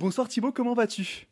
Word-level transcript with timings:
Bonsoir 0.00 0.28
Thibaut, 0.28 0.50
comment 0.50 0.72
vas-tu? 0.72 1.28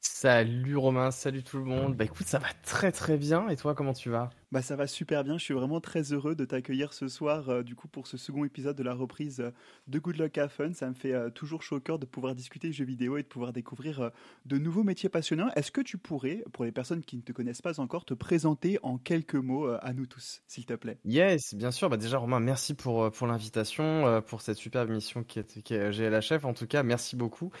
Salut 0.00 0.76
Romain, 0.76 1.12
salut 1.12 1.44
tout 1.44 1.58
le 1.58 1.64
monde. 1.64 1.94
Bah 1.94 2.06
écoute, 2.06 2.26
ça 2.26 2.40
va 2.40 2.48
très 2.64 2.90
très 2.90 3.16
bien. 3.16 3.48
Et 3.50 3.56
toi, 3.56 3.76
comment 3.76 3.92
tu 3.92 4.10
vas? 4.10 4.30
Bah 4.50 4.62
ça 4.62 4.74
va 4.74 4.88
super 4.88 5.22
bien. 5.22 5.38
Je 5.38 5.44
suis 5.44 5.54
vraiment 5.54 5.80
très 5.80 6.12
heureux 6.12 6.34
de 6.34 6.44
t'accueillir 6.44 6.92
ce 6.92 7.06
soir, 7.06 7.50
euh, 7.50 7.62
du 7.62 7.76
coup, 7.76 7.86
pour 7.86 8.08
ce 8.08 8.16
second 8.16 8.44
épisode 8.44 8.74
de 8.76 8.82
la 8.82 8.94
reprise 8.94 9.38
euh, 9.38 9.52
de 9.86 10.00
Good 10.00 10.16
Luck 10.16 10.36
Have 10.38 10.50
Fun. 10.50 10.72
Ça 10.72 10.88
me 10.88 10.94
fait 10.94 11.12
euh, 11.12 11.30
toujours 11.30 11.62
chaud 11.62 11.76
au 11.76 11.80
cœur 11.80 12.00
de 12.00 12.04
pouvoir 12.04 12.34
discuter 12.34 12.72
jeux 12.72 12.84
vidéo 12.84 13.16
et 13.16 13.22
de 13.22 13.28
pouvoir 13.28 13.52
découvrir 13.52 14.10
de 14.44 14.58
nouveaux 14.58 14.82
métiers 14.82 15.08
passionnants. 15.08 15.50
Est-ce 15.54 15.70
que 15.70 15.80
tu 15.80 15.96
pourrais, 15.96 16.42
pour 16.52 16.64
les 16.64 16.72
personnes 16.72 17.02
qui 17.02 17.16
ne 17.16 17.22
te 17.22 17.30
connaissent 17.30 17.62
pas 17.62 17.78
encore, 17.78 18.04
te 18.04 18.14
présenter 18.14 18.80
en 18.82 18.98
quelques 18.98 19.36
mots 19.36 19.68
à 19.68 19.92
nous 19.92 20.06
tous, 20.06 20.42
s'il 20.48 20.66
te 20.66 20.74
plaît? 20.74 20.98
Yes, 21.04 21.54
bien 21.54 21.70
sûr. 21.70 21.88
Bah 21.88 21.96
déjà 21.96 22.18
Romain, 22.18 22.40
merci 22.40 22.74
pour 22.74 23.12
pour 23.12 23.28
l'invitation, 23.28 24.20
pour 24.26 24.40
cette 24.40 24.56
superbe 24.56 24.90
mission 24.90 25.22
qui 25.22 25.38
est, 25.38 25.62
qui 25.62 25.74
est 25.74 25.92
GLHF. 25.92 26.44
En 26.44 26.54
tout 26.54 26.66
cas, 26.66 26.82
merci 26.82 27.14
beaucoup. 27.14 27.52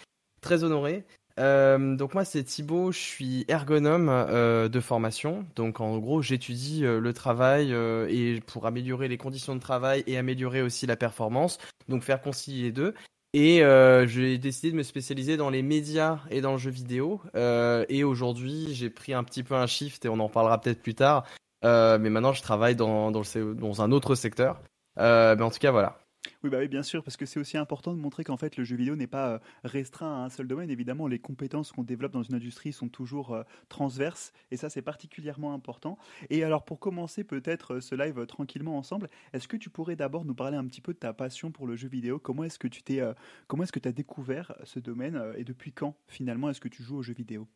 Très 0.44 0.62
honoré. 0.62 1.06
Euh, 1.40 1.96
donc 1.96 2.12
moi 2.12 2.26
c'est 2.26 2.44
Thibaut, 2.44 2.92
je 2.92 2.98
suis 2.98 3.46
ergonome 3.48 4.10
euh, 4.10 4.68
de 4.68 4.78
formation. 4.78 5.46
Donc 5.56 5.80
en 5.80 5.96
gros 5.96 6.20
j'étudie 6.20 6.84
euh, 6.84 7.00
le 7.00 7.14
travail 7.14 7.72
et 7.72 8.42
pour 8.46 8.66
améliorer 8.66 9.08
les 9.08 9.16
conditions 9.16 9.54
de 9.54 9.60
travail 9.60 10.04
et 10.06 10.18
améliorer 10.18 10.60
aussi 10.60 10.86
la 10.86 10.96
performance. 10.96 11.56
Donc 11.88 12.02
faire 12.02 12.20
concilier 12.20 12.64
les 12.64 12.72
deux. 12.72 12.94
Et 13.32 13.62
j'ai 14.06 14.36
décidé 14.36 14.70
de 14.70 14.76
me 14.76 14.82
spécialiser 14.82 15.38
dans 15.38 15.48
les 15.48 15.62
médias 15.62 16.20
et 16.30 16.42
dans 16.42 16.52
le 16.52 16.58
jeu 16.58 16.70
vidéo. 16.70 17.22
et 17.34 18.04
aujourd'hui 18.04 18.74
j'ai 18.74 18.90
pris 18.90 19.14
un 19.14 19.24
petit 19.24 19.42
peu 19.42 19.54
un 19.54 19.66
shift 19.66 20.04
et 20.04 20.10
on 20.10 20.20
en 20.20 20.28
parlera 20.28 20.60
peut-être 20.60 20.82
plus 20.82 20.94
tard. 20.94 21.24
mais 21.62 22.10
maintenant 22.10 22.34
je 22.34 22.42
travaille 22.42 22.76
dans, 22.76 23.08
un 23.08 23.92
autre 23.92 24.14
secteur. 24.14 24.60
mais 24.98 25.42
en 25.42 25.50
tout 25.50 25.58
cas 25.58 25.70
voilà. 25.70 26.03
Oui, 26.42 26.50
bah 26.50 26.58
oui, 26.58 26.68
bien 26.68 26.82
sûr, 26.82 27.02
parce 27.02 27.16
que 27.16 27.26
c'est 27.26 27.40
aussi 27.40 27.56
important 27.56 27.94
de 27.94 27.98
montrer 27.98 28.24
qu'en 28.24 28.36
fait 28.36 28.56
le 28.56 28.64
jeu 28.64 28.76
vidéo 28.76 28.96
n'est 28.96 29.06
pas 29.06 29.28
euh, 29.30 29.38
restreint 29.64 30.22
à 30.22 30.24
un 30.24 30.28
seul 30.28 30.46
domaine. 30.46 30.70
Évidemment, 30.70 31.06
les 31.06 31.18
compétences 31.18 31.72
qu'on 31.72 31.82
développe 31.82 32.12
dans 32.12 32.22
une 32.22 32.34
industrie 32.34 32.72
sont 32.72 32.88
toujours 32.88 33.34
euh, 33.34 33.42
transverses, 33.68 34.32
et 34.50 34.56
ça 34.56 34.70
c'est 34.70 34.82
particulièrement 34.82 35.54
important. 35.54 35.98
Et 36.30 36.44
alors 36.44 36.64
pour 36.64 36.80
commencer 36.80 37.24
peut-être 37.24 37.74
euh, 37.74 37.80
ce 37.80 37.94
live 37.94 38.26
tranquillement 38.26 38.78
ensemble, 38.78 39.08
est-ce 39.32 39.48
que 39.48 39.56
tu 39.56 39.70
pourrais 39.70 39.96
d'abord 39.96 40.24
nous 40.24 40.34
parler 40.34 40.56
un 40.56 40.66
petit 40.66 40.80
peu 40.80 40.92
de 40.92 40.98
ta 40.98 41.12
passion 41.12 41.50
pour 41.50 41.66
le 41.66 41.76
jeu 41.76 41.88
vidéo? 41.88 42.18
Comment 42.18 42.44
est-ce 42.44 42.58
que 42.58 42.68
tu 42.68 42.82
t'es, 42.82 43.02
comment 43.46 43.62
est-ce 43.62 43.72
que 43.72 43.88
as 43.88 43.92
découvert 43.92 44.54
ce 44.64 44.78
domaine 44.78 45.22
et 45.36 45.44
depuis 45.44 45.72
quand 45.72 45.96
finalement 46.08 46.48
est-ce 46.48 46.60
que 46.60 46.68
tu 46.68 46.82
joues 46.82 46.96
aux 46.96 47.02
jeux 47.02 47.14
vidéo? 47.14 47.46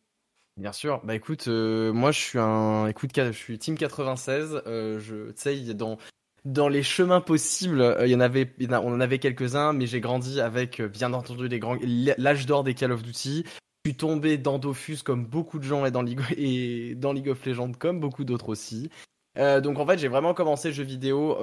Bien 0.57 0.73
sûr, 0.73 1.01
bah 1.05 1.15
écoute, 1.15 1.47
moi 1.49 2.11
je 2.11 2.19
suis 2.19 2.39
un, 2.39 2.87
écoute, 2.87 3.11
je 3.15 3.33
suis 3.33 3.59
Team 3.59 3.77
96. 3.77 4.63
je, 4.67 5.31
tu 5.31 5.35
sais, 5.37 5.75
dans 5.75 5.99
dans 6.49 6.69
les 6.69 6.83
chemins 6.83 7.21
possibles, 7.21 7.83
euh, 7.83 8.07
il 8.07 8.11
y 8.11 8.15
en 8.15 8.21
avait, 8.21 8.51
on 8.71 8.93
en 8.93 9.01
avait 9.01 9.19
quelques-uns, 9.19 9.75
mais 9.75 9.87
j'ai 9.87 10.01
grandi 10.01 10.41
avec, 10.41 10.81
euh, 10.81 10.89
bien 10.89 11.13
entendu, 11.13 11.47
les 11.47 11.59
grands, 11.59 11.77
l'âge 11.83 12.47
d'or 12.47 12.65
des 12.65 12.73
Call 12.73 12.91
of 12.91 13.03
Duty. 13.03 13.45
Je 13.85 13.91
suis 13.91 13.97
tombé 13.97 14.39
dans 14.39 14.59
Dofus 14.59 15.03
comme 15.05 15.27
beaucoup 15.27 15.59
de 15.59 15.65
gens 15.65 15.85
et 15.85 15.91
dans 15.91 16.01
League, 16.01 16.23
et 16.37 16.95
dans 16.95 17.13
League 17.13 17.29
of 17.29 17.45
Legends 17.45 17.73
comme 17.79 18.01
beaucoup 18.01 18.25
d'autres 18.25 18.49
aussi. 18.49 18.89
Euh, 19.37 19.61
donc 19.61 19.79
en 19.79 19.87
fait, 19.87 19.99
j'ai 19.99 20.09
vraiment 20.09 20.33
commencé 20.33 20.69
le 20.69 20.75
jeu 20.75 20.85
vidéo 20.85 21.37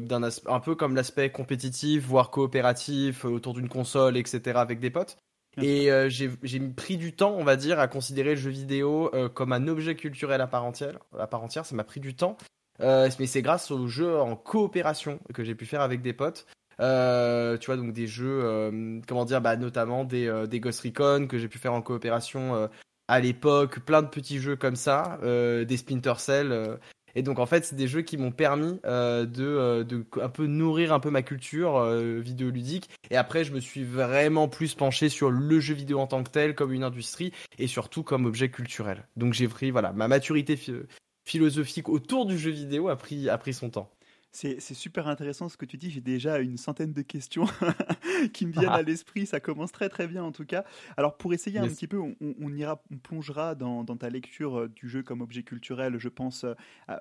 d'un 0.00 0.28
un 0.46 0.60
peu 0.60 0.74
comme 0.74 0.94
l'aspect 0.94 1.30
compétitif, 1.30 2.04
voire 2.04 2.30
coopératif, 2.30 3.24
autour 3.24 3.54
d'une 3.54 3.68
console, 3.68 4.18
etc. 4.18 4.58
avec 4.58 4.78
des 4.78 4.90
potes. 4.90 5.16
Et 5.60 5.88
j'ai 6.08 6.60
pris 6.76 6.96
du 6.96 7.14
temps, 7.14 7.34
on 7.36 7.44
va 7.44 7.56
dire, 7.56 7.80
à 7.80 7.88
considérer 7.88 8.30
le 8.30 8.40
jeu 8.40 8.50
vidéo 8.50 9.10
comme 9.34 9.52
un 9.52 9.66
objet 9.68 9.96
culturel 9.96 10.40
à 10.40 10.46
part 10.46 10.64
entière. 10.64 10.98
À 11.18 11.26
part 11.26 11.42
entière, 11.42 11.66
ça 11.66 11.74
m'a 11.74 11.84
pris 11.84 12.00
du 12.00 12.14
temps. 12.14 12.36
Euh, 12.82 13.08
mais 13.18 13.26
c'est 13.26 13.42
grâce 13.42 13.70
aux 13.70 13.86
jeux 13.86 14.18
en 14.18 14.36
coopération 14.36 15.20
que 15.34 15.44
j'ai 15.44 15.54
pu 15.54 15.66
faire 15.66 15.80
avec 15.80 16.02
des 16.02 16.12
potes. 16.12 16.46
Euh, 16.80 17.58
tu 17.58 17.66
vois, 17.66 17.76
donc 17.76 17.92
des 17.92 18.06
jeux, 18.06 18.40
euh, 18.42 19.00
comment 19.06 19.24
dire, 19.24 19.40
bah, 19.40 19.56
notamment 19.56 20.04
des, 20.04 20.46
des 20.48 20.60
Ghost 20.60 20.80
Recon 20.80 21.26
que 21.28 21.38
j'ai 21.38 21.48
pu 21.48 21.58
faire 21.58 21.74
en 21.74 21.82
coopération 21.82 22.68
à 23.08 23.20
l'époque, 23.20 23.80
plein 23.80 24.02
de 24.02 24.08
petits 24.08 24.38
jeux 24.38 24.56
comme 24.56 24.76
ça, 24.76 25.18
des 25.22 25.76
Splinter 25.76 26.14
Cell. 26.18 26.78
et 27.14 27.22
donc 27.22 27.38
en 27.38 27.44
fait, 27.44 27.64
c'est 27.64 27.76
des 27.76 27.88
jeux 27.88 28.02
qui 28.02 28.16
m'ont 28.16 28.30
permis 28.30 28.80
de, 28.84 29.82
de 29.82 30.06
un 30.22 30.28
peu 30.30 30.46
nourrir 30.46 30.94
un 30.94 31.00
peu 31.00 31.10
ma 31.10 31.22
culture 31.22 31.84
vidéoludique. 31.92 32.88
Et 33.10 33.16
après, 33.16 33.44
je 33.44 33.52
me 33.52 33.60
suis 33.60 33.84
vraiment 33.84 34.48
plus 34.48 34.74
penché 34.74 35.10
sur 35.10 35.30
le 35.30 35.60
jeu 35.60 35.74
vidéo 35.74 35.98
en 35.98 36.06
tant 36.06 36.22
que 36.22 36.30
tel, 36.30 36.54
comme 36.54 36.72
une 36.72 36.84
industrie, 36.84 37.32
et 37.58 37.66
surtout 37.66 38.04
comme 38.04 38.24
objet 38.24 38.48
culturel. 38.48 39.06
Donc 39.16 39.34
j'ai 39.34 39.48
pris 39.48 39.70
voilà 39.70 39.92
ma 39.92 40.08
maturité 40.08 40.56
philosophique 41.30 41.88
autour 41.88 42.26
du 42.26 42.36
jeu 42.36 42.50
vidéo 42.50 42.88
a 42.88 42.96
pris, 42.96 43.28
a 43.28 43.38
pris 43.38 43.54
son 43.54 43.70
temps. 43.70 43.88
C'est 44.32 44.60
super 44.60 45.08
intéressant 45.08 45.48
ce 45.48 45.56
que 45.56 45.64
tu 45.64 45.76
dis. 45.76 45.90
J'ai 45.90 46.00
déjà 46.00 46.38
une 46.38 46.56
centaine 46.56 46.92
de 46.92 47.02
questions 47.02 47.46
qui 48.32 48.46
me 48.46 48.52
viennent 48.52 48.68
à 48.68 48.82
l'esprit. 48.82 49.26
Ça 49.26 49.40
commence 49.40 49.72
très 49.72 49.88
très 49.88 50.06
bien 50.06 50.22
en 50.22 50.30
tout 50.30 50.44
cas. 50.44 50.64
Alors 50.96 51.16
pour 51.16 51.34
essayer 51.34 51.58
un 51.58 51.66
petit 51.66 51.88
peu, 51.88 51.98
on, 51.98 52.54
ira, 52.54 52.80
on 52.92 52.98
plongera 52.98 53.56
dans, 53.56 53.84
ta 53.84 54.08
lecture 54.08 54.60
euh, 54.60 54.68
du 54.68 54.88
jeu 54.88 55.02
comme 55.02 55.20
objet 55.20 55.42
culturel, 55.42 55.98
je 55.98 56.08
pense, 56.08 56.44
euh, 56.44 56.54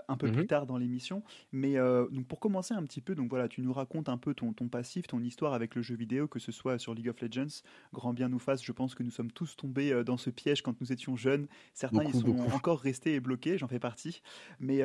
un 0.07 0.17
peu 0.17 0.31
plus 0.31 0.41
mhm. 0.41 0.47
tard 0.47 0.66
dans 0.66 0.78
l'émission. 0.78 1.23
Mais 1.51 1.78
euh, 1.78 2.07
donc 2.09 2.25
pour 2.25 2.40
commencer 2.40 2.73
un 2.73 2.84
petit 2.84 3.01
peu, 3.01 3.13
donc 3.13 3.29
voilà, 3.29 3.47
tu 3.47 3.61
nous 3.61 3.73
racontes 3.73 4.09
un 4.09 4.17
peu 4.17 4.34
ton, 4.34 4.51
ton 4.51 4.67
passif, 4.67 5.06
ton 5.06 5.22
histoire 5.22 5.53
avec 5.53 5.75
le 5.75 5.84
jeu 5.84 5.96
vidéo, 5.96 6.28
que 6.28 6.40
ce 6.40 6.51
soit 6.51 6.79
sur 6.79 6.96
League 6.96 7.09
of 7.09 7.22
Legends. 7.22 7.61
Grand 7.94 8.13
bien 8.13 8.29
nous 8.29 8.40
fasse. 8.40 8.63
Je 8.63 8.72
pense 8.72 8.96
que 8.96 9.03
nous 9.03 9.11
sommes 9.11 9.31
tous 9.31 9.56
tombés 9.56 10.03
dans 10.03 10.17
ce 10.17 10.31
piège 10.31 10.63
quand 10.63 10.81
nous 10.81 10.91
étions 10.91 11.16
jeunes. 11.16 11.47
Certains 11.75 12.03
ils 12.03 12.13
sont 12.13 12.40
encore 12.53 12.79
restés 12.79 13.13
et 13.13 13.19
bloqués. 13.19 13.59
J'en 13.59 13.67
fais 13.67 13.79
partie. 13.79 14.23
Mais 14.59 14.81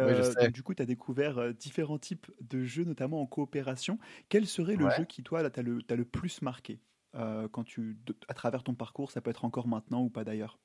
du 0.50 0.62
coup, 0.62 0.74
tu 0.74 0.82
as 0.82 0.86
découvert 0.86 1.54
différents 1.54 1.98
types 1.98 2.30
de 2.40 2.64
jeux, 2.64 2.84
notamment 2.84 3.20
en 3.20 3.26
coopération. 3.26 3.98
Quel 4.28 4.46
serait 4.46 4.76
le 4.76 4.88
jeu 4.90 5.04
qui, 5.04 5.22
toi, 5.22 5.48
t'as 5.50 5.62
le, 5.62 5.80
as 5.88 5.96
le 5.96 6.04
plus 6.04 6.42
marqué? 6.42 6.80
Euh, 7.16 7.48
quand 7.48 7.62
tu, 7.62 7.96
à 8.26 8.34
travers 8.34 8.64
ton 8.64 8.74
parcours 8.74 9.12
Ça 9.12 9.20
peut 9.20 9.30
être 9.30 9.44
encore 9.44 9.68
maintenant 9.68 10.02
ou 10.02 10.10
pas 10.10 10.24
d'ailleurs? 10.24 10.58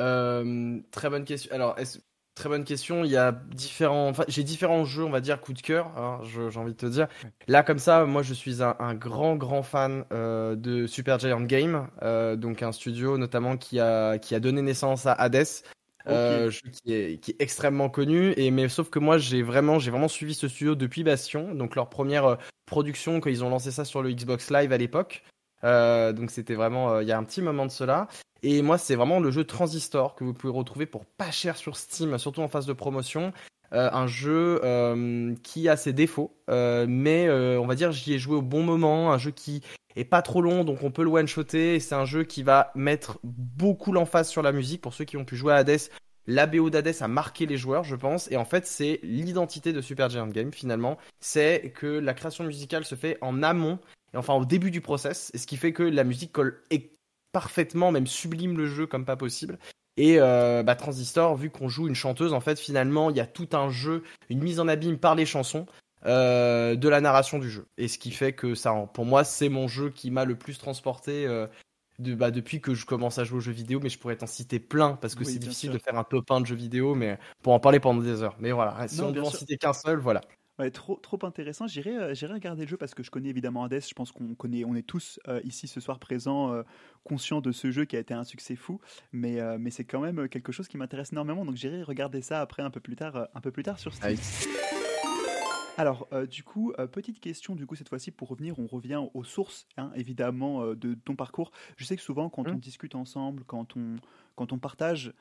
Euh, 0.00 0.80
Très 0.90 1.10
bonne 1.10 1.24
question. 1.24 1.54
Alors, 1.54 1.76
Très 2.34 2.50
bonne 2.50 2.64
question. 2.64 3.02
Il 3.04 3.10
y 3.10 3.16
a 3.16 3.32
différents, 3.32 4.08
enfin, 4.10 4.24
j'ai 4.28 4.44
différents 4.44 4.84
jeux, 4.84 5.04
on 5.04 5.10
va 5.10 5.22
dire, 5.22 5.40
coup 5.40 5.54
de 5.54 5.62
cœur. 5.62 5.86
Hein, 5.98 6.20
j'ai 6.22 6.58
envie 6.58 6.72
de 6.72 6.76
te 6.76 6.84
dire. 6.84 7.08
Là, 7.48 7.62
comme 7.62 7.78
ça, 7.78 8.04
moi, 8.04 8.22
je 8.22 8.34
suis 8.34 8.62
un, 8.62 8.94
grand, 8.94 9.36
grand 9.36 9.62
fan 9.62 10.04
euh, 10.12 10.54
de 10.54 10.86
Super 10.86 11.18
Giant 11.18 11.40
Game, 11.40 11.88
donc 12.36 12.62
un 12.62 12.72
studio 12.72 13.16
notamment 13.16 13.56
qui 13.56 13.80
a 13.80 14.18
qui 14.18 14.34
a 14.34 14.40
donné 14.40 14.60
naissance 14.60 15.06
à 15.06 15.12
Hades, 15.12 15.46
euh, 16.08 16.50
qui 16.84 16.92
est, 16.92 17.40
extrêmement 17.40 17.88
connu. 17.88 18.32
Et 18.36 18.50
mais 18.50 18.68
sauf 18.68 18.90
que 18.90 18.98
moi 18.98 19.18
j'ai 19.18 19.42
vraiment 19.42 19.78
suivi 20.08 20.34
ce 20.34 20.48
studio 20.48 20.74
depuis 20.74 21.04
Bastion, 21.04 21.54
donc 21.54 21.74
leur 21.74 21.88
première 21.88 22.26
euh, 22.26 22.36
production 22.66 23.20
quand 23.20 23.30
ils 23.30 23.44
ont 23.44 23.50
lancé 23.50 23.70
ça 23.70 23.84
sur 23.84 24.02
le 24.02 24.12
Xbox 24.12 24.50
Live 24.50 24.72
à 24.72 24.78
l'époque. 24.78 25.22
Euh, 25.64 26.12
donc 26.12 26.30
c'était 26.30 26.54
vraiment 26.54 27.00
il 27.00 27.08
y 27.08 27.12
a 27.12 27.18
un 27.18 27.24
petit 27.24 27.42
moment 27.42 27.66
de 27.66 27.70
cela. 27.70 28.08
Et 28.42 28.62
moi 28.62 28.78
c'est 28.78 28.94
vraiment 28.94 29.18
le 29.20 29.30
jeu 29.30 29.44
Transistor 29.44 30.14
que 30.14 30.24
vous 30.24 30.34
pouvez 30.34 30.52
retrouver 30.52 30.86
pour 30.86 31.04
pas 31.04 31.30
cher 31.30 31.56
sur 31.56 31.76
Steam, 31.76 32.16
surtout 32.18 32.42
en 32.42 32.48
phase 32.48 32.66
de 32.66 32.72
promotion. 32.72 33.32
Euh, 33.72 33.90
un 33.92 34.06
jeu 34.06 34.60
euh, 34.64 35.34
qui 35.42 35.68
a 35.68 35.76
ses 35.76 35.92
défauts, 35.92 36.36
euh, 36.50 36.86
mais 36.88 37.28
on 37.30 37.66
va 37.66 37.74
dire 37.74 37.92
j'y 37.92 38.14
ai 38.14 38.18
joué 38.18 38.36
au 38.36 38.42
bon 38.42 38.62
moment, 38.62 39.12
un 39.12 39.18
jeu 39.18 39.30
qui 39.30 39.62
est 39.96 40.04
pas 40.04 40.22
trop 40.22 40.42
long, 40.42 40.64
donc 40.64 40.82
on 40.82 40.90
peut 40.90 41.02
le 41.02 41.10
one-shotter. 41.10 41.80
C'est 41.80 41.94
un 41.94 42.04
jeu 42.04 42.24
qui 42.24 42.42
va 42.42 42.70
mettre 42.74 43.18
beaucoup 43.24 43.92
l'emphase 43.92 44.28
sur 44.28 44.42
la 44.42 44.52
musique. 44.52 44.82
Pour 44.82 44.94
ceux 44.94 45.04
qui 45.04 45.16
ont 45.16 45.24
pu 45.24 45.36
jouer 45.36 45.54
à 45.54 45.56
Hades, 45.56 45.90
la 46.26 46.46
BO 46.46 46.70
d'Hades 46.70 46.96
a 47.00 47.08
marqué 47.08 47.46
les 47.46 47.56
joueurs, 47.56 47.84
je 47.84 47.96
pense. 47.96 48.30
Et 48.30 48.36
en 48.36 48.44
fait, 48.44 48.66
c'est 48.66 49.00
l'identité 49.02 49.72
de 49.72 49.80
Super 49.80 50.10
Giant 50.10 50.26
Game, 50.26 50.52
finalement. 50.52 50.98
C'est 51.20 51.72
que 51.74 51.86
la 51.86 52.14
création 52.14 52.44
musicale 52.44 52.84
se 52.84 52.94
fait 52.94 53.16
en 53.20 53.42
amont, 53.42 53.78
et 54.12 54.16
enfin 54.16 54.34
au 54.34 54.44
début 54.44 54.70
du 54.70 54.80
process, 54.80 55.30
et 55.34 55.38
ce 55.38 55.46
qui 55.46 55.56
fait 55.56 55.72
que 55.72 55.82
la 55.82 56.04
musique 56.04 56.32
colle 56.32 56.62
parfaitement, 57.32 57.92
même 57.92 58.06
sublime 58.06 58.56
le 58.56 58.66
jeu 58.66 58.86
comme 58.86 59.04
pas 59.04 59.16
possible. 59.16 59.58
Et 59.96 60.16
euh, 60.18 60.62
bah, 60.62 60.76
Transistor, 60.76 61.36
vu 61.36 61.50
qu'on 61.50 61.68
joue 61.68 61.88
une 61.88 61.94
chanteuse, 61.94 62.32
en 62.32 62.40
fait, 62.40 62.58
finalement, 62.58 63.10
il 63.10 63.16
y 63.16 63.20
a 63.20 63.26
tout 63.26 63.48
un 63.52 63.70
jeu, 63.70 64.02
une 64.28 64.42
mise 64.42 64.60
en 64.60 64.68
abîme 64.68 64.98
par 64.98 65.14
les 65.14 65.26
chansons. 65.26 65.66
Euh, 66.04 66.76
de 66.76 66.88
la 66.88 67.00
narration 67.00 67.40
du 67.40 67.50
jeu. 67.50 67.66
Et 67.78 67.88
ce 67.88 67.98
qui 67.98 68.12
fait 68.12 68.32
que 68.32 68.54
ça, 68.54 68.72
pour 68.92 69.04
moi, 69.04 69.24
c'est 69.24 69.48
mon 69.48 69.66
jeu 69.66 69.90
qui 69.90 70.12
m'a 70.12 70.24
le 70.24 70.36
plus 70.36 70.56
transporté 70.56 71.26
euh, 71.26 71.48
de, 71.98 72.14
bah, 72.14 72.30
depuis 72.30 72.60
que 72.60 72.74
je 72.74 72.86
commence 72.86 73.18
à 73.18 73.24
jouer 73.24 73.38
aux 73.38 73.40
jeux 73.40 73.50
vidéo. 73.50 73.80
Mais 73.82 73.88
je 73.88 73.98
pourrais 73.98 74.14
t'en 74.14 74.26
citer 74.26 74.60
plein 74.60 74.92
parce 75.00 75.16
que 75.16 75.24
c'est 75.24 75.40
difficile 75.40 75.72
de 75.72 75.78
faire 75.78 75.98
un 75.98 76.04
top 76.04 76.30
1 76.30 76.42
de 76.42 76.46
jeux 76.46 76.54
vidéo, 76.54 76.94
mais 76.94 77.18
pour 77.42 77.54
en 77.54 77.58
parler 77.58 77.80
pendant 77.80 78.02
des 78.02 78.22
heures. 78.22 78.36
Mais 78.38 78.52
voilà, 78.52 78.86
si 78.86 79.00
on 79.00 79.10
doit 79.10 79.26
en 79.26 79.30
citer 79.30 79.56
qu'un 79.56 79.72
seul, 79.72 79.98
voilà. 79.98 80.20
Ouais, 80.58 80.70
trop, 80.70 80.96
trop 80.96 81.18
intéressant. 81.22 81.66
J'irai, 81.66 82.14
j'irai 82.14 82.34
regarder 82.34 82.62
le 82.62 82.68
jeu 82.68 82.76
parce 82.76 82.94
que 82.94 83.02
je 83.02 83.10
connais 83.10 83.28
évidemment 83.28 83.64
Hades. 83.64 83.86
Je 83.86 83.94
pense 83.94 84.12
qu'on 84.12 84.34
connaît, 84.34 84.64
on 84.64 84.74
est 84.74 84.86
tous 84.86 85.20
ici 85.44 85.68
ce 85.68 85.80
soir 85.80 85.98
présents, 85.98 86.62
conscients 87.04 87.42
de 87.42 87.52
ce 87.52 87.70
jeu 87.70 87.84
qui 87.84 87.96
a 87.96 87.98
été 87.98 88.14
un 88.14 88.24
succès 88.24 88.56
fou. 88.56 88.80
Mais, 89.12 89.38
mais 89.58 89.70
c'est 89.70 89.84
quand 89.84 90.00
même 90.00 90.28
quelque 90.28 90.52
chose 90.52 90.66
qui 90.68 90.78
m'intéresse 90.78 91.12
énormément. 91.12 91.44
Donc 91.44 91.56
j'irai 91.56 91.82
regarder 91.82 92.22
ça 92.22 92.40
après 92.40 92.62
un 92.62 92.70
peu 92.70 92.80
plus 92.80 92.96
tard, 92.96 93.28
un 93.34 93.40
peu 93.40 93.50
plus 93.50 93.64
tard 93.64 93.78
sur 93.78 93.92
Steam. 93.92 94.16
Alors, 95.78 96.08
euh, 96.12 96.26
du 96.26 96.42
coup, 96.42 96.72
euh, 96.78 96.86
petite 96.86 97.20
question, 97.20 97.54
du 97.54 97.66
coup, 97.66 97.74
cette 97.74 97.88
fois-ci, 97.88 98.10
pour 98.10 98.28
revenir, 98.28 98.58
on 98.58 98.66
revient 98.66 99.02
aux 99.12 99.24
sources, 99.24 99.66
hein, 99.76 99.90
évidemment, 99.94 100.62
euh, 100.62 100.74
de 100.74 100.94
ton 100.94 101.16
parcours. 101.16 101.50
Je 101.76 101.84
sais 101.84 101.96
que 101.96 102.02
souvent, 102.02 102.30
quand 102.30 102.48
on 102.48 102.54
mmh. 102.54 102.60
discute 102.60 102.94
ensemble, 102.94 103.44
quand 103.44 103.76
on, 103.76 103.96
quand 104.36 104.52
on 104.52 104.58
partage, 104.58 105.12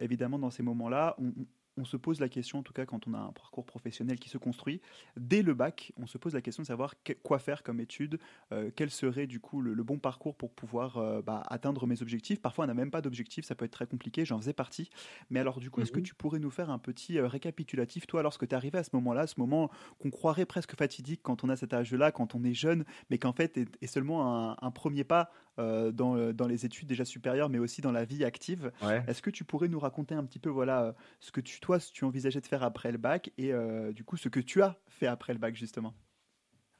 évidemment, 0.00 0.38
dans 0.38 0.50
ces 0.50 0.62
moments-là, 0.62 1.16
on, 1.18 1.32
on 1.78 1.84
se 1.84 1.96
pose 1.96 2.20
la 2.20 2.28
question, 2.28 2.58
en 2.58 2.62
tout 2.62 2.72
cas 2.72 2.84
quand 2.84 3.06
on 3.06 3.14
a 3.14 3.18
un 3.18 3.32
parcours 3.32 3.64
professionnel 3.64 4.18
qui 4.18 4.28
se 4.28 4.38
construit, 4.38 4.80
dès 5.16 5.42
le 5.42 5.54
bac, 5.54 5.92
on 5.96 6.06
se 6.06 6.18
pose 6.18 6.34
la 6.34 6.42
question 6.42 6.62
de 6.62 6.66
savoir 6.66 6.94
quoi 7.22 7.38
faire 7.38 7.62
comme 7.62 7.80
étude, 7.80 8.18
euh, 8.52 8.70
quel 8.74 8.90
serait 8.90 9.26
du 9.26 9.40
coup 9.40 9.60
le, 9.60 9.82
bon 9.82 9.98
parcours 9.98 10.34
pour 10.34 10.52
pouvoir 10.52 10.98
euh, 10.98 11.22
bah, 11.22 11.42
atteindre 11.46 11.86
mes 11.86 12.02
objectifs. 12.02 12.42
Parfois, 12.42 12.64
on 12.64 12.68
n'a 12.68 12.74
même 12.74 12.90
pas 12.90 13.00
d'objectif, 13.00 13.44
ça 13.44 13.54
peut 13.54 13.64
être 13.64 13.72
très 13.72 13.86
compliqué, 13.86 14.24
j'en 14.24 14.38
faisais 14.38 14.52
partie. 14.52 14.90
Mais 15.30 15.40
alors, 15.40 15.60
du 15.60 15.70
coup, 15.70 15.80
est-ce 15.80 15.92
que 15.92 16.00
mhm. 16.00 16.04
tu 16.04 16.14
pourrais 16.14 16.40
nous 16.40 16.50
faire 16.50 16.68
un 16.68 16.78
petit 16.78 17.20
récapitulatif, 17.20 18.06
toi, 18.06 18.22
lorsque 18.22 18.46
tu 18.46 18.52
es 18.52 18.54
arrivé 18.54 18.78
à 18.78 18.84
ce 18.84 18.90
moment-là, 18.94 19.26
ce 19.26 19.38
moment 19.38 19.70
qu'on 19.98 20.10
croirait 20.10 20.46
presque 20.46 20.76
fatidique 20.76 21.20
quand 21.22 21.44
on 21.44 21.48
a 21.48 21.56
cet 21.56 21.72
âge-là, 21.72 22.12
quand 22.12 22.34
on 22.34 22.44
est 22.44 22.54
jeune, 22.54 22.84
mais 23.10 23.18
qu'en 23.18 23.32
fait 23.32 23.56
est, 23.56 23.86
seulement 23.86 24.62
un, 24.62 24.70
premier 24.70 25.04
pas 25.04 25.30
dans, 25.58 26.32
dans, 26.32 26.46
les 26.46 26.64
études 26.64 26.88
déjà 26.88 27.04
supérieures, 27.04 27.48
mais 27.48 27.58
aussi 27.58 27.80
dans 27.80 27.92
la 27.92 28.04
vie 28.04 28.24
active. 28.24 28.70
Est-ce 29.06 29.22
que 29.22 29.30
tu 29.30 29.44
pourrais 29.44 29.68
nous 29.68 29.80
raconter 29.80 30.14
un 30.14 30.24
petit 30.24 30.38
peu, 30.38 30.50
voilà, 30.50 30.94
ce 31.20 31.30
que 31.30 31.40
tu, 31.40 31.60
toi, 31.60 31.78
tu 31.78 32.04
envisageais 32.04 32.40
de 32.40 32.46
faire 32.46 32.62
après 32.62 32.92
le 32.92 32.98
bac 32.98 33.30
et 33.38 33.52
euh, 33.52 33.92
du 33.92 34.04
coup, 34.04 34.16
ce 34.16 34.28
que 34.28 34.40
tu 34.40 34.62
as 34.62 34.76
fait 34.88 35.06
après 35.06 35.32
le 35.32 35.38
bac, 35.38 35.54
justement? 35.54 35.94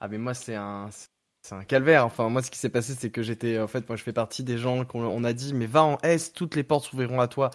Ah, 0.00 0.08
mais 0.08 0.18
moi, 0.18 0.34
c'est 0.34 0.54
un. 0.54 0.88
C'est 1.42 1.54
un 1.54 1.64
calvaire. 1.64 2.04
Enfin, 2.04 2.28
moi, 2.28 2.42
ce 2.42 2.50
qui 2.50 2.58
s'est 2.58 2.68
passé, 2.68 2.94
c'est 2.94 3.10
que 3.10 3.22
j'étais. 3.22 3.58
En 3.58 3.68
fait, 3.68 3.88
moi, 3.88 3.96
je 3.96 4.02
fais 4.02 4.12
partie 4.12 4.42
des 4.42 4.58
gens 4.58 4.84
qu'on 4.84 5.24
a 5.24 5.32
dit, 5.32 5.54
mais 5.54 5.66
va 5.66 5.84
en 5.84 5.98
S, 6.02 6.32
toutes 6.32 6.56
les 6.56 6.64
portes 6.64 6.86
s'ouvriront 6.86 7.20
à 7.20 7.28
toi. 7.28 7.50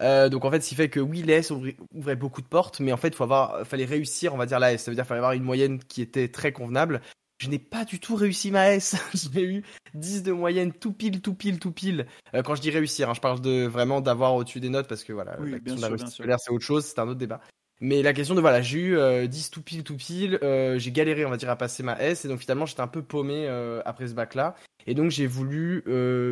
Euh, 0.00 0.28
donc 0.28 0.44
en 0.44 0.50
fait, 0.50 0.60
ce 0.60 0.68
qui 0.68 0.74
fait 0.76 0.88
que 0.88 1.00
oui, 1.00 1.22
l'S 1.22 1.50
ouvrait, 1.50 2.16
beaucoup 2.16 2.40
de 2.40 2.46
portes, 2.46 2.78
mais 2.78 2.92
en 2.92 2.96
fait, 2.96 3.08
il 3.08 3.14
faut 3.14 3.24
avoir, 3.24 3.66
fallait 3.66 3.84
réussir, 3.84 4.34
on 4.34 4.36
va 4.36 4.46
dire 4.46 4.58
la 4.58 4.72
S. 4.72 4.84
Ça 4.84 4.90
veut 4.90 4.94
dire 4.94 5.04
qu'il 5.04 5.08
fallait 5.08 5.18
avoir 5.18 5.32
une 5.32 5.42
moyenne 5.42 5.78
qui 5.82 6.02
était 6.02 6.28
très 6.28 6.52
convenable. 6.52 7.00
Je 7.38 7.48
n'ai 7.48 7.58
pas 7.60 7.84
du 7.84 8.00
tout 8.00 8.16
réussi 8.16 8.50
ma 8.50 8.72
S. 8.72 8.96
J'ai 9.32 9.44
eu 9.44 9.62
10 9.94 10.24
de 10.24 10.32
moyenne, 10.32 10.72
tout 10.72 10.92
pile, 10.92 11.20
tout 11.20 11.34
pile, 11.34 11.60
tout 11.60 11.70
pile. 11.70 12.06
Euh, 12.34 12.42
quand 12.42 12.56
je 12.56 12.60
dis 12.60 12.70
réussir, 12.70 13.08
hein, 13.08 13.14
je 13.14 13.20
parle 13.20 13.40
de 13.40 13.64
vraiment 13.66 14.00
d'avoir 14.00 14.34
au-dessus 14.34 14.60
des 14.60 14.70
notes 14.70 14.88
parce 14.88 15.04
que 15.04 15.12
voilà, 15.12 15.36
la 15.38 15.60
question 15.60 15.88
de 15.88 16.36
c'est 16.38 16.50
autre 16.50 16.64
chose, 16.64 16.84
c'est 16.84 16.98
un 16.98 17.06
autre 17.06 17.18
débat. 17.18 17.40
Mais 17.80 18.02
la 18.02 18.12
question 18.12 18.34
de 18.34 18.40
voilà, 18.40 18.60
j'ai 18.60 18.80
eu 18.80 18.90
10 18.90 18.96
euh, 18.96 19.50
tout 19.52 19.62
pile, 19.62 19.84
tout 19.84 19.96
pile, 19.96 20.40
euh, 20.42 20.80
j'ai 20.80 20.90
galéré, 20.90 21.24
on 21.24 21.30
va 21.30 21.36
dire, 21.36 21.48
à 21.48 21.54
passer 21.54 21.84
ma 21.84 21.96
S 22.00 22.24
et 22.24 22.28
donc 22.28 22.40
finalement 22.40 22.66
j'étais 22.66 22.80
un 22.80 22.88
peu 22.88 23.02
paumé 23.02 23.46
après 23.84 24.08
ce 24.08 24.14
bac-là. 24.14 24.56
Et 24.88 24.94
donc 24.94 25.12
j'ai 25.12 25.28
voulu, 25.28 25.84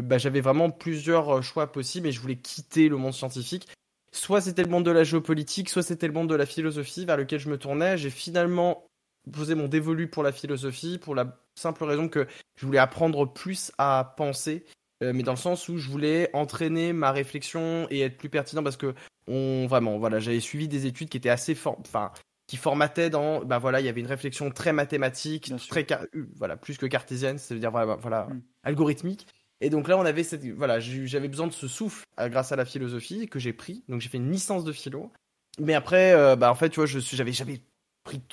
bah, 0.03 0.19
j'avais 0.19 0.41
vraiment 0.41 0.71
plusieurs 0.71 1.41
choix 1.45 1.71
possibles 1.71 2.09
et 2.09 2.13
je 2.13 2.21
voulais 2.21 2.37
quitter 2.37 2.89
le 2.89 2.97
monde 2.97 3.15
scientifique. 3.15 3.69
Soit 4.11 4.41
c'était 4.41 4.65
le 4.65 4.71
monde 4.71 4.85
de 4.85 4.91
la 4.91 5.05
géopolitique, 5.05 5.69
soit 5.69 5.83
c'était 5.83 6.07
le 6.07 6.15
monde 6.15 6.29
de 6.29 6.35
la 6.35 6.47
philosophie 6.47 7.05
vers 7.05 7.19
lequel 7.19 7.39
je 7.39 7.51
me 7.51 7.59
tournais. 7.59 7.97
J'ai 7.97 8.11
finalement 8.11 8.86
posé 9.33 9.55
mon 9.55 9.69
dévolu 9.69 10.09
pour 10.09 10.23
la 10.23 10.33
philosophie 10.33 10.99
pour 10.99 11.15
la 11.15 11.39
simple 11.55 11.85
raison 11.85 12.09
que 12.09 12.27
je 12.57 12.67
voulais 12.67 12.79
apprendre 12.79 13.33
plus 13.33 13.73
à 13.79 14.15
penser, 14.17 14.65
euh, 15.03 15.13
mais 15.15 15.23
dans 15.23 15.33
le 15.33 15.39
sens 15.39 15.69
où 15.69 15.79
je 15.79 15.89
voulais 15.89 16.31
entraîner 16.33 16.93
ma 16.93 17.13
réflexion 17.13 17.87
et 17.91 18.01
être 18.01 18.17
plus 18.17 18.29
pertinent 18.29 18.63
parce 18.63 18.77
que 18.77 18.95
on 19.27 19.67
vraiment 19.67 19.99
voilà 19.99 20.21
j'avais 20.21 20.41
suivi 20.41 20.69
des 20.69 20.87
études 20.87 21.09
qui 21.09 21.17
étaient 21.17 21.31
assez 21.31 21.57
enfin 21.67 22.13
qui 22.47 22.57
formataient 22.57 23.11
dans 23.11 23.45
ben 23.45 23.59
voilà 23.59 23.81
il 23.81 23.87
y 23.87 23.89
avait 23.89 24.01
une 24.01 24.07
réflexion 24.07 24.51
très 24.51 24.73
mathématique 24.73 25.53
très 25.69 25.87
euh, 25.93 26.27
voilà 26.37 26.57
plus 26.57 26.79
que 26.79 26.87
cartésienne 26.87 27.39
c'est 27.39 27.55
à 27.55 27.59
dire 27.59 27.71
voilà, 27.71 27.97
voilà 27.97 28.25
mm. 28.25 28.43
algorithmique. 28.63 29.27
Et 29.63 29.71
donc 29.71 29.89
là 29.89 29.99
on 29.99 30.05
avait 30.05 30.23
cette 30.23 30.45
voilà 30.45 30.81
j'avais 30.81 31.29
besoin 31.29 31.47
de 31.47 31.53
ce 31.53 31.67
souffle 31.67 32.05
euh, 32.21 32.29
grâce 32.29 32.53
à 32.53 32.57
la 32.57 32.65
philosophie 32.65 33.27
que 33.29 33.39
j'ai 33.39 33.53
pris. 33.53 33.85
Donc 33.89 34.01
j'ai 34.01 34.09
fait 34.09 34.19
une 34.19 34.31
licence 34.31 34.65
de 34.65 34.73
philo. 34.73 35.11
Mais 35.59 35.75
après 35.75 36.37
bah 36.37 36.51
en 36.51 36.55
fait 36.55 36.69
tu 36.71 36.77
vois 36.77 36.87
je 36.87 36.99
j'avais 37.01 37.33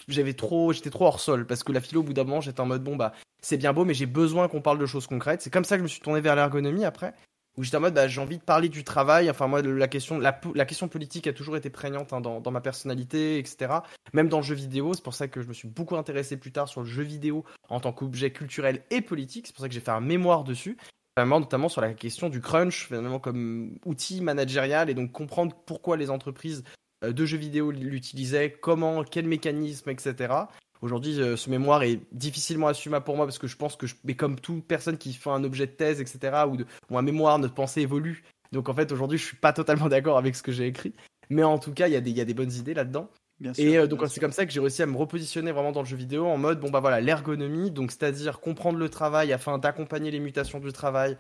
j'avais 0.07 0.33
trop, 0.33 0.73
j'étais 0.73 0.89
trop 0.89 1.05
hors 1.05 1.19
sol 1.19 1.45
parce 1.45 1.63
que 1.63 1.71
la 1.71 1.81
philo, 1.81 2.01
au 2.01 2.03
bout 2.03 2.13
d'un 2.13 2.23
moment, 2.23 2.41
j'étais 2.41 2.61
en 2.61 2.65
mode 2.65 2.83
bon 2.83 2.95
bah 2.95 3.13
c'est 3.41 3.57
bien 3.57 3.73
beau, 3.73 3.85
mais 3.85 3.93
j'ai 3.93 4.05
besoin 4.05 4.47
qu'on 4.47 4.61
parle 4.61 4.79
de 4.79 4.85
choses 4.85 5.07
concrètes. 5.07 5.41
C'est 5.41 5.49
comme 5.49 5.65
ça 5.65 5.75
que 5.75 5.79
je 5.79 5.83
me 5.83 5.87
suis 5.87 6.01
tourné 6.01 6.21
vers 6.21 6.35
l'ergonomie 6.35 6.85
après, 6.85 7.13
où 7.57 7.63
j'étais 7.63 7.77
en 7.77 7.81
mode 7.81 7.93
bah 7.93 8.07
j'ai 8.07 8.21
envie 8.21 8.37
de 8.37 8.43
parler 8.43 8.69
du 8.69 8.83
travail. 8.83 9.29
Enfin 9.29 9.47
moi 9.47 9.61
la 9.61 9.87
question, 9.87 10.19
la, 10.19 10.33
question 10.65 10.87
politique 10.87 11.27
a 11.27 11.33
toujours 11.33 11.57
été 11.57 11.69
prégnante 11.69 12.13
hein, 12.13 12.21
dans, 12.21 12.41
dans, 12.41 12.51
ma 12.51 12.61
personnalité, 12.61 13.37
etc. 13.37 13.73
Même 14.13 14.29
dans 14.29 14.37
le 14.37 14.43
jeu 14.43 14.55
vidéo, 14.55 14.93
c'est 14.93 15.03
pour 15.03 15.13
ça 15.13 15.27
que 15.27 15.41
je 15.41 15.47
me 15.47 15.53
suis 15.53 15.67
beaucoup 15.67 15.95
intéressé 15.95 16.37
plus 16.37 16.51
tard 16.51 16.67
sur 16.67 16.81
le 16.81 16.87
jeu 16.87 17.03
vidéo 17.03 17.43
en 17.69 17.79
tant 17.79 17.91
qu'objet 17.91 18.31
culturel 18.31 18.83
et 18.91 19.01
politique. 19.01 19.47
C'est 19.47 19.53
pour 19.53 19.63
ça 19.63 19.67
que 19.67 19.73
j'ai 19.73 19.81
fait 19.81 19.91
un 19.91 20.01
mémoire 20.01 20.43
dessus. 20.43 20.77
Notamment 21.15 21.69
sur 21.69 21.81
la 21.81 21.93
question 21.93 22.27
du 22.29 22.41
crunch, 22.41 22.87
finalement 22.87 23.19
comme 23.19 23.77
outil 23.85 24.21
managérial, 24.21 24.89
et 24.89 24.95
donc 24.95 25.11
comprendre 25.11 25.55
pourquoi 25.67 25.95
les 25.95 26.09
entreprises 26.09 26.63
de 27.11 27.25
jeux 27.25 27.38
vidéo 27.38 27.71
l'utilisait, 27.71 28.51
comment, 28.51 29.03
quel 29.03 29.27
mécanisme, 29.27 29.89
etc. 29.89 30.45
Aujourd'hui, 30.83 31.21
euh, 31.21 31.38
ce 31.38 31.50
mémoire 31.50 31.83
est 31.83 32.01
difficilement 32.11 32.67
assumable 32.67 33.05
pour 33.05 33.15
moi 33.15 33.25
parce 33.25 33.39
que 33.39 33.47
je 33.47 33.55
pense 33.55 33.77
que, 33.77 33.88
je, 33.88 33.95
mais 34.03 34.15
comme 34.15 34.38
toute 34.38 34.65
personne 34.65 34.97
qui 34.97 35.13
fait 35.13 35.29
un 35.29 35.45
objet 35.45 35.65
de 35.65 35.71
thèse, 35.71 36.01
etc., 36.01 36.44
ou, 36.45 36.57
de, 36.57 36.65
ou 36.91 36.97
un 36.97 37.01
mémoire, 37.01 37.39
notre 37.39 37.53
pensée 37.53 37.79
évolue. 37.79 38.25
Donc 38.51 38.67
en 38.67 38.73
fait, 38.73 38.91
aujourd'hui, 38.91 39.17
je 39.17 39.23
suis 39.23 39.38
pas 39.38 39.53
totalement 39.53 39.88
d'accord 39.89 40.17
avec 40.17 40.35
ce 40.35 40.44
que 40.44 40.51
j'ai 40.51 40.67
écrit. 40.67 40.94
Mais 41.29 41.41
en 41.41 41.57
tout 41.57 41.71
cas, 41.71 41.88
il 41.88 41.94
y, 41.94 41.95
a 41.95 42.01
des, 42.01 42.11
y 42.11 42.19
a 42.19 42.25
des 42.25 42.33
bonnes 42.33 42.51
idées 42.51 42.73
là-dedans. 42.73 43.09
et 43.57 43.77
euh, 43.77 43.88
donc 43.88 44.03
c'est 44.09 44.19
comme 44.19 44.33
ça 44.33 44.45
que 44.45 44.51
j'ai 44.51 44.59
réussi 44.59 44.81
à 44.81 44.85
me 44.85 44.97
repositionner 44.97 45.53
vraiment 45.53 45.71
dans 45.71 45.83
le 45.83 45.88
jeu 45.88 45.95
vidéo 45.95 46.25
en 46.27 46.38
mode 46.38 46.59
bon 46.59 46.69
bah 46.69 46.79
voilà 46.79 47.01
l'ergonomie 47.01 47.71
donc 47.71 47.91
c'est-à-dire 47.91 48.39
comprendre 48.39 48.77
le 48.77 48.89
travail 48.89 49.33
afin 49.33 49.57
d'accompagner 49.57 50.11
les 50.11 50.19
mutations 50.19 50.59
du 50.59 50.71
travail 50.71 51.17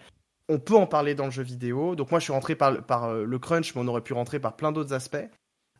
on 0.47 0.59
peut 0.59 0.75
en 0.75 0.85
parler 0.85 1.15
dans 1.15 1.25
le 1.25 1.31
jeu 1.31 1.41
vidéo 1.43 1.95
donc 1.95 2.11
moi 2.11 2.19
je 2.19 2.25
suis 2.25 2.33
rentré 2.33 2.55
par, 2.55 2.85
par 2.85 3.13
le 3.13 3.39
crunch 3.39 3.73
mais 3.73 3.81
on 3.81 3.87
aurait 3.87 4.01
pu 4.01 4.13
rentrer 4.13 4.39
par 4.39 4.55
plein 4.55 4.71
d'autres 4.71 4.93
aspects 4.93 5.27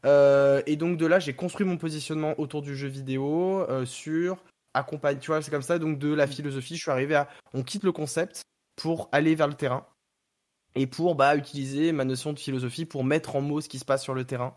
euh, 0.06 0.62
et 0.66 0.76
donc 0.76 0.98
de 0.98 1.06
là, 1.06 1.20
j'ai 1.20 1.34
construit 1.34 1.66
mon 1.66 1.78
positionnement 1.78 2.34
autour 2.40 2.62
du 2.62 2.76
jeu 2.76 2.88
vidéo 2.88 3.62
euh, 3.70 3.86
sur 3.86 4.44
accompagne, 4.74 5.20
tu 5.20 5.28
vois, 5.28 5.42
c'est 5.42 5.52
comme 5.52 5.62
ça. 5.62 5.80
Donc 5.80 6.00
de 6.00 6.14
la 6.14 6.28
philosophie, 6.28 6.76
je 6.76 6.82
suis 6.82 6.92
arrivé 6.92 7.16
à, 7.16 7.30
on 7.54 7.64
quitte 7.64 7.84
le 7.84 7.92
concept 7.92 8.42
pour 8.76 9.08
aller 9.12 9.36
vers 9.36 9.48
le 9.48 9.54
terrain 9.54 9.86
et 10.76 10.88
pour 10.88 11.16
bah, 11.16 11.36
utiliser 11.36 11.92
ma 11.92 12.06
notion 12.06 12.34
de 12.34 12.40
philosophie 12.40 12.86
pour 12.86 13.04
mettre 13.04 13.36
en 13.36 13.42
mots 13.42 13.62
ce 13.62 13.70
qui 13.70 13.80
se 13.80 13.86
passe 13.86 14.02
sur 14.02 14.16
le 14.16 14.26
terrain. 14.26 14.56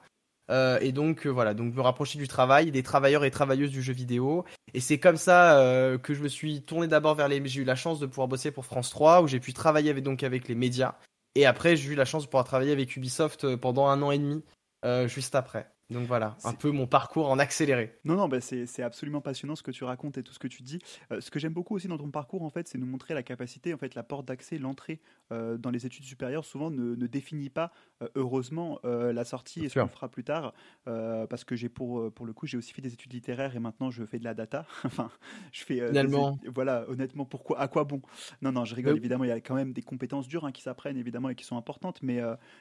Euh, 0.49 0.79
et 0.81 0.93
donc 0.93 1.27
voilà, 1.27 1.55
donc 1.55 1.75
me 1.75 1.81
rapprocher 1.81 2.19
du 2.19 2.29
travail, 2.29 2.71
des 2.71 2.83
travailleurs 2.83 3.25
et 3.25 3.31
travailleuses 3.31 3.73
du 3.73 3.83
jeu 3.83 3.93
vidéo. 3.93 4.45
Et 4.75 4.81
c'est 4.81 4.99
comme 4.99 5.17
ça 5.17 5.61
que 6.03 6.15
je 6.15 6.23
me 6.23 6.29
suis 6.29 6.63
tourné 6.63 6.87
d'abord 6.87 7.15
vers 7.15 7.29
les. 7.29 7.47
J'ai 7.47 7.61
eu 7.61 7.65
la 7.65 7.75
chance 7.75 8.01
de 8.01 8.07
pouvoir 8.07 8.29
bosser 8.29 8.51
pour 8.51 8.65
France 8.65 8.91
3, 8.91 9.23
où 9.23 9.29
j'ai 9.29 9.41
pu 9.41 9.53
travailler 9.53 9.91
avec, 9.91 10.03
donc 10.03 10.23
avec 10.23 10.49
les 10.49 10.55
médias. 10.55 10.95
Et 11.35 11.45
après, 11.45 11.77
j'ai 11.77 11.91
eu 11.91 11.95
la 11.95 12.07
chance 12.07 12.23
de 12.23 12.29
pouvoir 12.29 12.45
travailler 12.45 12.73
avec 12.73 12.97
Ubisoft 12.97 13.57
pendant 13.57 13.89
un 13.89 14.01
an 14.01 14.11
et 14.11 14.19
demi 14.19 14.43
euh, 14.87 15.09
juste 15.09 15.35
après. 15.35 15.71
Donc 15.91 16.07
voilà, 16.09 16.37
un 16.43 16.53
peu 16.53 16.73
mon 16.73 16.89
parcours 16.89 17.31
en 17.31 17.39
accéléré. 17.39 17.97
Non, 18.05 18.17
non, 18.17 18.29
bah 18.29 18.41
c'est 18.41 18.83
absolument 18.83 19.21
passionnant 19.21 19.55
ce 19.55 19.63
que 19.63 19.71
tu 19.71 19.85
racontes 19.85 20.19
et 20.19 20.23
tout 20.25 20.33
ce 20.33 20.39
que 20.41 20.49
tu 20.49 20.65
dis. 20.65 20.81
Euh, 21.13 21.21
ce 21.21 21.31
que 21.31 21.39
j'aime 21.39 21.53
beaucoup 21.53 21.77
aussi 21.77 21.87
dans 21.87 21.99
ton 21.99 22.11
parcours, 22.11 22.43
en 22.43 22.51
fait, 22.51 22.67
c'est 22.67 22.79
nous 22.79 22.87
montrer 22.87 23.15
la 23.15 23.23
capacité, 23.23 23.73
en 23.73 23.79
fait, 23.79 23.95
la 23.95 24.03
porte 24.03 24.27
d'accès, 24.27 24.59
l'entrée 24.59 25.01
euh, 25.33 25.57
dans 25.57 25.71
les 25.71 25.87
études 25.87 26.05
supérieures, 26.05 26.45
souvent 26.45 26.71
ne, 26.71 26.95
ne 26.95 27.07
définit 27.07 27.51
pas, 27.51 27.73
euh, 28.03 28.09
heureusement, 28.15 28.81
la 28.85 29.25
sortie 29.25 29.65
et 29.65 29.69
ce 29.69 29.79
qu'on 29.79 29.89
fera 29.89 30.09
plus 30.09 30.25
tard. 30.25 30.53
parce 30.85 31.45
que 31.45 31.57
j'ai 31.57 31.69
pour, 31.69 32.13
pour 32.13 32.27
le 32.27 32.33
coup, 32.33 32.47
j'ai 32.47 32.57
aussi 32.57 32.73
fait 32.73 32.83
des 32.83 32.93
études 32.93 33.13
littéraires 33.13 33.57
et 33.57 33.59
maintenant 33.59 33.91
je 33.91 34.05
fais 34.05 34.19
de 34.19 34.25
la 34.25 34.35
data. 34.35 34.67
enfin, 34.85 35.11
je 35.53 35.65
fais. 35.65 35.87
Finalement. 35.87 36.39
voilà, 36.55 36.89
honnêtement, 36.89 37.25
pourquoi, 37.25 37.61
à 37.61 37.69
quoi 37.69 37.85
bon? 37.85 38.01
Non, 38.43 38.53
non, 38.53 38.65
je 38.65 38.75
rigole, 38.75 38.97
évidemment, 38.97 39.25
il 39.25 39.29
y 39.29 39.33
a 39.33 39.41
quand 39.41 39.55
même 39.55 39.73
des 39.73 39.83
compétences 39.83 40.29
dures 40.29 40.45
hein, 40.45 40.53
qui 40.53 40.63
s'apprennent, 40.63 40.97
évidemment, 40.97 41.29
et 41.29 41.35
qui 41.35 41.45
sont 41.45 41.57
importantes. 41.57 42.03
Mais, 42.03 42.21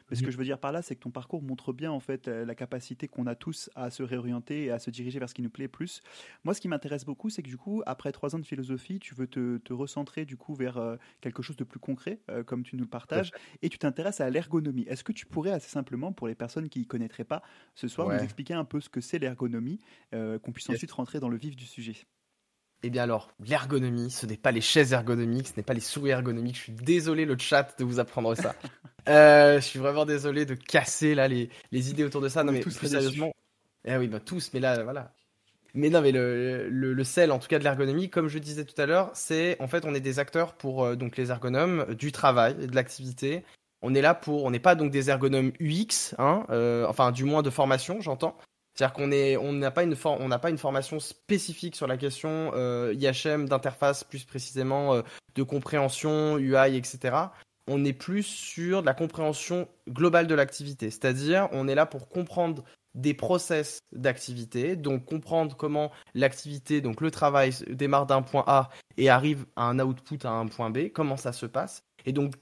mais 0.09 0.15
ce 0.15 0.23
que 0.23 0.31
je 0.31 0.37
veux 0.37 0.43
dire 0.45 0.59
par 0.59 0.71
là, 0.71 0.81
c'est 0.81 0.95
que 0.95 1.01
ton 1.01 1.11
parcours 1.11 1.41
montre 1.41 1.73
bien, 1.73 1.91
en 1.91 1.99
fait, 1.99 2.27
la 2.27 2.55
capacité 2.55 3.07
qu'on 3.07 3.27
a 3.27 3.35
tous 3.35 3.69
à 3.75 3.89
se 3.89 4.03
réorienter 4.03 4.65
et 4.65 4.71
à 4.71 4.79
se 4.79 4.89
diriger 4.89 5.19
vers 5.19 5.29
ce 5.29 5.33
qui 5.33 5.41
nous 5.41 5.49
plaît 5.49 5.67
plus. 5.67 6.01
Moi, 6.43 6.53
ce 6.53 6.61
qui 6.61 6.67
m'intéresse 6.67 7.05
beaucoup, 7.05 7.29
c'est 7.29 7.43
que 7.43 7.49
du 7.49 7.57
coup, 7.57 7.83
après 7.85 8.11
trois 8.11 8.35
ans 8.35 8.39
de 8.39 8.45
philosophie, 8.45 8.99
tu 8.99 9.15
veux 9.15 9.27
te, 9.27 9.57
te 9.57 9.73
recentrer 9.73 10.25
du 10.25 10.37
coup 10.37 10.55
vers 10.55 10.77
euh, 10.77 10.95
quelque 11.21 11.41
chose 11.41 11.57
de 11.57 11.63
plus 11.63 11.79
concret, 11.79 12.19
euh, 12.29 12.43
comme 12.55 12.63
tu 12.63 12.77
nous 12.77 12.85
le 12.85 12.89
partages, 12.89 13.31
et 13.61 13.67
tu 13.67 13.77
t'intéresses 13.77 14.21
à 14.21 14.29
l'ergonomie. 14.29 14.85
Est-ce 14.87 15.03
que 15.03 15.11
tu 15.11 15.25
pourrais 15.25 15.51
assez 15.51 15.69
simplement, 15.69 16.13
pour 16.13 16.29
les 16.29 16.35
personnes 16.35 16.69
qui 16.69 16.79
ne 16.79 16.85
connaîtraient 16.85 17.25
pas 17.25 17.43
ce 17.75 17.89
soir, 17.89 18.07
nous 18.07 18.23
expliquer 18.23 18.53
un 18.53 18.63
peu 18.63 18.79
ce 18.79 18.87
que 18.87 19.01
c'est 19.01 19.19
l'ergonomie, 19.19 19.79
euh, 20.13 20.39
qu'on 20.39 20.53
puisse 20.53 20.69
ensuite 20.69 20.91
rentrer 20.93 21.19
dans 21.19 21.27
le 21.27 21.35
vif 21.35 21.57
du 21.57 21.65
sujet? 21.65 21.97
Eh 22.81 22.89
bien 22.89 23.03
alors, 23.03 23.33
l'ergonomie, 23.45 24.09
ce 24.09 24.25
n'est 24.25 24.37
pas 24.37 24.53
les 24.53 24.61
chaises 24.61 24.93
ergonomiques, 24.93 25.49
ce 25.49 25.53
n'est 25.57 25.63
pas 25.63 25.73
les 25.73 25.81
souris 25.81 26.11
ergonomiques. 26.11 26.55
Je 26.55 26.61
suis 26.61 26.71
désolé 26.71 27.25
le 27.25 27.37
chat 27.37 27.77
de 27.77 27.83
vous 27.83 27.99
apprendre 27.99 28.35
ça. 28.35 28.55
je 29.05 29.59
suis 29.61 29.79
vraiment 29.79 30.05
désolé 30.05 30.45
de 30.45 30.55
casser 30.55 31.13
là 31.13 31.27
les, 31.27 31.49
les 31.71 31.89
idées 31.89 32.05
autour 32.05 32.21
de 32.21 32.29
ça. 32.29 32.45
Non 32.45 32.53
mais 32.53 32.61
plus 32.61 32.71
sérieusement, 32.71 33.33
eh 33.83 33.97
oui, 33.97 34.07
bah 34.07 34.19
tous, 34.19 34.51
mais 34.53 34.59
là, 34.59 34.83
voilà. 34.83 35.13
Mais 35.75 35.89
non, 35.89 36.01
mais 36.01 36.13
le, 36.13 37.03
sel, 37.03 37.33
en 37.33 37.39
tout 37.39 37.49
cas 37.49 37.59
de 37.59 37.63
l'ergonomie, 37.65 38.09
comme 38.09 38.29
je 38.29 38.39
disais 38.39 38.63
tout 38.63 38.81
à 38.81 38.85
l'heure, 38.85 39.11
c'est 39.13 39.57
en 39.61 39.67
fait 39.67 39.83
on 39.83 39.93
est 39.93 39.99
des 39.99 40.19
acteurs 40.19 40.53
pour 40.53 40.85
euh, 40.85 40.95
donc 40.95 41.17
les 41.17 41.31
ergonomes 41.31 41.93
du 41.95 42.13
travail 42.13 42.55
et 42.61 42.67
de 42.67 42.75
l'activité. 42.75 43.43
On 43.81 43.93
est 43.93 44.01
là 44.01 44.15
pour, 44.15 44.45
on 44.45 44.51
n'est 44.51 44.59
pas 44.59 44.75
donc 44.75 44.89
des 44.89 45.09
ergonomes 45.09 45.51
UX, 45.59 46.15
hein, 46.17 46.45
euh, 46.49 46.85
enfin 46.87 47.11
du 47.11 47.25
moins 47.25 47.41
de 47.41 47.49
formation, 47.49 47.99
j'entends. 47.99 48.37
C'est-à-dire 48.73 48.93
qu'on 48.93 49.11
est, 49.11 49.35
on 49.35 49.51
n'a 49.51 49.69
pas 49.69 49.83
une 49.83 49.95
on 50.05 50.27
n'a 50.29 50.39
pas 50.39 50.49
une 50.49 50.57
formation 50.57 50.99
spécifique 51.01 51.75
sur 51.75 51.87
la 51.87 51.97
question 51.97 52.51
euh, 52.55 52.93
IHM 52.97 53.49
d'interface, 53.49 54.05
plus 54.05 54.23
précisément 54.23 55.01
de 55.35 55.43
compréhension 55.43 56.37
UI, 56.37 56.77
etc. 56.77 57.17
On 57.67 57.83
est 57.83 57.93
plus 57.93 58.23
sur 58.23 58.81
la 58.81 58.93
compréhension 58.93 59.67
globale 59.89 60.27
de 60.27 60.35
l'activité, 60.35 60.89
c'est-à-dire 60.89 61.49
on 61.51 61.67
est 61.67 61.75
là 61.75 61.85
pour 61.85 62.07
comprendre 62.07 62.63
des 62.95 63.13
process 63.13 63.79
d'activité, 63.91 64.75
donc 64.75 65.05
comprendre 65.05 65.55
comment 65.55 65.91
l'activité, 66.15 66.81
donc 66.81 67.01
le 67.01 67.11
travail 67.11 67.53
démarre 67.69 68.07
d'un 68.07 68.21
point 68.21 68.43
A 68.47 68.69
et 68.97 69.09
arrive 69.09 69.45
à 69.55 69.65
un 69.65 69.79
output 69.79 70.19
à 70.23 70.31
un 70.31 70.47
point 70.47 70.71
B, 70.71 70.89
comment 70.93 71.17
ça 71.17 71.33
se 71.33 71.45
passe, 71.45 71.83
et 72.05 72.13
donc 72.13 72.33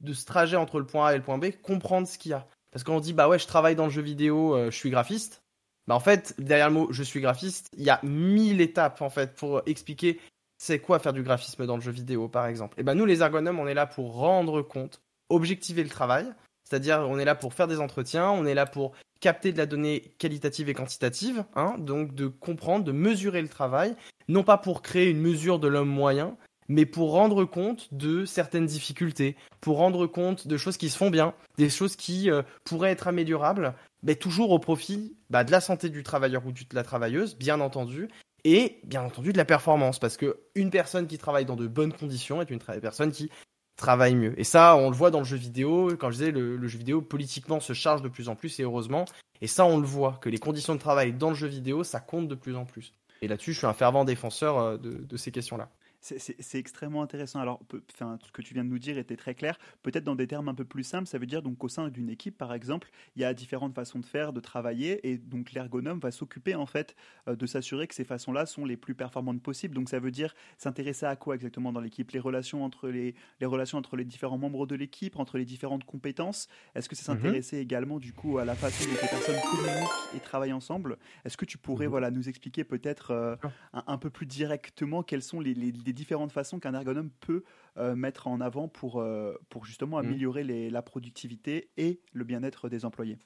de 0.00 0.12
ce 0.12 0.24
trajet 0.24 0.56
entre 0.56 0.80
le 0.80 0.86
point 0.86 1.08
A 1.08 1.14
et 1.14 1.18
le 1.18 1.22
point 1.22 1.38
B, 1.38 1.50
comprendre 1.62 2.08
ce 2.08 2.18
qu'il 2.18 2.30
y 2.30 2.34
a. 2.34 2.46
Parce 2.70 2.84
qu'on 2.84 3.00
dit, 3.00 3.12
bah 3.12 3.28
ouais, 3.28 3.38
je 3.38 3.46
travaille 3.46 3.76
dans 3.76 3.86
le 3.86 3.90
jeu 3.90 4.02
vidéo, 4.02 4.56
je 4.66 4.76
suis 4.76 4.90
graphiste. 4.90 5.42
Bah 5.86 5.94
en 5.94 6.00
fait, 6.00 6.34
derrière 6.38 6.68
le 6.68 6.74
mot 6.74 6.88
je 6.90 7.02
suis 7.02 7.20
graphiste, 7.20 7.68
il 7.76 7.82
y 7.82 7.90
a 7.90 7.98
mille 8.02 8.60
étapes 8.60 9.00
en 9.00 9.08
fait 9.08 9.34
pour 9.34 9.62
expliquer 9.64 10.20
c'est 10.58 10.80
quoi 10.80 10.98
faire 10.98 11.14
du 11.14 11.22
graphisme 11.22 11.64
dans 11.64 11.76
le 11.76 11.82
jeu 11.82 11.92
vidéo 11.92 12.28
par 12.28 12.46
exemple. 12.46 12.78
Et 12.78 12.82
ben 12.82 12.94
nous 12.94 13.06
les 13.06 13.22
ergonomes, 13.22 13.58
on 13.58 13.66
est 13.66 13.74
là 13.74 13.86
pour 13.86 14.14
rendre 14.14 14.60
compte, 14.60 15.00
objectiver 15.30 15.82
le 15.82 15.88
travail, 15.88 16.26
c'est-à-dire 16.64 17.06
on 17.08 17.18
est 17.18 17.24
là 17.24 17.34
pour 17.34 17.54
faire 17.54 17.68
des 17.68 17.80
entretiens, 17.80 18.30
on 18.30 18.44
est 18.44 18.54
là 18.54 18.66
pour 18.66 18.92
capter 19.20 19.52
de 19.52 19.58
la 19.58 19.66
donnée 19.66 20.14
qualitative 20.18 20.68
et 20.68 20.74
quantitative, 20.74 21.44
hein, 21.54 21.74
donc 21.78 22.14
de 22.14 22.26
comprendre, 22.26 22.84
de 22.84 22.92
mesurer 22.92 23.42
le 23.42 23.48
travail, 23.48 23.96
non 24.28 24.44
pas 24.44 24.58
pour 24.58 24.82
créer 24.82 25.10
une 25.10 25.20
mesure 25.20 25.58
de 25.58 25.68
l'homme 25.68 25.88
moyen, 25.88 26.36
mais 26.68 26.86
pour 26.86 27.12
rendre 27.12 27.44
compte 27.44 27.92
de 27.92 28.24
certaines 28.24 28.66
difficultés, 28.66 29.36
pour 29.60 29.78
rendre 29.78 30.06
compte 30.06 30.46
de 30.46 30.56
choses 30.56 30.76
qui 30.76 30.90
se 30.90 30.98
font 30.98 31.10
bien, 31.10 31.34
des 31.56 31.70
choses 31.70 31.96
qui 31.96 32.30
euh, 32.30 32.42
pourraient 32.64 32.90
être 32.90 33.08
améliorables, 33.08 33.74
mais 34.02 34.14
toujours 34.14 34.50
au 34.50 34.58
profit 34.58 35.16
bah, 35.30 35.44
de 35.44 35.50
la 35.50 35.60
santé 35.60 35.88
du 35.88 36.02
travailleur 36.02 36.46
ou 36.46 36.52
de 36.52 36.64
la 36.72 36.82
travailleuse, 36.82 37.36
bien 37.36 37.60
entendu, 37.60 38.08
et 38.44 38.80
bien 38.84 39.02
entendu 39.02 39.32
de 39.32 39.38
la 39.38 39.44
performance, 39.44 39.98
parce 39.98 40.16
que 40.16 40.38
une 40.54 40.70
personne 40.70 41.06
qui 41.06 41.18
travaille 41.18 41.44
dans 41.44 41.56
de 41.56 41.66
bonnes 41.66 41.92
conditions 41.92 42.40
est 42.40 42.50
une 42.50 42.60
personne 42.60 43.10
qui 43.10 43.30
travaille 43.78 44.14
mieux. 44.14 44.38
Et 44.38 44.44
ça, 44.44 44.76
on 44.76 44.90
le 44.90 44.96
voit 44.96 45.10
dans 45.10 45.20
le 45.20 45.24
jeu 45.24 45.38
vidéo. 45.38 45.96
Quand 45.98 46.10
je 46.10 46.18
disais, 46.18 46.30
le, 46.30 46.68
jeu 46.68 46.78
vidéo 46.78 47.00
politiquement 47.00 47.60
se 47.60 47.72
charge 47.72 48.02
de 48.02 48.08
plus 48.08 48.28
en 48.28 48.34
plus, 48.34 48.60
et 48.60 48.64
heureusement. 48.64 49.06
Et 49.40 49.46
ça, 49.46 49.64
on 49.64 49.78
le 49.78 49.86
voit, 49.86 50.18
que 50.20 50.28
les 50.28 50.38
conditions 50.38 50.74
de 50.74 50.80
travail 50.80 51.14
dans 51.14 51.30
le 51.30 51.36
jeu 51.36 51.46
vidéo, 51.46 51.84
ça 51.84 52.00
compte 52.00 52.28
de 52.28 52.34
plus 52.34 52.56
en 52.56 52.66
plus. 52.66 52.92
Et 53.22 53.28
là-dessus, 53.28 53.54
je 53.54 53.58
suis 53.58 53.66
un 53.66 53.72
fervent 53.72 54.04
défenseur 54.04 54.58
euh, 54.58 54.76
de 54.76 55.16
ces 55.16 55.32
questions-là. 55.32 55.70
C'est 56.00 56.58
extrêmement 56.58 57.02
intéressant. 57.02 57.40
Alors, 57.40 57.60
enfin, 57.92 58.18
ce 58.24 58.30
que 58.30 58.40
tu 58.40 58.54
viens 58.54 58.64
de 58.64 58.68
nous 58.68 58.78
dire 58.78 58.98
était 58.98 59.16
très 59.16 59.34
clair. 59.34 59.58
Peut-être 59.82 60.04
dans 60.04 60.14
des 60.14 60.26
termes 60.26 60.48
un 60.48 60.54
peu 60.54 60.64
plus 60.64 60.84
simples, 60.84 61.08
ça 61.08 61.18
veut 61.18 61.26
dire 61.26 61.42
donc 61.42 61.62
au 61.64 61.68
sein 61.68 61.88
d'une 61.88 62.08
équipe, 62.08 62.38
par 62.38 62.54
exemple, 62.54 62.90
il 63.16 63.22
y 63.22 63.24
a 63.24 63.34
différentes 63.34 63.74
façons 63.74 63.98
de 63.98 64.06
faire, 64.06 64.32
de 64.32 64.40
travailler, 64.40 65.10
et 65.10 65.18
donc 65.18 65.52
l'ergonome 65.52 65.98
va 65.98 66.10
s'occuper 66.10 66.54
en 66.54 66.66
fait 66.66 66.94
euh, 67.26 67.34
de 67.34 67.46
s'assurer 67.46 67.88
que 67.88 67.94
ces 67.94 68.04
façons-là 68.04 68.46
sont 68.46 68.64
les 68.64 68.76
plus 68.76 68.94
performantes 68.94 69.42
possibles. 69.42 69.74
Donc, 69.74 69.88
ça 69.88 69.98
veut 69.98 70.10
dire 70.10 70.34
s'intéresser 70.56 71.06
à 71.06 71.16
quoi 71.16 71.34
exactement 71.34 71.72
dans 71.72 71.80
l'équipe? 71.80 72.10
Les 72.12 72.20
relations 72.20 72.64
entre 72.64 72.88
les, 72.88 73.14
les 73.40 73.46
relations 73.46 73.78
entre 73.78 73.96
les 73.96 74.04
différents 74.04 74.38
membres 74.38 74.66
de 74.66 74.76
l'équipe, 74.76 75.18
entre 75.18 75.36
les 75.36 75.44
différentes 75.44 75.84
compétences? 75.84 76.48
Est-ce 76.74 76.88
que 76.88 76.94
c'est 76.94 77.10
mhm. 77.10 77.18
s'intéresser 77.18 77.58
également 77.58 77.98
du 77.98 78.12
coup 78.12 78.38
à 78.38 78.44
la 78.44 78.54
façon 78.54 78.84
dont 78.84 78.92
les 79.02 79.08
personnes 79.08 79.40
communiquent 79.50 80.16
et 80.16 80.20
travaillent 80.20 80.52
ensemble? 80.52 80.96
Est-ce 81.24 81.36
que 81.36 81.44
tu 81.44 81.58
pourrais 81.58 81.86
mhm. 81.86 81.90
voilà 81.90 82.10
nous 82.10 82.28
expliquer 82.28 82.64
peut-être 82.64 83.10
euh, 83.10 83.36
un, 83.72 83.98
peu 83.98 84.10
plus 84.10 84.26
directement 84.26 85.02
quels 85.02 85.22
sont 85.22 85.40
les, 85.40 85.54
les 85.54 85.72
différentes 85.92 86.32
façons 86.32 86.58
qu'un 86.58 86.74
ergonome 86.74 87.10
peut 87.20 87.44
euh, 87.76 87.94
mettre 87.94 88.26
en 88.26 88.40
avant 88.40 88.68
pour, 88.68 89.00
euh, 89.00 89.34
pour 89.48 89.64
justement 89.64 89.96
mmh. 89.96 90.06
améliorer 90.06 90.44
les, 90.44 90.70
la 90.70 90.82
productivité 90.82 91.70
et 91.76 92.00
le 92.12 92.24
bien-être 92.24 92.68
des 92.68 92.84
employés. 92.84 93.18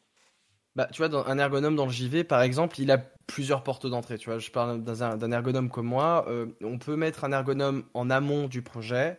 Bah, 0.75 0.88
tu 0.90 0.99
vois, 0.99 1.09
dans 1.09 1.26
un 1.26 1.38
ergonome 1.38 1.76
dans 1.76 1.85
le 1.85 1.92
JV, 1.92 2.25
par 2.25 2.40
exemple, 2.40 2.81
il 2.81 2.90
a 2.90 2.99
plusieurs 3.26 3.62
portes 3.62 3.87
d'entrée. 3.87 4.16
Tu 4.16 4.31
vois, 4.31 4.38
je 4.38 4.50
parle 4.50 4.83
d'un 4.83 5.33
ergonome 5.33 5.69
comme 5.69 5.87
moi. 5.87 6.25
Euh, 6.28 6.47
on 6.62 6.78
peut 6.78 6.97
mettre 6.97 7.25
un 7.25 7.33
ergonome 7.33 7.85
en 7.92 8.09
amont 8.09 8.49
du 8.49 8.62
projet. 8.62 9.19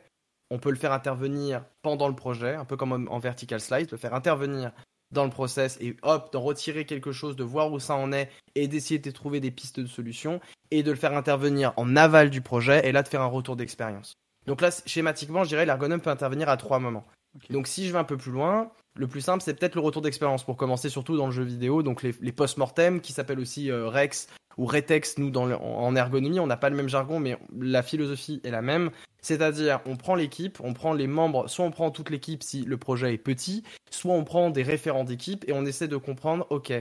On 0.50 0.58
peut 0.58 0.72
le 0.72 0.78
faire 0.78 0.94
intervenir 0.94 1.64
pendant 1.84 2.08
le 2.08 2.16
projet, 2.16 2.56
un 2.56 2.66
peu 2.66 2.76
comme 2.76 3.08
en 3.10 3.20
vertical 3.20 3.60
slide, 3.60 3.92
le 3.92 3.98
faire 3.98 4.14
intervenir 4.14 4.72
dans 5.14 5.24
le 5.24 5.30
process 5.30 5.78
et 5.80 5.96
hop, 6.02 6.34
d'en 6.34 6.42
retirer 6.42 6.86
quelque 6.86 7.12
chose, 7.12 7.36
de 7.36 7.44
voir 7.44 7.72
où 7.72 7.80
ça 7.80 7.96
en 7.96 8.12
est 8.12 8.30
et 8.56 8.68
d'essayer 8.68 9.00
de 9.00 9.12
trouver 9.12 9.40
des 9.40 9.52
pistes 9.52 9.80
de 9.80 9.88
solutions 9.88 10.40
et 10.72 10.84
de 10.84 10.92
le 10.92 10.98
faire 10.98 11.14
intervenir 11.14 11.74
en 11.78 11.96
aval 11.96 12.30
du 12.30 12.42
projet 12.42 12.88
et 12.88 12.92
là 12.92 13.04
de 13.04 13.08
faire 13.08 13.22
un 13.22 13.28
retour 13.28 13.56
d'expérience. 13.56 14.14
Donc 14.46 14.62
là, 14.62 14.70
schématiquement, 14.86 15.44
je 15.44 15.50
dirais 15.50 15.66
l'ergonome 15.66 16.02
peut 16.02 16.10
intervenir 16.10 16.50
à 16.50 16.58
trois 16.58 16.80
moments. 16.80 17.06
Donc 17.50 17.68
si 17.68 17.88
je 17.88 17.92
vais 17.92 18.00
un 18.00 18.04
peu 18.04 18.18
plus 18.18 18.32
loin, 18.32 18.72
le 18.96 19.08
plus 19.08 19.22
simple, 19.22 19.44
c'est 19.44 19.56
peut-être 19.56 19.76
le 19.76 19.82
retour 19.82 20.02
d'expérience 20.02 20.44
pour 20.44 20.56
commencer, 20.56 20.90
surtout 20.90 21.18
dans 21.18 21.26
le 21.26 21.32
jeu 21.32 21.44
vidéo. 21.44 21.82
Donc 21.82 22.04
les, 22.04 22.32
post-mortem 22.32 23.02
qui 23.02 23.12
s'appellent 23.14 23.40
aussi 23.40 23.72
euh, 23.72 23.88
Rex 23.88 24.28
ou 24.58 24.66
Retex. 24.66 25.18
Nous, 25.18 25.32
dans 25.32 25.52
en 25.52 25.96
ergonomie, 25.96 26.40
on 26.40 26.48
n'a 26.48 26.58
pas 26.58 26.70
le 26.70 26.76
même 26.76 26.90
jargon, 26.90 27.20
mais 27.20 27.38
la 27.60 27.82
philosophie 27.82 28.40
est 28.44 28.52
la 28.52 28.62
même. 28.62 28.92
C'est-à-dire, 29.22 29.80
on 29.86 29.96
prend 29.96 30.16
l'équipe, 30.16 30.60
on 30.64 30.74
prend 30.74 30.94
les 30.94 31.08
membres, 31.08 31.48
soit 31.48 31.66
on 31.66 31.72
prend 31.72 31.90
toute 31.92 32.10
l'équipe 32.10 32.44
si 32.44 32.64
le 32.64 32.78
projet 32.78 33.14
est 33.14 33.18
petit, 33.18 33.64
soit 33.90 34.14
on 34.14 34.24
prend 34.24 34.50
des 34.50 34.64
référents 34.64 35.06
d'équipe 35.06 35.44
et 35.48 35.54
on 35.54 35.66
essaie 35.66 35.88
de 35.88 35.98
comprendre, 35.98 36.46
ok, 36.50 36.74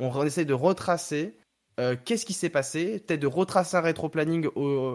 on 0.00 0.24
essaie 0.24 0.46
de 0.46 0.54
retracer 0.54 1.36
euh, 1.80 1.96
qu'est-ce 2.04 2.26
qui 2.26 2.34
s'est 2.34 2.50
passé, 2.50 3.00
peut-être 3.00 3.20
de 3.20 3.26
retracer 3.26 3.76
un 3.76 3.80
rétro-planning 3.80 4.48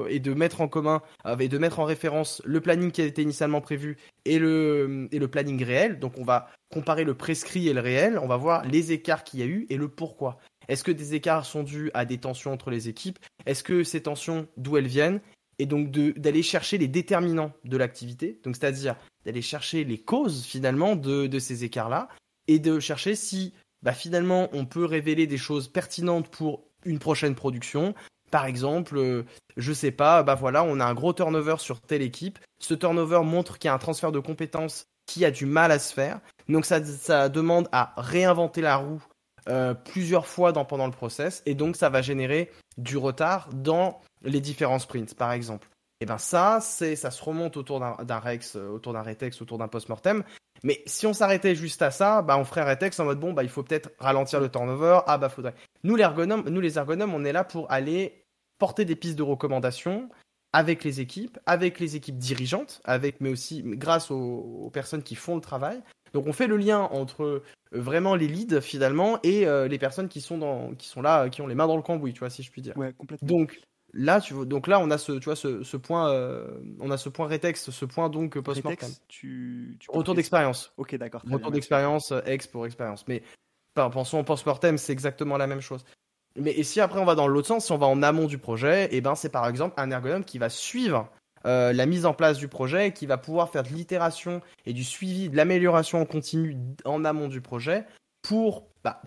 et 0.07 0.19
de 0.19 0.33
mettre 0.33 0.61
en 0.61 0.67
commun, 0.67 1.01
euh, 1.25 1.37
et 1.37 1.49
de 1.49 1.57
mettre 1.57 1.79
en 1.79 1.83
référence 1.83 2.41
le 2.45 2.61
planning 2.61 2.91
qui 2.91 3.01
a 3.01 3.05
été 3.05 3.23
initialement 3.23 3.59
prévu 3.59 3.97
et 4.23 4.39
le, 4.39 5.09
et 5.11 5.19
le 5.19 5.27
planning 5.27 5.63
réel. 5.63 5.99
Donc 5.99 6.17
on 6.17 6.23
va 6.23 6.49
comparer 6.71 7.03
le 7.03 7.15
prescrit 7.15 7.67
et 7.67 7.73
le 7.73 7.81
réel, 7.81 8.19
on 8.19 8.27
va 8.27 8.37
voir 8.37 8.63
les 8.65 8.91
écarts 8.91 9.23
qu'il 9.23 9.39
y 9.39 9.43
a 9.43 9.47
eu 9.47 9.65
et 9.69 9.77
le 9.77 9.89
pourquoi. 9.89 10.37
Est-ce 10.67 10.83
que 10.83 10.91
des 10.91 11.15
écarts 11.15 11.45
sont 11.45 11.63
dus 11.63 11.91
à 11.93 12.05
des 12.05 12.19
tensions 12.19 12.53
entre 12.53 12.69
les 12.69 12.87
équipes? 12.87 13.19
Est-ce 13.45 13.63
que 13.63 13.83
ces 13.83 14.01
tensions, 14.01 14.47
d'où 14.57 14.77
elles 14.77 14.87
viennent? 14.87 15.21
Et 15.57 15.65
donc 15.65 15.89
d'aller 15.91 16.43
chercher 16.43 16.77
les 16.77 16.87
déterminants 16.87 17.53
de 17.63 17.77
l'activité, 17.77 18.39
donc 18.43 18.55
c'est-à-dire 18.55 18.95
d'aller 19.25 19.41
chercher 19.41 19.83
les 19.85 19.97
causes 19.97 20.43
finalement 20.45 20.95
de, 20.95 21.27
de 21.27 21.39
ces 21.39 21.63
écarts-là, 21.63 22.09
et 22.47 22.59
de 22.59 22.79
chercher 22.79 23.15
si 23.15 23.53
bah, 23.81 23.93
finalement 23.93 24.49
on 24.51 24.65
peut 24.65 24.85
révéler 24.85 25.27
des 25.27 25.37
choses 25.37 25.67
pertinentes 25.67 26.27
pour 26.29 26.65
une 26.85 26.99
prochaine 26.99 27.35
production. 27.35 27.93
Par 28.31 28.45
exemple, 28.45 28.97
euh, 28.97 29.23
je 29.57 29.73
sais 29.73 29.91
pas, 29.91 30.23
bah 30.23 30.35
voilà, 30.35 30.63
on 30.63 30.79
a 30.79 30.85
un 30.85 30.93
gros 30.93 31.13
turnover 31.13 31.55
sur 31.59 31.81
telle 31.81 32.01
équipe. 32.01 32.39
Ce 32.59 32.73
turnover 32.73 33.21
montre 33.23 33.57
qu'il 33.59 33.67
y 33.67 33.71
a 33.71 33.73
un 33.73 33.79
transfert 33.79 34.11
de 34.11 34.19
compétences 34.19 34.87
qui 35.05 35.25
a 35.25 35.31
du 35.31 35.45
mal 35.45 35.71
à 35.71 35.79
se 35.79 35.93
faire. 35.93 36.19
Donc 36.49 36.65
ça, 36.65 36.79
demande 37.29 37.67
à 37.71 37.93
réinventer 37.97 38.61
la 38.61 38.77
roue 38.77 39.03
euh, 39.47 39.73
plusieurs 39.73 40.25
fois 40.25 40.51
dans, 40.51 40.65
pendant 40.65 40.87
le 40.87 40.91
process, 40.91 41.43
et 41.45 41.53
donc 41.53 41.75
ça 41.75 41.89
va 41.89 42.01
générer 42.01 42.51
du 42.77 42.97
retard 42.97 43.49
dans 43.53 44.01
les 44.23 44.41
différents 44.41 44.79
sprints, 44.79 45.13
par 45.13 45.31
exemple. 45.31 45.67
Et 46.01 46.05
ben 46.05 46.17
ça, 46.17 46.59
c'est, 46.61 46.95
ça 46.95 47.11
se 47.11 47.23
remonte 47.23 47.55
autour 47.55 47.79
d'un 47.79 48.19
Rex, 48.19 48.55
euh, 48.55 48.67
autour 48.67 48.93
d'un 48.93 49.01
Retex, 49.01 49.41
autour 49.41 49.57
d'un 49.57 49.67
post-mortem. 49.67 50.23
Mais 50.65 50.81
si 50.87 51.05
on 51.05 51.13
s'arrêtait 51.13 51.53
juste 51.53 51.83
à 51.83 51.91
ça, 51.91 52.23
bah 52.23 52.39
on 52.39 52.43
ferait 52.43 52.67
Retex 52.67 52.99
en 52.99 53.05
mode 53.05 53.19
bon, 53.19 53.33
bah 53.33 53.43
il 53.43 53.49
faut 53.49 53.61
peut-être 53.61 53.91
ralentir 53.99 54.39
le 54.39 54.49
turnover. 54.49 55.01
Ah 55.05 55.19
bah 55.19 55.29
faudrait. 55.29 55.53
Nous 55.83 55.95
les 55.95 56.01
ergonomes, 56.01 56.49
nous 56.49 56.59
les 56.59 56.79
ergonomes, 56.79 57.13
on 57.13 57.23
est 57.23 57.31
là 57.31 57.43
pour 57.43 57.71
aller 57.71 58.25
porter 58.57 58.83
des 58.83 58.95
pistes 58.95 59.15
de 59.15 59.21
recommandation 59.21 60.09
avec 60.53 60.83
les 60.83 61.01
équipes, 61.01 61.37
avec 61.45 61.79
les 61.79 61.95
équipes 61.95 62.17
dirigeantes, 62.17 62.81
avec 62.83 63.21
mais 63.21 63.29
aussi 63.29 63.61
grâce 63.63 64.09
aux, 64.09 64.71
personnes 64.73 65.03
qui 65.03 65.13
font 65.13 65.35
le 65.35 65.41
travail. 65.41 65.83
Donc 66.15 66.25
on 66.25 66.33
fait 66.33 66.47
le 66.47 66.57
lien 66.57 66.79
entre 66.79 67.23
euh, 67.23 67.43
vraiment 67.71 68.15
les 68.15 68.27
leads 68.27 68.59
finalement 68.59 69.19
et 69.21 69.45
euh, 69.45 69.67
les 69.67 69.77
personnes 69.77 70.09
qui 70.09 70.19
sont 70.19 70.39
dans, 70.39 70.73
qui 70.73 70.87
sont 70.87 71.03
là, 71.03 71.29
qui 71.29 71.43
ont 71.43 71.47
les 71.47 71.53
mains 71.53 71.67
dans 71.67 71.75
le 71.75 71.83
cambouis, 71.83 72.13
tu 72.13 72.19
vois 72.19 72.31
si 72.31 72.41
je 72.41 72.49
puis 72.49 72.63
dire. 72.63 72.75
Ouais, 72.75 72.91
complètement. 72.97 73.27
Donc 73.27 73.61
Là, 73.97 74.19
tu 74.19 74.33
donc 74.45 74.67
là, 74.67 74.79
on 74.81 74.91
a 74.91 74.97
ce, 74.97 75.13
tu 75.13 75.25
vois, 75.25 75.37
ce, 75.37 75.77
point, 75.77 76.11
euh, 76.11 76.59
on 76.81 76.91
a 76.91 76.97
ce 76.97 77.07
point 77.07 77.27
rétex, 77.27 77.69
ce 77.69 77.85
point 77.85 78.09
donc 78.09 78.37
post-mortem. 78.39 78.89
Tu, 79.07 79.79
Retour 79.87 80.15
d'expérience. 80.15 80.73
Ok, 80.75 80.95
d'accord. 80.95 81.23
Retour 81.31 81.51
d'expérience, 81.51 82.11
euh, 82.11 82.21
ex 82.25 82.45
pour 82.45 82.65
expérience. 82.65 83.07
Mais 83.07 83.23
pensons 83.73 84.19
en 84.19 84.23
post-mortem, 84.25 84.77
c'est 84.77 84.91
exactement 84.91 85.37
la 85.37 85.47
même 85.47 85.61
chose. 85.61 85.85
Mais 86.37 86.51
et 86.51 86.63
si 86.63 86.81
après 86.81 86.99
on 86.99 87.05
va 87.05 87.15
dans 87.15 87.27
l'autre 87.27 87.47
sens, 87.47 87.65
si 87.65 87.71
on 87.71 87.77
va 87.77 87.87
en 87.87 88.03
amont 88.03 88.25
du 88.25 88.37
projet, 88.37 88.85
et 88.85 88.97
eh 88.97 89.01
ben 89.01 89.15
c'est 89.15 89.29
par 89.29 89.47
exemple 89.47 89.75
un 89.77 89.89
ergonome 89.89 90.25
qui 90.25 90.37
va 90.39 90.49
suivre 90.49 91.09
euh, 91.45 91.71
la 91.71 91.85
mise 91.85 92.05
en 92.05 92.13
place 92.13 92.37
du 92.37 92.49
projet, 92.49 92.91
qui 92.91 93.05
va 93.05 93.17
pouvoir 93.17 93.49
faire 93.49 93.63
de 93.63 93.69
l'itération 93.69 94.41
et 94.65 94.73
du 94.73 94.83
suivi, 94.83 95.29
de 95.29 95.37
l'amélioration 95.37 96.01
en 96.01 96.05
continu 96.05 96.57
en 96.83 97.05
amont 97.05 97.29
du 97.29 97.39
projet 97.39 97.85
pour 98.21 98.67
bah, 98.83 99.01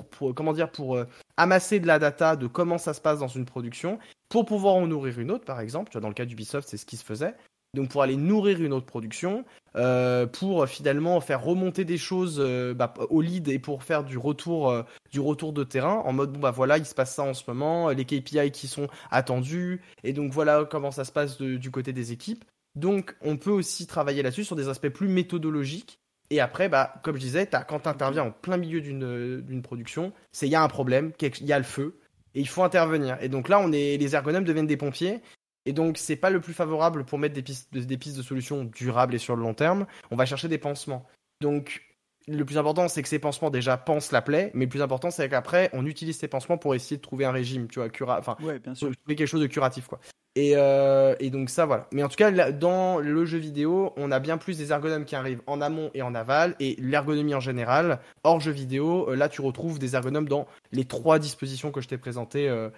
pour, 0.00 0.34
comment 0.34 0.52
dire 0.52 0.70
pour 0.70 0.96
euh, 0.96 1.06
amasser 1.36 1.80
de 1.80 1.86
la 1.86 1.98
data 1.98 2.36
de 2.36 2.46
comment 2.46 2.78
ça 2.78 2.94
se 2.94 3.00
passe 3.00 3.18
dans 3.18 3.28
une 3.28 3.44
production 3.44 3.98
pour 4.28 4.44
pouvoir 4.44 4.74
en 4.74 4.86
nourrir 4.86 5.18
une 5.18 5.30
autre 5.30 5.44
par 5.44 5.60
exemple. 5.60 5.90
Tu 5.90 5.94
vois 5.94 6.00
dans 6.00 6.08
le 6.08 6.14
cas 6.14 6.24
d'Ubisoft 6.24 6.68
c'est 6.68 6.76
ce 6.76 6.86
qui 6.86 6.96
se 6.96 7.04
faisait. 7.04 7.34
Donc 7.74 7.88
pour 7.88 8.02
aller 8.02 8.16
nourrir 8.16 8.62
une 8.62 8.74
autre 8.74 8.84
production 8.86 9.46
euh, 9.76 10.26
pour 10.26 10.66
finalement 10.66 11.18
faire 11.22 11.42
remonter 11.42 11.86
des 11.86 11.96
choses 11.96 12.36
euh, 12.38 12.74
bah, 12.74 12.92
au 13.08 13.22
lead 13.22 13.48
et 13.48 13.58
pour 13.58 13.82
faire 13.82 14.04
du 14.04 14.18
retour 14.18 14.84
du 15.10 15.20
retour 15.20 15.54
de 15.54 15.64
terrain 15.64 16.02
en 16.04 16.12
mode 16.12 16.32
bon 16.32 16.40
bah 16.40 16.50
voilà 16.50 16.76
il 16.76 16.84
se 16.84 16.94
passe 16.94 17.14
ça 17.14 17.22
en 17.22 17.32
ce 17.32 17.44
moment 17.46 17.88
les 17.88 18.04
KPI 18.04 18.50
qui 18.50 18.68
sont 18.68 18.88
attendus 19.10 19.80
et 20.04 20.12
donc 20.12 20.32
voilà 20.32 20.66
comment 20.70 20.90
ça 20.90 21.04
se 21.04 21.12
passe 21.12 21.38
du 21.38 21.70
côté 21.70 21.92
des 21.92 22.12
équipes. 22.12 22.44
Donc 22.74 23.16
on 23.22 23.36
peut 23.36 23.50
aussi 23.50 23.86
travailler 23.86 24.22
là-dessus 24.22 24.44
sur 24.44 24.56
des 24.56 24.68
aspects 24.68 24.88
plus 24.88 25.08
méthodologiques 25.08 25.98
et 26.32 26.40
après, 26.40 26.70
bah, 26.70 26.94
comme 27.02 27.16
je 27.16 27.20
disais, 27.20 27.46
quand 27.68 27.80
tu 27.80 27.88
interviens 27.90 28.24
en 28.24 28.30
plein 28.30 28.56
milieu 28.56 28.80
d'une 28.80 29.62
production, 29.62 30.14
c'est 30.32 30.46
il 30.46 30.50
y 30.50 30.54
a 30.54 30.62
un 30.62 30.68
problème, 30.68 31.12
il 31.20 31.46
y 31.46 31.52
a 31.52 31.58
le 31.58 31.64
feu, 31.64 32.00
et 32.34 32.40
il 32.40 32.48
faut 32.48 32.62
intervenir. 32.62 33.18
Et 33.20 33.28
donc 33.28 33.50
là, 33.50 33.60
on 33.60 33.70
est, 33.70 33.98
les 33.98 34.14
ergonomes 34.14 34.44
deviennent 34.44 34.66
des 34.66 34.78
pompiers. 34.78 35.20
Et 35.66 35.74
donc, 35.74 35.98
c'est 35.98 36.16
pas 36.16 36.30
le 36.30 36.40
plus 36.40 36.54
favorable 36.54 37.04
pour 37.04 37.18
mettre 37.18 37.34
des 37.34 37.42
pistes, 37.42 37.72
des 37.72 37.98
pistes 37.98 38.16
de 38.16 38.22
solutions 38.22 38.64
durables 38.64 39.14
et 39.14 39.18
sur 39.18 39.36
le 39.36 39.42
long 39.42 39.52
terme. 39.52 39.86
On 40.10 40.16
va 40.16 40.24
chercher 40.24 40.48
des 40.48 40.56
pansements. 40.56 41.06
Donc, 41.42 41.82
le 42.26 42.44
plus 42.46 42.56
important, 42.56 42.88
c'est 42.88 43.02
que 43.02 43.08
ces 43.08 43.18
pansements 43.18 43.50
déjà 43.50 43.76
pensent 43.76 44.10
la 44.10 44.22
plaie, 44.22 44.50
mais 44.54 44.64
le 44.64 44.70
plus 44.70 44.80
important, 44.80 45.10
c'est 45.10 45.28
qu'après, 45.28 45.68
on 45.74 45.84
utilise 45.84 46.18
ces 46.18 46.28
pansements 46.28 46.56
pour 46.56 46.74
essayer 46.74 46.96
de 46.96 47.02
trouver 47.02 47.26
un 47.26 47.32
régime, 47.32 47.68
tu 47.68 47.78
vois, 47.78 47.90
cura... 47.90 48.18
enfin, 48.18 48.36
ouais, 48.42 48.58
bien 48.58 48.74
sûr. 48.74 48.90
trouver 48.96 49.16
quelque 49.16 49.28
chose 49.28 49.42
de 49.42 49.46
curatif, 49.46 49.86
quoi. 49.86 50.00
Et, 50.34 50.52
euh, 50.56 51.14
donc 51.30 51.50
ça, 51.50 51.66
voilà. 51.66 51.88
Mais 51.92 52.02
en 52.02 52.08
tout 52.08 52.16
cas, 52.16 52.52
dans 52.52 52.98
le 52.98 53.24
jeu 53.26 53.38
vidéo, 53.38 53.92
on 53.96 54.10
a 54.10 54.18
bien 54.18 54.38
plus 54.38 54.56
des 54.56 54.72
ergonomes 54.72 55.04
qui 55.04 55.14
arrivent 55.14 55.42
en 55.46 55.60
amont 55.60 55.90
et 55.94 56.02
en 56.02 56.14
aval. 56.14 56.56
Et 56.58 56.76
l'ergonomie 56.78 57.34
en 57.34 57.40
général, 57.40 58.00
hors 58.24 58.40
jeu 58.40 58.52
vidéo, 58.52 59.10
euh, 59.10 59.14
là, 59.14 59.28
tu 59.28 59.42
retrouves 59.42 59.78
des 59.78 59.94
ergonomes 59.94 60.28
dans 60.28 60.46
les 60.72 60.84
trois 60.84 61.18
dispositions 61.18 61.70
que 61.70 61.80
je 61.80 61.88
t'ai 61.88 61.98
présentées 61.98 62.48
euh, 62.48 62.70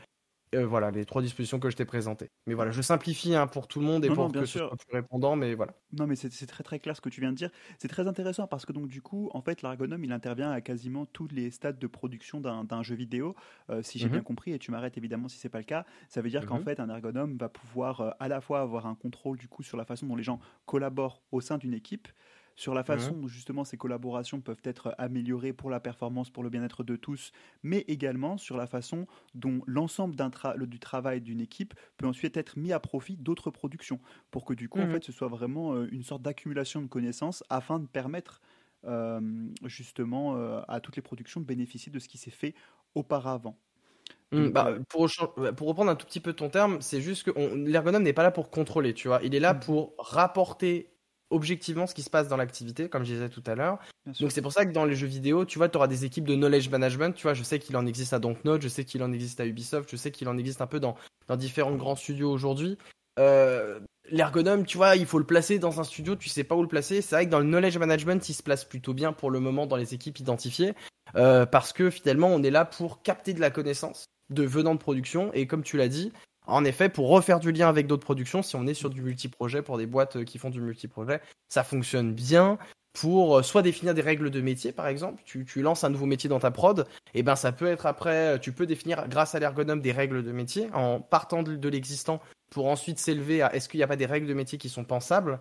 euh, 0.55 0.67
voilà, 0.67 0.91
les 0.91 1.05
trois 1.05 1.23
dispositions 1.23 1.59
que 1.59 1.71
je 1.71 1.77
t'ai 1.77 1.85
présentées. 1.85 2.31
Mais 2.47 2.55
voilà, 2.55 2.71
je 2.71 2.83
simplifie 2.83 3.35
hein, 3.35 3.47
pour 3.47 3.69
tout 3.69 3.81
le 3.81 3.87
monde 3.87 4.05
et 4.05 4.09
pour 4.09 4.31
que 4.33 4.45
sûr. 4.45 4.61
ce 4.61 4.69
soit 4.69 4.77
plus 4.77 4.97
répondant, 4.97 5.37
mais 5.37 5.55
voilà. 5.55 5.75
Non, 5.93 6.07
mais 6.07 6.17
c'est 6.17 6.47
très 6.47 6.65
très 6.65 6.79
clair 6.79 6.97
ce 6.97 7.01
que 7.01 7.09
tu 7.09 7.21
viens 7.21 7.31
de 7.31 7.37
dire. 7.37 7.51
C'est 7.79 7.89
très 7.89 8.07
intéressant 8.07 8.47
parce 8.47 8.65
que 8.67 8.73
donc 8.73 8.89
du 8.89 9.03
coup, 9.03 9.31
en 9.35 9.41
fait, 9.41 9.63
l'ergonome, 9.63 10.05
il 10.05 10.13
intervient 10.13 10.51
à 10.51 10.61
quasiment 10.61 11.07
tous 11.07 11.29
les 11.29 11.51
stades 11.51 11.79
de 11.79 11.87
production 11.87 12.41
d'un 12.41 12.83
jeu 12.83 12.95
vidéo, 12.95 13.35
euh, 13.71 13.83
si 13.83 13.99
j'ai 13.99 14.09
bien 14.09 14.19
mhm. 14.19 14.25
compris. 14.25 14.53
Et 14.53 14.59
tu 14.59 14.71
m'arrêtes 14.71 14.99
évidemment 14.99 15.29
si 15.29 15.39
c'est 15.39 15.49
pas 15.49 15.59
le 15.59 15.65
cas. 15.65 15.85
Ça 16.09 16.21
veut 16.21 16.31
dire 16.31 16.47
qu'en 16.47 16.59
mhm. 16.59 16.65
fait, 16.65 16.81
un 16.81 16.89
ergonome 16.89 17.37
va 17.37 17.49
pouvoir 17.49 18.01
euh, 18.01 18.11
à 18.21 18.29
la 18.29 18.41
fois 18.41 18.61
avoir 18.61 18.87
un 18.87 18.95
contrôle 18.95 19.39
du 19.39 19.49
coup 19.49 19.63
sur 19.63 19.77
la 19.77 19.85
façon 19.85 20.07
dont 20.07 20.17
les 20.17 20.23
gens 20.23 20.41
collaborent 20.67 21.23
au 21.33 21.41
sein 21.41 21.59
d'une 21.59 21.75
équipe 21.75 22.09
sur 22.57 22.75
la 22.75 22.85
façon 22.85 23.13
dont 23.13 23.29
justement 23.29 23.65
ces 23.65 23.77
collaborations 23.77 24.41
peuvent 24.41 24.63
être 24.65 24.95
améliorées 24.99 25.53
pour 25.53 25.71
la 25.71 25.81
performance, 25.81 26.31
pour 26.31 26.43
le 26.43 26.51
bien-être 26.51 26.85
de 26.85 26.97
tous, 26.97 27.33
mais 27.63 27.85
également 27.89 28.37
sur 28.39 28.57
la 28.57 28.67
façon 28.67 29.07
dont 29.35 29.61
l'ensemble 29.67 30.15
du 30.67 30.79
travail 30.79 31.21
d'une 31.21 31.41
équipe 31.41 31.75
peut 31.97 32.07
ensuite 32.07 32.37
être 32.37 32.57
mis 32.59 32.73
à 32.73 32.81
profit 32.81 33.17
d'autres 33.17 33.51
productions, 33.51 34.01
pour 34.31 34.45
que 34.45 34.55
du 34.55 34.69
coup, 34.69 34.81
en 34.81 34.87
mmh 34.87 34.91
fait, 34.93 35.05
ce 35.05 35.13
soit 35.13 35.29
vraiment 35.29 35.75
euh, 35.75 35.89
une 35.91 36.03
sorte 36.03 36.23
d'accumulation 36.23 36.83
de 36.83 36.87
connaissances 36.87 37.43
afin 37.51 37.81
de 37.81 37.87
permettre 37.87 38.41
euh, 38.85 39.21
justement 39.65 40.37
euh, 40.37 40.61
à 40.69 40.81
toutes 40.81 40.97
les 40.97 41.03
productions 41.03 41.41
de 41.41 41.47
bénéficier 41.47 41.91
de 41.91 41.99
ce 41.99 42.09
qui 42.09 42.19
s'est 42.19 42.31
fait 42.31 42.55
auparavant. 42.95 43.57
Mmh, 44.33 44.49
bah, 44.49 44.75
pour, 44.89 45.09
pour, 45.57 45.69
reprendre 45.69 45.91
un 45.91 45.97
tout 45.97 46.07
petit 46.07 46.21
peu 46.21 46.33
ton 46.33 46.51
terme, 46.51 46.81
c'est 46.81 47.01
juste 47.01 47.25
que 47.25 47.57
l'ergonome 47.57 48.03
n'est 48.03 48.13
pas 48.13 48.23
là 48.23 48.31
pour 48.31 48.51
contrôler, 48.51 48.93
tu 48.93 49.09
vois. 49.09 49.21
Il 49.23 49.35
est 49.35 49.41
là 49.41 49.55
mmh. 49.55 49.61
pour 49.61 49.95
rapporter 49.99 50.94
objectivement 51.35 51.87
ce 51.87 51.95
qui 51.95 52.03
se 52.03 52.11
passe 52.11 52.29
dans 52.29 52.37
l'activité, 52.37 52.89
comme 52.89 53.05
je 53.05 53.13
disais 53.13 53.29
tout 53.29 53.43
à 53.47 53.55
l'heure. 53.55 53.79
Donc 54.21 54.33
c'est 54.33 54.43
pour 54.43 54.53
ça 54.53 54.65
que 54.65 54.73
dans 54.73 54.85
les 54.85 54.95
jeux 54.95 55.07
vidéo, 55.07 55.45
tu 55.45 55.59
vois, 55.59 55.69
tu 55.69 55.77
auras 55.77 55.89
des 55.89 56.05
équipes 56.05 56.27
de 56.27 56.35
knowledge 56.35 56.69
management. 56.69 57.15
Tu 57.15 57.25
vois, 57.25 57.35
je 57.35 57.43
sais 57.43 57.59
qu'il 57.59 57.77
en 57.77 57.87
existe 57.87 58.13
à 58.13 58.19
Dontnod, 58.19 58.63
je 58.63 58.69
sais 58.69 58.85
qu'il 58.85 59.03
en 59.03 59.13
existe 59.13 59.41
à 59.41 59.47
Ubisoft, 59.47 59.91
je 59.91 59.97
sais 59.97 60.11
qu'il 60.11 60.29
en 60.29 60.39
existe 60.39 60.61
un 60.61 60.67
peu 60.67 60.81
dans, 60.81 60.95
dans 61.27 61.37
différents 61.37 61.75
grands 61.75 61.97
studios 61.97 62.31
aujourd'hui. 62.31 62.79
Euh, 63.19 63.81
L'ergonome, 64.11 64.67
tu 64.67 64.77
vois, 64.77 64.97
il 64.97 65.07
faut 65.07 65.19
le 65.19 65.25
placer 65.25 65.59
dans 65.59 65.81
un 65.81 65.85
studio, 65.85 66.15
tu 66.15 66.29
sais 66.29 66.45
pas 66.45 66.55
où 66.55 66.63
le 66.63 66.69
placer. 66.69 67.01
C'est 67.01 67.17
vrai 67.17 67.25
que 67.25 67.31
dans 67.31 67.39
le 67.39 67.47
knowledge 67.47 67.79
management, 67.79 68.29
il 68.29 68.35
se 68.35 68.43
place 68.43 68.65
plutôt 68.65 68.93
bien 68.93 69.15
pour 69.15 69.31
le 69.31 69.41
moment 69.41 69.67
dans 69.67 69.77
les 69.77 69.95
équipes 69.95 70.19
identifiées, 70.19 70.75
euh, 71.17 71.47
parce 71.47 71.73
que 71.73 71.89
finalement, 71.89 72.29
on 72.29 72.43
est 72.43 72.51
là 72.51 72.67
pour 72.67 73.03
capter 73.03 73.33
de 73.33 73.41
la 73.41 73.51
connaissance 73.51 74.05
de 74.29 74.45
venant 74.45 74.75
de 74.75 74.79
production. 74.79 75.33
Et 75.33 75.47
comme 75.47 75.63
tu 75.63 75.79
l'as 75.79 75.89
dit, 75.89 76.13
en 76.47 76.65
effet, 76.65 76.89
pour 76.89 77.09
refaire 77.09 77.41
du 77.41 77.53
lien 77.53 77.69
avec 77.69 77.87
d'autres 77.87 78.05
productions, 78.05 78.43
si 78.43 78.57
on 78.57 78.67
est 78.67 78.75
sur 78.75 78.91
du 78.91 79.01
multiprojet 79.01 79.63
pour 79.63 79.79
des 79.79 79.87
boîtes 79.87 80.17
euh, 80.17 80.25
qui 80.25 80.39
font 80.39 80.51
du 80.51 80.61
multiprojet, 80.61 81.21
ça 81.49 81.65
fonctionne 81.65 82.13
bien 82.13 82.59
pour 82.93 83.39
euh, 83.39 83.43
soit 83.43 83.63
définir 83.63 83.95
des 83.95 84.03
règles 84.03 84.31
de 84.31 84.41
métier, 84.41 84.71
par 84.71 84.87
exemple. 84.87 85.23
Tu, 85.25 85.47
lances 85.63 85.85
un 85.85 85.91
nouveau 85.91 86.07
métier 86.07 86.29
dans 86.29 86.41
ta 86.41 86.51
prod, 86.51 86.87
et 87.15 87.23
ben 87.23 87.35
ça 87.35 87.51
peut 87.53 87.67
être 87.67 87.87
après, 87.87 88.35
euh, 88.35 88.39
tu 88.39 88.53
peux 88.53 88.67
définir 88.67 89.09
grâce 89.09 89.35
à 89.35 89.41
l'ergonome 89.41 89.81
des 89.81 89.93
règles 89.93 90.23
de 90.23 90.33
métier 90.33 90.69
en 90.75 91.01
partant 91.01 91.43
de, 91.43 91.69
l'existant 91.69 92.21
pour 92.51 92.67
ensuite 92.67 92.99
s'élever 92.99 93.41
à 93.43 93.55
est-ce 93.55 93.69
qu'il 93.69 93.79
n'y 93.79 93.85
a 93.85 93.89
pas 93.89 93.97
des 93.97 94.07
règles 94.07 94.27
de 94.27 94.35
métier 94.35 94.59
qui 94.59 94.69
sont 94.69 94.85
pensables? 94.85 95.41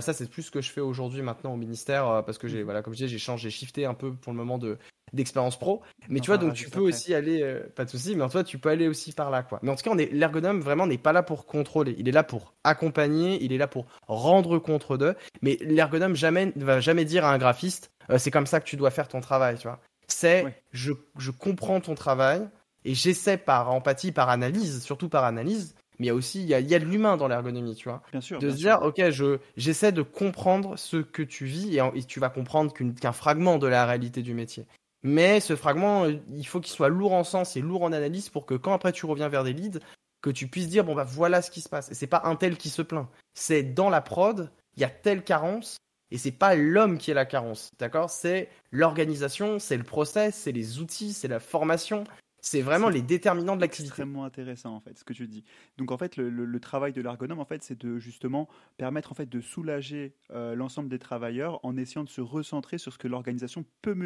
Ça, 0.00 0.12
c'est 0.12 0.28
plus 0.30 0.42
ce 0.42 0.50
que 0.50 0.60
je 0.60 0.70
fais 0.70 0.80
aujourd'hui 0.80 1.22
maintenant 1.22 1.54
au 1.54 1.56
ministère 1.56 2.22
parce 2.24 2.38
que 2.38 2.48
j'ai, 2.48 2.62
voilà, 2.62 2.82
comme 2.82 2.92
je 2.92 2.98
disais, 2.98 3.08
j'ai 3.08 3.18
changé, 3.18 3.50
j'ai 3.50 3.56
shifté 3.56 3.86
un 3.86 3.94
peu 3.94 4.12
pour 4.12 4.32
le 4.32 4.36
moment 4.36 4.58
de, 4.58 4.78
d'expérience 5.12 5.58
pro. 5.58 5.82
Mais 6.08 6.20
tu 6.20 6.26
vois, 6.26 6.38
donc 6.38 6.54
tu 6.54 6.70
peux 6.70 6.80
aussi 6.80 7.14
aller, 7.14 7.42
euh, 7.42 7.60
pas 7.74 7.84
de 7.84 7.90
souci, 7.90 8.14
mais 8.14 8.22
en 8.22 8.28
toi, 8.28 8.44
tu 8.44 8.58
peux 8.58 8.68
aller 8.68 8.88
aussi 8.88 9.12
par 9.12 9.30
là, 9.30 9.42
quoi. 9.42 9.58
Mais 9.62 9.70
en 9.70 9.76
tout 9.76 9.88
cas, 9.88 9.94
l'ergonome 9.94 10.60
vraiment 10.60 10.86
n'est 10.86 10.98
pas 10.98 11.12
là 11.12 11.22
pour 11.22 11.46
contrôler. 11.46 11.94
Il 11.98 12.08
est 12.08 12.12
là 12.12 12.22
pour 12.22 12.54
accompagner, 12.64 13.42
il 13.42 13.52
est 13.52 13.58
là 13.58 13.66
pour 13.66 13.86
rendre 14.06 14.58
compte 14.58 14.92
d'eux. 14.96 15.14
Mais 15.42 15.58
l'ergonome 15.60 16.16
jamais 16.16 16.52
ne 16.54 16.64
va 16.64 16.80
jamais 16.80 17.04
dire 17.04 17.24
à 17.24 17.32
un 17.32 17.38
graphiste, 17.38 17.90
euh, 18.10 18.18
c'est 18.18 18.30
comme 18.30 18.46
ça 18.46 18.60
que 18.60 18.66
tu 18.66 18.76
dois 18.76 18.90
faire 18.90 19.08
ton 19.08 19.20
travail, 19.20 19.56
tu 19.56 19.64
vois. 19.68 19.80
C'est, 20.06 20.44
je, 20.72 20.92
je 21.18 21.30
comprends 21.30 21.80
ton 21.80 21.94
travail 21.94 22.48
et 22.84 22.94
j'essaie 22.94 23.36
par 23.36 23.70
empathie, 23.70 24.10
par 24.10 24.28
analyse, 24.28 24.82
surtout 24.82 25.08
par 25.08 25.24
analyse, 25.24 25.74
mais 26.00 26.06
il 26.06 26.08
y 26.08 26.10
a 26.10 26.14
aussi 26.14 26.40
il 26.40 26.48
y 26.48 26.54
a, 26.54 26.60
y 26.60 26.74
a 26.74 26.78
de 26.78 26.86
l'humain 26.86 27.18
dans 27.18 27.28
l'ergonomie, 27.28 27.76
tu 27.76 27.90
vois. 27.90 28.02
Bien 28.10 28.22
sûr. 28.22 28.38
De 28.38 28.50
se 28.50 28.56
dire, 28.56 28.80
ok, 28.82 29.10
je 29.10 29.38
j'essaie 29.58 29.92
de 29.92 30.00
comprendre 30.00 30.78
ce 30.78 30.96
que 30.96 31.22
tu 31.22 31.44
vis 31.44 31.76
et, 31.76 32.04
tu 32.04 32.20
vas 32.20 32.30
comprendre 32.30 32.72
qu'un 32.72 33.12
fragment 33.12 33.58
de 33.58 33.66
la 33.66 33.84
réalité 33.84 34.22
du 34.22 34.32
métier. 34.32 34.66
Mais 35.02 35.40
ce 35.40 35.56
fragment, 35.56 36.06
euh, 36.06 36.14
il 36.32 36.46
faut 36.46 36.60
qu'il 36.60 36.72
soit 36.72 36.88
lourd 36.88 37.12
en 37.12 37.22
sens 37.22 37.54
et 37.56 37.60
lourd 37.60 37.82
en 37.82 37.92
analyse 37.92 38.30
pour 38.30 38.46
que 38.46 38.54
quand 38.54 38.72
après 38.72 38.92
tu 38.92 39.04
reviens 39.04 39.28
vers 39.28 39.44
des 39.44 39.52
leads, 39.52 39.80
que 40.22 40.30
tu 40.30 40.48
puisses 40.48 40.68
dire 40.68 40.84
bon 40.84 40.94
bah 40.94 41.04
voilà 41.04 41.42
ce 41.42 41.50
qui 41.50 41.60
se 41.60 41.68
passe. 41.68 41.90
Et 41.90 41.94
c'est 41.94 42.06
pas 42.06 42.22
un 42.24 42.34
tel 42.34 42.56
qui 42.56 42.70
se 42.70 42.80
plaint. 42.80 43.08
C'est 43.34 43.62
dans 43.62 43.90
la 43.90 44.00
prod, 44.00 44.50
il 44.76 44.80
y 44.80 44.84
a 44.84 44.90
telle 44.90 45.22
carence 45.22 45.76
et 46.10 46.16
c'est 46.16 46.32
pas 46.32 46.54
l'homme 46.54 46.96
qui 46.96 47.10
est 47.10 47.14
la 47.14 47.26
carence, 47.26 47.72
d'accord? 47.78 48.08
C'est 48.08 48.48
l'organisation, 48.72 49.58
c'est 49.58 49.76
le 49.76 49.84
process, 49.84 50.34
c'est 50.34 50.52
les 50.52 50.78
outils, 50.80 51.12
c'est 51.12 51.28
la 51.28 51.40
formation, 51.40 52.04
c'est 52.42 52.62
vraiment 52.62 52.88
les 52.88 53.02
déterminants 53.02 53.56
de 53.56 53.60
l'activité. 53.60 53.90
Extrêmement 53.90 54.24
intéressant 54.24 54.74
en 54.74 54.80
fait 54.80 54.98
ce 54.98 55.04
que 55.04 55.12
tu 55.12 55.26
dis. 55.26 55.44
Donc 55.78 55.90
en 55.92 55.98
fait 55.98 56.16
le, 56.16 56.60
travail 56.60 56.92
de 56.92 57.00
l'ergonome 57.00 57.40
en 57.40 57.44
fait 57.44 57.62
c'est 57.62 57.80
de 57.80 57.98
justement 57.98 58.48
permettre 58.76 59.12
en 59.12 59.14
fait 59.14 59.26
de 59.26 59.40
soulager 59.40 60.14
euh, 60.30 60.54
l'ensemble 60.54 60.88
des 60.88 60.98
travailleurs 60.98 61.64
en 61.64 61.76
essayant 61.76 62.04
de 62.04 62.08
se 62.08 62.20
recentrer 62.20 62.78
sur 62.78 62.92
ce 62.92 62.98
que 62.98 63.08
l'organisation 63.08 63.64
peut, 63.82 63.96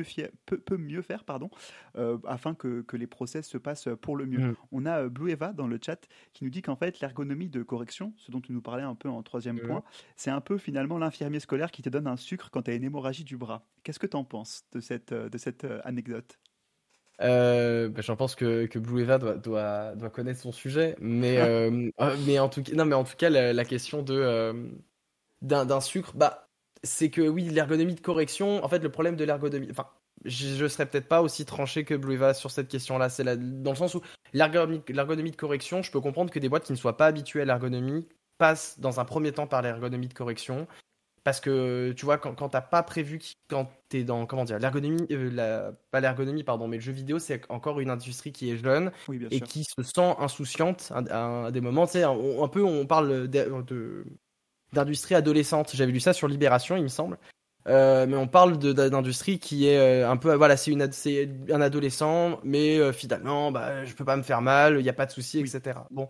peut, 0.47 0.77
mieux 0.77 1.03
faire 1.03 1.25
pardon 1.25 1.51
euh, 1.97 2.18
afin 2.27 2.55
que, 2.55 2.85
les 2.94 3.07
process 3.09 3.49
se 3.49 3.59
passent 3.59 3.88
pour 4.01 4.16
le 4.16 4.27
mieux. 4.27 4.38
Mm. 4.38 4.57
On 4.70 4.87
a 4.87 5.03
euh, 5.03 5.09
Blue 5.09 5.31
Eva 5.31 5.53
dans 5.53 5.66
le 5.66 5.81
chat 5.85 6.07
qui 6.33 6.44
nous 6.44 6.51
dit 6.51 6.62
qu'en 6.62 6.77
fait 6.77 7.01
l'ergonomie 7.01 7.49
de 7.49 7.62
correction, 7.62 8.12
ce 8.16 8.31
dont 8.31 8.40
tu 8.40 8.53
nous 8.53 8.62
parlais 8.62 8.85
un 8.85 8.94
peu 8.94 9.09
en 9.09 9.23
troisième 9.23 9.57
mm. 9.57 9.66
point, 9.66 9.83
c'est 10.16 10.31
un 10.31 10.40
peu 10.40 10.59
finalement 10.59 10.99
l'infirmier 10.99 11.40
scolaire 11.40 11.73
qui 11.73 11.83
te 11.83 11.88
donne 11.88 12.07
un 12.07 12.16
sucre 12.16 12.51
quand 12.51 12.62
tu 12.62 12.70
as 12.70 12.75
une 12.75 12.85
hémorragie 12.85 13.25
du 13.25 13.37
bras. 13.37 13.66
Qu'est-ce 13.83 13.99
que 13.99 14.07
tu 14.07 14.16
en 14.16 14.25
penses 14.25 14.64
de 14.73 14.81
cette, 14.81 15.12
de 15.12 15.38
cette 15.38 15.66
anecdote? 15.85 16.38
Euh, 17.20 17.88
bah, 17.88 18.00
J'en 18.03 18.16
pense 18.16 18.35
que, 18.35 18.66
que 18.66 18.79
Blue 18.79 19.03
Eva 19.03 19.18
doit, 19.18 19.35
doit, 19.35 19.94
doit, 19.94 20.11
connaître 20.11 20.40
son 20.40 20.53
sujet, 20.53 20.96
mais, 21.00 21.38
euh, 21.38 21.90
euh, 22.00 22.16
mais, 22.27 22.38
en, 22.38 22.48
tout, 22.48 22.62
non, 22.74 22.85
mais 22.85 22.94
en 22.94 23.05
tout 23.05 23.16
cas, 23.16 23.31
la, 23.31 23.64
question 23.64 24.03
de 24.03 24.14
euh, 24.14 24.68
d'un 25.42 25.81
sucre, 25.81 26.12
bah, 26.14 26.48
c'est 26.83 27.11
que 27.11 27.22
oui, 27.22 27.44
l'ergonomie 27.44 27.94
de 27.94 28.00
correction, 28.00 28.64
en 28.64 28.68
fait, 28.68 28.81
le 28.81 28.90
problème 28.90 29.16
de 29.16 29.24
l'ergonomie, 29.24 29.68
enfin, 29.70 29.88
je, 30.24 30.48
je 30.48 30.66
serais 30.66 30.87
peut-être 30.87 31.09
pas 31.09 31.22
aussi 31.22 31.44
tranché 31.44 31.85
que 31.85 31.94
Blue 31.94 32.14
Eva 32.14 32.35
sur 32.35 32.50
cette 32.50 32.68
question-là, 32.68 33.09
c'est 33.09 33.24
dans 33.24 33.70
le 33.70 33.77
sens 33.77 33.94
où 33.94 34.03
l'ergonomie 34.33 34.81
de 35.31 35.37
correction, 35.37 35.83
je 35.83 35.90
peux 35.90 36.00
comprendre 36.00 36.33
que 36.33 36.38
des 36.38 36.48
boîtes 36.48 36.64
qui 36.64 36.72
ne 36.72 36.79
soient 36.79 36.96
pas 36.96 37.07
habituées 37.07 37.42
à 37.42 37.44
l'ergonomie 37.44 38.07
passent 38.38 38.81
dans 38.81 38.98
un 38.98 39.05
premier 39.05 39.33
temps 39.33 39.46
par 39.46 39.62
l'ergonomie 39.62 40.09
de 40.09 40.14
correction 40.14 40.66
parce 41.25 41.41
que 41.41 41.93
tu 41.93 42.05
vois 42.05 42.19
quand, 42.19 42.35
quand 42.35 42.51
t'as 42.51 42.61
pas 42.61 42.83
prévu 42.83 43.19
quand 43.49 43.71
t'es 43.89 44.05
dans 44.05 44.27
comment 44.27 44.45
dire 44.45 44.59
l'ergonomie 44.59 45.07
euh, 45.11 45.73
pas 45.91 46.01
l'ergonomie 46.01 46.45
pardon 46.45 46.69
mais 46.69 46.77
le 46.77 46.83
jeu 46.83 46.93
vidéo 46.93 47.19
c'est 47.19 47.41
encore 47.49 47.81
une 47.81 47.89
industrie 47.89 48.31
qui 48.31 48.51
est 48.51 48.59
jeune 48.59 48.93
et 49.31 49.41
qui 49.41 49.65
se 49.65 49.83
sent 49.83 50.15
insouciante 50.19 50.93
à, 51.11 51.51
des 51.51 51.63
moments. 51.63 51.87
Tu 51.87 51.93
sais 51.93 52.03
un, 52.03 52.49
peu 52.49 52.63
on 52.63 52.87
parle 52.87 53.29
d'industrie 54.73 55.15
adolescente. 55.15 55.71
J'avais 55.75 55.93
lu 55.93 56.01
ça 56.01 56.13
sur 56.13 56.29
Libération 56.29 56.77
il 56.77 56.83
me 56.83 56.89
semble. 56.89 57.19
Euh, 57.67 58.05
mais 58.07 58.17
on 58.17 58.29
parle 58.29 58.59
d'industrie 58.59 59.39
qui 59.39 59.67
est 59.67 59.79
euh, 59.79 60.11
un 60.11 60.19
peu 60.19 60.35
voilà 60.35 60.59
c'est 60.59 60.71
un 61.51 61.61
adolescent 61.63 62.39
mais 62.45 62.93
finalement 62.93 63.51
bah 63.51 63.87
je 63.87 63.95
peux 63.95 64.05
pas 64.05 64.19
me 64.19 64.23
faire 64.23 64.43
mal 64.43 64.79
il 64.79 64.85
y 64.85 64.91
a 64.91 64.93
pas 64.93 65.07
de 65.07 65.11
souci 65.11 65.39
etc 65.39 65.79
bon 65.91 66.07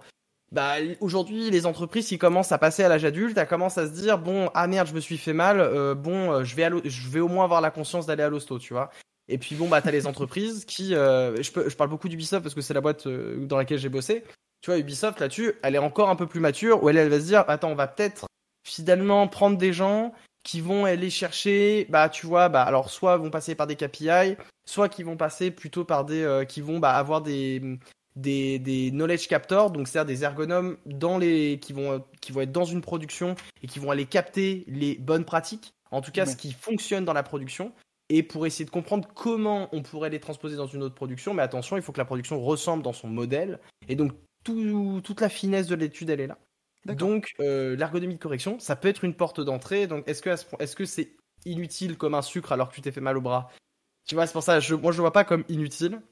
bah 0.55 0.77
aujourd'hui 1.01 1.51
les 1.51 1.67
entreprises 1.67 2.07
qui 2.07 2.17
commencent 2.17 2.53
à 2.53 2.59
passer 2.59 2.85
à 2.85 2.89
l'âge 2.89 3.05
adulte, 3.05 3.37
elles 3.37 3.49
commencent 3.49 3.77
à 3.77 3.87
se 3.87 3.93
dire 3.93 4.19
bon 4.19 4.51
ah 4.55 4.69
merde 4.69 4.87
je 4.87 4.95
me 4.95 5.01
suis 5.01 5.19
fait 5.19 5.33
mal, 5.33 5.59
euh, 5.59 5.97
bon 5.97 6.31
euh, 6.31 6.45
je 6.45 6.55
vais 6.55 6.71
je 6.85 7.09
vais 7.09 7.19
au 7.19 7.27
moins 7.27 7.45
avoir 7.45 7.61
la 7.61 7.73
conscience 7.73 8.07
d'aller 8.07 8.23
à 8.23 8.29
l'hosto, 8.29 8.61
tu 8.61 8.73
vois. 8.73 8.91
Et 9.27 9.37
puis 9.37 9.57
bon 9.57 9.69
bah 9.69 9.83
t'as 9.83 9.91
les 9.91 10.07
entreprises 10.07 10.65
qui, 10.65 10.95
euh, 10.95 11.43
je, 11.43 11.51
peux, 11.51 11.69
je 11.69 11.75
parle 11.75 11.91
beaucoup 11.91 12.09
d'Ubisoft 12.09 12.45
parce 12.45 12.55
que 12.55 12.61
c'est 12.61 12.73
la 12.73 12.81
boîte 12.81 13.09
dans 13.09 13.57
laquelle 13.57 13.79
j'ai 13.79 13.89
bossé. 13.89 14.23
Tu 14.61 14.71
vois 14.71 14.79
Ubisoft 14.79 15.19
là-dessus, 15.19 15.55
elle 15.65 15.75
est 15.75 15.79
encore 15.79 16.09
un 16.09 16.17
peu 16.17 16.29
plus 16.29 16.41
mature 16.41 16.85
où 16.85 16.89
elle, 16.89 16.99
elle 16.99 17.09
va 17.09 17.19
se 17.19 17.27
dire 17.27 17.45
attends 17.49 17.71
on 17.71 17.75
va 17.75 17.89
peut-être 17.89 18.27
finalement 18.65 19.27
prendre 19.27 19.59
des 19.59 19.73
gens 19.73 20.13
qui 20.45 20.61
vont 20.61 20.85
aller 20.85 21.11
chercher, 21.11 21.87
bah 21.89 22.09
tu 22.09 22.27
vois, 22.27 22.49
bah 22.49 22.63
alors 22.63 22.91
soit 22.91 23.17
vont 23.17 23.31
passer 23.31 23.57
par 23.57 23.67
des 23.67 23.75
KPI, 23.75 24.37
soit 24.67 24.89
qui 24.89 25.03
vont 25.03 25.17
passer 25.17 25.51
plutôt 25.51 25.85
par 25.85 26.05
des, 26.05 26.45
qui 26.49 26.61
vont 26.61 26.79
bah, 26.79 26.93
avoir 26.93 27.23
des 27.23 27.79
des, 28.17 28.59
des 28.59 28.91
knowledge 28.91 29.29
captors, 29.29 29.71
donc 29.71 29.89
c'est-à-dire 29.89 30.15
des 30.15 30.25
ergonomes 30.25 30.77
dans 30.87 31.19
les, 31.19 31.59
qui, 31.61 31.73
vont, 31.73 32.05
qui 32.21 32.33
vont 32.33 32.43
être 32.43 32.53
dans 32.53 32.65
une 32.65 32.81
production 32.81 33.35
et 33.63 33.67
qui 33.67 33.79
vont 33.79 33.91
aller 33.91 34.07
capter 34.07 34.65
les 34.67 34.97
bonnes 34.97 35.25
pratiques, 35.25 35.75
en 35.91 36.01
tout 36.01 36.13
cas 36.13 36.27
ce 36.27 36.37
qui 36.37 36.53
fonctionne 36.53 37.05
dans 37.05 37.13
la 37.13 37.23
production, 37.23 37.73
et 38.09 38.23
pour 38.23 38.47
essayer 38.47 38.65
de 38.65 38.71
comprendre 38.71 39.09
comment 39.15 39.69
on 39.73 39.83
pourrait 39.83 40.11
les 40.11 40.21
transposer 40.21 40.57
dans 40.57 40.67
une 40.67 40.83
autre 40.83 40.95
production. 40.95 41.35
Mais 41.35 41.43
attention, 41.43 41.77
il 41.77 41.83
faut 41.83 41.93
que 41.93 41.99
la 41.99 42.05
production 42.05 42.41
ressemble 42.41 42.83
dans 42.83 42.93
son 42.93 43.09
modèle, 43.09 43.59
et 43.89 43.97
donc 43.97 44.13
tout, 44.45 45.01
toute 45.03 45.21
la 45.21 45.29
finesse 45.29 45.67
de 45.67 45.75
l'étude, 45.75 46.11
elle 46.11 46.21
est 46.21 46.27
là. 46.27 46.39
Donc 46.85 47.33
euh, 47.41 47.77
l'ergonomie 47.77 48.17
de 48.17 48.21
correction, 48.21 48.59
ça 48.59 48.77
peut 48.77 48.89
être 48.89 49.05
une 49.05 49.15
porte 49.15 49.41
d'entrée. 49.41 49.87
Donc 49.87 50.07
est-ce 50.07 50.21
que 50.21 50.31
est-ce 50.59 50.77
que 50.77 50.85
c'est 50.85 51.17
inutile 51.47 51.97
comme 51.97 52.15
un 52.15 52.21
sucre 52.21 52.53
alors 52.53 52.69
que 52.69 52.75
tu 52.75 52.83
t'es 52.83 52.93
fait 52.93 53.01
mal 53.01 53.17
au 53.17 53.23
bras? 53.23 53.51
Tu 54.07 54.15
vois, 54.15 54.27
c'est 54.27 54.35
pour 54.35 54.43
ça, 54.43 54.61
je, 54.61 54.75
moi 54.75 54.93
je 54.93 54.99
le 54.99 55.01
vois 55.01 55.13
pas 55.13 55.25
comme 55.25 55.45
inutile. 55.49 56.03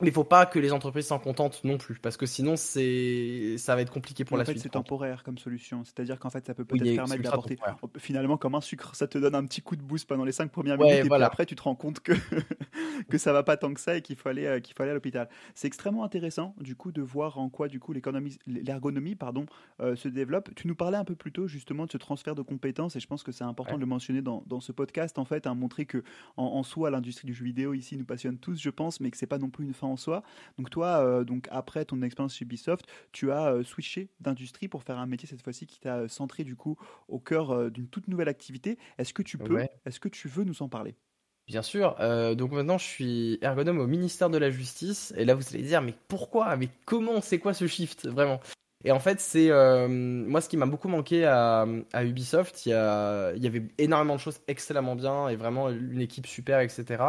Mais 0.00 0.08
il 0.08 0.12
faut 0.12 0.24
pas 0.24 0.46
que 0.46 0.58
les 0.58 0.72
entreprises 0.72 1.06
s'en 1.06 1.18
contentent 1.18 1.62
non 1.64 1.76
plus, 1.76 1.98
parce 1.98 2.16
que 2.16 2.26
sinon 2.26 2.56
c'est 2.56 3.56
ça 3.58 3.74
va 3.74 3.82
être 3.82 3.92
compliqué 3.92 4.24
pour 4.24 4.36
la 4.36 4.44
suite. 4.44 4.58
C'est 4.58 4.68
temporaire 4.68 5.22
comme 5.22 5.38
solution, 5.38 5.84
c'est-à-dire 5.84 6.18
qu'en 6.18 6.30
fait 6.30 6.46
ça 6.46 6.54
peut 6.54 6.64
peut-être 6.64 6.94
permettre 6.94 7.22
d'apporter 7.22 7.58
finalement 7.98 8.36
comme 8.36 8.54
un 8.54 8.60
sucre, 8.60 8.94
ça 8.94 9.06
te 9.06 9.18
donne 9.18 9.34
un 9.34 9.44
petit 9.44 9.60
coup 9.60 9.76
de 9.76 9.82
boost 9.82 10.08
pendant 10.08 10.24
les 10.24 10.32
cinq 10.32 10.50
premières 10.50 10.78
minutes 10.78 11.06
et 11.06 11.08
puis 11.08 11.22
après 11.22 11.46
tu 11.46 11.56
te 11.56 11.62
rends 11.62 11.74
compte 11.74 12.00
que 12.00 12.12
que 13.08 13.18
ça 13.18 13.32
va 13.32 13.42
pas 13.42 13.56
tant 13.56 13.72
que 13.74 13.80
ça 13.80 13.96
et 13.96 14.02
qu'il 14.02 14.16
faut 14.16 14.28
aller 14.28 14.46
euh, 14.46 14.60
qu'il 14.60 14.74
faut 14.74 14.82
aller 14.82 14.92
à 14.92 14.94
l'hôpital. 14.94 15.28
C'est 15.54 15.66
extrêmement 15.66 16.04
intéressant 16.04 16.54
du 16.60 16.76
coup 16.76 16.92
de 16.92 17.02
voir 17.02 17.38
en 17.38 17.48
quoi 17.48 17.68
du 17.68 17.80
coup 17.80 17.92
l'ergonomie 17.92 19.14
pardon 19.16 19.46
euh, 19.80 19.96
se 19.96 20.08
développe. 20.08 20.54
Tu 20.54 20.68
nous 20.68 20.74
parlais 20.74 20.96
un 20.96 21.04
peu 21.04 21.14
plus 21.16 21.32
tôt 21.32 21.48
justement 21.48 21.86
de 21.86 21.90
ce 21.90 21.98
transfert 21.98 22.34
de 22.34 22.42
compétences 22.42 22.96
et 22.96 23.00
je 23.00 23.06
pense 23.06 23.22
que 23.22 23.32
c'est 23.32 23.44
important 23.44 23.74
de 23.74 23.80
le 23.80 23.86
mentionner 23.86 24.22
dans, 24.22 24.42
dans, 24.46 24.60
ce 24.60 24.72
podcast 24.72 25.18
en 25.18 25.24
fait, 25.24 25.46
à 25.46 25.50
hein, 25.50 25.54
montrer 25.54 25.86
que 25.86 26.02
en, 26.36 26.44
en 26.44 26.62
soi 26.62 26.90
l'industrie 26.90 27.26
du 27.26 27.34
jeu 27.34 27.44
vidéo 27.44 27.74
ici 27.74 27.96
nous 27.96 28.04
passionne 28.04 28.38
tous, 28.38 28.60
je 28.60 28.70
pense, 28.70 29.00
mais 29.00 29.10
que 29.10 29.16
c'est 29.16 29.26
pas 29.26 29.38
non 29.38 29.50
plus 29.50 29.64
une 29.64 29.74
fin 29.74 29.87
en 29.88 29.96
soi. 29.96 30.22
Donc 30.58 30.70
toi, 30.70 30.98
euh, 30.98 31.24
donc 31.24 31.48
après 31.50 31.84
ton 31.84 32.02
expérience 32.02 32.34
chez 32.34 32.44
Ubisoft, 32.44 32.86
tu 33.12 33.32
as 33.32 33.52
euh, 33.52 33.64
switché 33.64 34.08
d'industrie 34.20 34.68
pour 34.68 34.82
faire 34.82 34.98
un 34.98 35.06
métier 35.06 35.28
cette 35.28 35.42
fois-ci 35.42 35.66
qui 35.66 35.80
t'a 35.80 35.98
euh, 35.98 36.08
centré 36.08 36.44
du 36.44 36.56
coup 36.56 36.76
au 37.08 37.18
cœur 37.18 37.70
d'une 37.70 37.88
toute 37.88 38.08
nouvelle 38.08 38.28
activité. 38.28 38.78
Est-ce 38.98 39.12
que 39.12 39.22
tu 39.22 39.38
peux, 39.38 39.58
est-ce 39.84 40.00
que 40.00 40.08
tu 40.08 40.28
veux 40.28 40.44
nous 40.44 40.62
en 40.62 40.68
parler? 40.68 40.94
Bien 41.46 41.62
sûr. 41.62 41.96
donc 42.36 42.52
maintenant, 42.52 42.76
je 42.76 42.84
suis 42.84 43.38
ergonome 43.40 43.78
au 43.78 43.86
ministère 43.86 44.28
de 44.28 44.36
la 44.36 44.50
Justice. 44.50 45.14
Et 45.16 45.24
là, 45.24 45.34
vous 45.34 45.42
allez 45.54 45.62
dire, 45.62 45.80
mais 45.80 45.94
pourquoi? 46.06 46.54
Mais 46.56 46.68
comment? 46.84 47.22
C'est 47.22 47.38
quoi 47.38 47.54
ce 47.54 47.66
shift? 47.66 48.06
Vraiment 48.06 48.40
et 48.84 48.92
en 48.92 49.00
fait, 49.00 49.18
c'est 49.18 49.48
moi 49.88 50.40
ce 50.40 50.48
qui 50.48 50.56
m'a 50.56 50.66
beaucoup 50.66 50.88
manqué 50.88 51.24
à, 51.24 51.66
à 51.92 52.04
Ubisoft. 52.04 52.66
Il 52.66 52.70
y, 52.70 52.72
a, 52.74 53.32
il 53.32 53.42
y, 53.42 53.46
avait 53.46 53.64
énormément 53.78 54.14
de 54.14 54.20
choses 54.20 54.40
excellemment 54.46 54.94
bien 54.94 55.28
et 55.28 55.36
vraiment 55.36 55.70
une 55.70 56.00
équipe 56.00 56.26
super, 56.26 56.60
etc. 56.60 57.02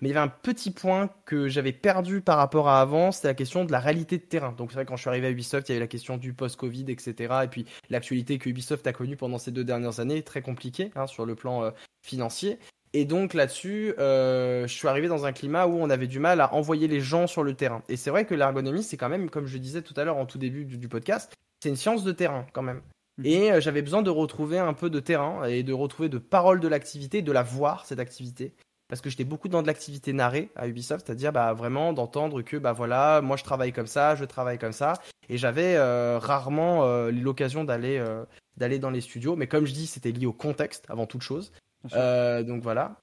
Mais 0.00 0.08
il 0.08 0.12
y 0.12 0.16
avait 0.16 0.24
un 0.24 0.28
petit 0.28 0.70
point 0.70 1.10
que 1.24 1.48
j'avais 1.48 1.72
perdu 1.72 2.20
par 2.20 2.36
rapport 2.36 2.68
à 2.68 2.80
avant, 2.80 3.12
c'était 3.12 3.28
la 3.28 3.34
question 3.34 3.64
de 3.64 3.72
la 3.72 3.80
réalité 3.80 4.18
de 4.18 4.22
terrain. 4.22 4.52
Donc 4.52 4.70
c'est 4.70 4.76
vrai 4.76 4.84
quand 4.84 4.96
je 4.96 5.02
suis 5.02 5.10
arrivé 5.10 5.26
à 5.26 5.30
Ubisoft, 5.30 5.68
il 5.68 5.72
y 5.72 5.74
avait 5.74 5.84
la 5.84 5.88
question 5.88 6.16
du 6.16 6.32
post-Covid, 6.32 6.86
etc. 6.88 7.34
Et 7.44 7.48
puis 7.48 7.64
l'actualité 7.90 8.38
que 8.38 8.48
Ubisoft 8.48 8.86
a 8.86 8.92
connue 8.92 9.16
pendant 9.16 9.38
ces 9.38 9.50
deux 9.50 9.64
dernières 9.64 10.00
années, 10.00 10.22
très 10.22 10.42
compliquée 10.42 10.90
hein, 10.96 11.06
sur 11.06 11.26
le 11.26 11.34
plan 11.34 11.64
euh, 11.64 11.70
financier. 12.02 12.58
Et 12.96 13.06
donc 13.06 13.34
là-dessus, 13.34 13.92
euh, 13.98 14.68
je 14.68 14.72
suis 14.72 14.86
arrivé 14.86 15.08
dans 15.08 15.26
un 15.26 15.32
climat 15.32 15.66
où 15.66 15.72
on 15.72 15.90
avait 15.90 16.06
du 16.06 16.20
mal 16.20 16.40
à 16.40 16.54
envoyer 16.54 16.86
les 16.86 17.00
gens 17.00 17.26
sur 17.26 17.42
le 17.42 17.54
terrain. 17.54 17.82
Et 17.88 17.96
c'est 17.96 18.10
vrai 18.10 18.24
que 18.24 18.36
l'ergonomie, 18.36 18.84
c'est 18.84 18.96
quand 18.96 19.08
même, 19.08 19.30
comme 19.30 19.46
je 19.46 19.58
disais 19.58 19.82
tout 19.82 19.94
à 19.96 20.04
l'heure 20.04 20.16
en 20.16 20.26
tout 20.26 20.38
début 20.38 20.64
du, 20.64 20.88
podcast, 20.88 21.34
c'est 21.60 21.68
une 21.68 21.76
science 21.76 22.04
de 22.04 22.12
terrain 22.12 22.46
quand 22.52 22.62
même. 22.62 22.82
Mhm. 23.18 23.26
Et 23.26 23.50
euh, 23.50 23.60
j'avais 23.60 23.82
besoin 23.82 24.02
de 24.02 24.10
retrouver 24.10 24.60
un 24.60 24.74
peu 24.74 24.90
de 24.90 25.00
terrain 25.00 25.44
et 25.44 25.64
de 25.64 25.72
retrouver 25.72 26.08
de 26.08 26.18
paroles 26.18 26.60
de 26.60 26.68
l'activité, 26.68 27.20
de 27.20 27.32
la 27.32 27.42
voir 27.42 27.84
cette 27.84 27.98
activité 27.98 28.54
parce 28.88 29.00
que 29.00 29.10
j'étais 29.10 29.24
beaucoup 29.24 29.48
dans 29.48 29.62
de 29.62 29.66
l'activité 29.66 30.12
narrée 30.12 30.50
à 30.56 30.68
Ubisoft, 30.68 31.06
c'est-à-dire 31.06 31.32
bah, 31.32 31.52
vraiment 31.52 31.92
d'entendre 31.92 32.42
que 32.42 32.56
bah 32.56 32.72
voilà, 32.72 33.20
moi 33.22 33.36
je 33.36 33.44
travaille 33.44 33.72
comme 33.72 33.86
ça, 33.86 34.14
je 34.14 34.24
travaille 34.24 34.58
comme 34.58 34.72
ça, 34.72 34.94
et 35.28 35.38
j'avais 35.38 35.76
euh, 35.76 36.18
rarement 36.18 36.84
euh, 36.84 37.10
l'occasion 37.10 37.64
d'aller 37.64 37.98
euh, 37.98 38.24
d'aller 38.56 38.78
dans 38.78 38.90
les 38.90 39.00
studios, 39.00 39.36
mais 39.36 39.46
comme 39.46 39.66
je 39.66 39.72
dis, 39.72 39.86
c'était 39.86 40.12
lié 40.12 40.26
au 40.26 40.32
contexte 40.32 40.84
avant 40.88 41.06
toute 41.06 41.22
chose. 41.22 41.52
donc 41.92 42.62
voilà. 42.62 42.96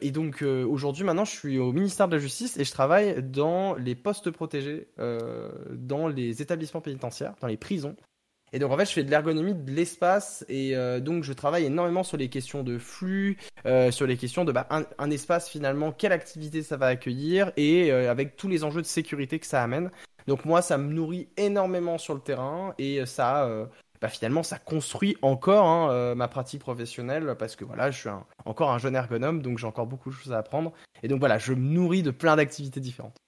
et 0.00 0.10
donc 0.10 0.42
aujourd'hui, 0.42 1.04
maintenant, 1.04 1.24
je 1.24 1.32
suis 1.32 1.58
au 1.58 1.72
ministère 1.72 2.08
de 2.08 2.16
la 2.16 2.22
Justice 2.22 2.56
et 2.56 2.64
je 2.64 2.70
travaille 2.70 3.22
dans 3.22 3.74
les 3.74 3.94
postes 3.94 4.30
protégés, 4.30 4.88
dans 5.70 6.08
les 6.08 6.40
établissements 6.40 6.80
pénitentiaires, 6.80 7.34
dans 7.40 7.48
les 7.48 7.56
prisons. 7.56 7.96
Et 8.52 8.58
donc 8.58 8.70
en 8.70 8.76
fait, 8.76 8.84
je 8.84 8.92
fais 8.92 9.04
de 9.04 9.10
l'ergonomie 9.10 9.54
de 9.54 9.70
l'espace 9.70 10.44
et 10.48 10.76
euh, 10.76 11.00
donc 11.00 11.24
je 11.24 11.32
travaille 11.32 11.64
énormément 11.64 12.02
sur 12.02 12.18
les 12.18 12.28
questions 12.28 12.62
de 12.62 12.78
flux, 12.78 13.38
euh, 13.64 13.90
sur 13.90 14.06
les 14.06 14.16
questions 14.16 14.44
de 14.44 14.52
bah, 14.52 14.68
un, 14.70 15.10
espace 15.10 15.48
finalement, 15.48 15.90
quelle 15.90 16.12
activité 16.12 16.62
ça 16.62 16.76
va 16.76 16.86
accueillir 16.86 17.52
et 17.56 17.90
euh, 17.90 18.10
avec 18.10 18.36
tous 18.36 18.48
les 18.48 18.62
enjeux 18.62 18.82
de 18.82 18.86
sécurité 18.86 19.38
que 19.38 19.46
ça 19.46 19.62
amène. 19.62 19.90
Donc 20.26 20.44
moi, 20.44 20.60
ça 20.60 20.76
me 20.76 20.92
nourrit 20.92 21.28
énormément 21.36 21.96
sur 21.96 22.14
le 22.14 22.20
terrain 22.20 22.74
et 22.78 23.04
ça, 23.06 23.48
bah, 24.00 24.08
finalement, 24.08 24.44
ça 24.44 24.56
construit 24.56 25.16
encore 25.20 25.66
hein, 25.66 26.14
ma 26.14 26.28
pratique 26.28 26.60
professionnelle 26.60 27.34
parce 27.36 27.56
que 27.56 27.64
voilà, 27.64 27.90
je 27.90 27.98
suis 27.98 28.08
encore 28.44 28.70
un 28.70 28.78
jeune 28.78 28.94
ergonome, 28.94 29.42
donc 29.42 29.58
j'ai 29.58 29.66
encore 29.66 29.88
beaucoup 29.88 30.10
de 30.10 30.14
choses 30.14 30.32
à 30.32 30.38
apprendre. 30.38 30.72
Et 31.02 31.08
donc 31.08 31.18
voilà, 31.18 31.38
je 31.38 31.54
me 31.54 31.58
nourris 31.58 32.04
de 32.04 32.12
plein 32.12 32.36
d'activités 32.36 32.78
différentes. 32.78 33.21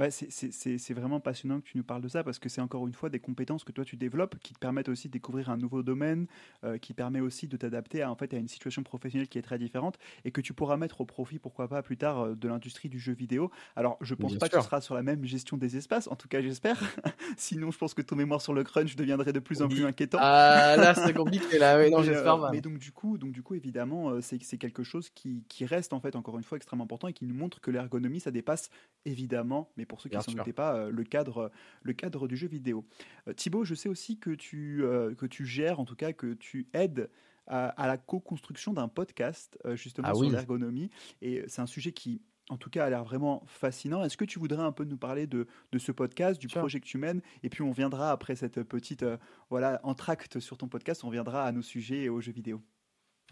Bah, 0.00 0.06
c'est 0.10 0.94
vraiment 0.94 1.20
passionnant 1.20 1.60
que 1.60 1.66
tu 1.66 1.76
nous 1.76 1.84
parles 1.84 2.00
de 2.00 2.08
ça 2.08 2.24
parce 2.24 2.38
que 2.38 2.48
c'est 2.48 2.62
encore 2.62 2.86
une 2.86 2.94
fois 2.94 3.10
des 3.10 3.20
compétences 3.20 3.64
que 3.64 3.72
toi 3.72 3.84
tu 3.84 3.98
développes 3.98 4.38
qui 4.38 4.54
te 4.54 4.58
permettent 4.58 4.88
aussi 4.88 5.08
de 5.08 5.12
découvrir 5.12 5.50
un 5.50 5.58
nouveau 5.58 5.82
domaine, 5.82 6.26
euh, 6.64 6.78
qui 6.78 6.94
permet 6.94 7.20
aussi 7.20 7.48
de 7.48 7.56
t'adapter 7.58 8.00
à, 8.00 8.10
en 8.10 8.14
fait, 8.14 8.32
à 8.32 8.38
une 8.38 8.48
situation 8.48 8.82
professionnelle 8.82 9.28
qui 9.28 9.36
est 9.36 9.42
très 9.42 9.58
différente 9.58 9.98
et 10.24 10.30
que 10.30 10.40
tu 10.40 10.54
pourras 10.54 10.78
mettre 10.78 11.02
au 11.02 11.04
profit, 11.04 11.38
pourquoi 11.38 11.68
pas 11.68 11.82
plus 11.82 11.98
tard, 11.98 12.20
euh, 12.20 12.34
de 12.34 12.48
l'industrie 12.48 12.88
du 12.88 12.98
jeu 12.98 13.12
vidéo. 13.12 13.50
Alors 13.76 13.98
je 14.00 14.14
pense 14.14 14.38
pas 14.38 14.48
que 14.48 14.56
tu 14.56 14.62
seras 14.62 14.80
sur 14.80 14.94
la 14.94 15.02
même 15.02 15.22
gestion 15.26 15.58
des 15.58 15.76
espaces, 15.76 16.08
en 16.08 16.16
tout 16.16 16.28
cas 16.28 16.40
j'espère. 16.40 16.80
Sinon 17.36 17.70
je 17.70 17.76
pense 17.76 17.92
que 17.92 18.00
ton 18.00 18.16
mémoire 18.16 18.40
sur 18.40 18.54
le 18.54 18.64
crunch 18.64 18.96
deviendrait 18.96 19.34
de 19.34 19.38
plus 19.38 19.60
en 19.60 19.68
plus 19.68 19.84
inquiétant. 19.84 20.16
Ah 20.18 20.76
là 20.78 20.94
c'est 20.94 21.12
compliqué 21.14 21.58
là, 21.58 21.78
oui, 21.78 21.90
non 21.90 22.02
j'espère 22.02 22.42
euh, 22.42 22.48
Mais 22.52 22.62
donc 22.62 22.78
du 22.78 22.90
coup, 22.90 23.18
donc, 23.18 23.32
du 23.32 23.42
coup 23.42 23.54
évidemment 23.54 24.18
c'est 24.22 24.56
quelque 24.56 24.82
chose 24.82 25.10
qui, 25.10 25.44
qui 25.50 25.66
reste 25.66 25.92
en 25.92 26.00
fait 26.00 26.16
encore 26.16 26.38
une 26.38 26.44
fois 26.44 26.56
extrêmement 26.56 26.84
important 26.84 27.08
et 27.08 27.12
qui 27.12 27.26
nous 27.26 27.34
montre 27.34 27.60
que 27.60 27.70
l'ergonomie 27.70 28.20
ça 28.20 28.30
dépasse 28.30 28.70
évidemment, 29.04 29.70
mais 29.76 29.84
pour 29.90 30.00
ceux 30.00 30.08
qui 30.08 30.16
ne 30.16 30.22
s'en 30.22 30.32
doutaient 30.32 30.52
pas, 30.52 30.76
euh, 30.76 30.90
le, 30.90 31.02
cadre, 31.02 31.50
le 31.82 31.92
cadre 31.92 32.28
du 32.28 32.36
jeu 32.36 32.46
vidéo. 32.46 32.86
Euh, 33.28 33.34
Thibaut, 33.34 33.64
je 33.64 33.74
sais 33.74 33.88
aussi 33.88 34.18
que 34.18 34.30
tu, 34.30 34.84
euh, 34.84 35.14
que 35.14 35.26
tu 35.26 35.44
gères, 35.44 35.80
en 35.80 35.84
tout 35.84 35.96
cas 35.96 36.12
que 36.12 36.34
tu 36.34 36.68
aides 36.72 37.10
à, 37.46 37.88
la 37.88 37.96
co-construction 37.98 38.72
d'un 38.72 38.86
podcast 38.86 39.58
justement 39.74 40.06
ah 40.12 40.14
sur 40.14 40.30
l'ergonomie. 40.30 40.88
Et 41.20 41.42
c'est 41.48 41.60
un 41.60 41.66
sujet 41.66 41.90
qui, 41.90 42.22
en 42.48 42.56
tout 42.56 42.70
cas, 42.70 42.84
a 42.84 42.90
l'air 42.90 43.02
vraiment 43.02 43.42
fascinant. 43.48 44.04
Est-ce 44.04 44.16
que 44.16 44.24
tu 44.24 44.38
voudrais 44.38 44.62
un 44.62 44.70
peu 44.70 44.84
nous 44.84 44.96
parler 44.96 45.26
de, 45.26 45.48
de 45.72 45.78
ce 45.80 45.90
podcast, 45.90 46.40
du 46.40 46.46
projet 46.46 46.78
que 46.78 46.86
tu 46.86 46.96
mènes? 46.96 47.22
Et 47.42 47.48
puis 47.48 47.62
on 47.62 47.72
viendra 47.72 48.12
après 48.12 48.36
cette 48.36 48.62
petite 48.62 49.04
voilà, 49.48 49.80
entracte 49.82 50.38
sur 50.38 50.58
ton 50.58 50.68
podcast, 50.68 51.02
on 51.02 51.10
viendra 51.10 51.42
à 51.44 51.50
nos 51.50 51.62
sujets 51.62 52.02
et 52.02 52.08
aux 52.08 52.20
jeux 52.20 52.30
vidéo. 52.30 52.62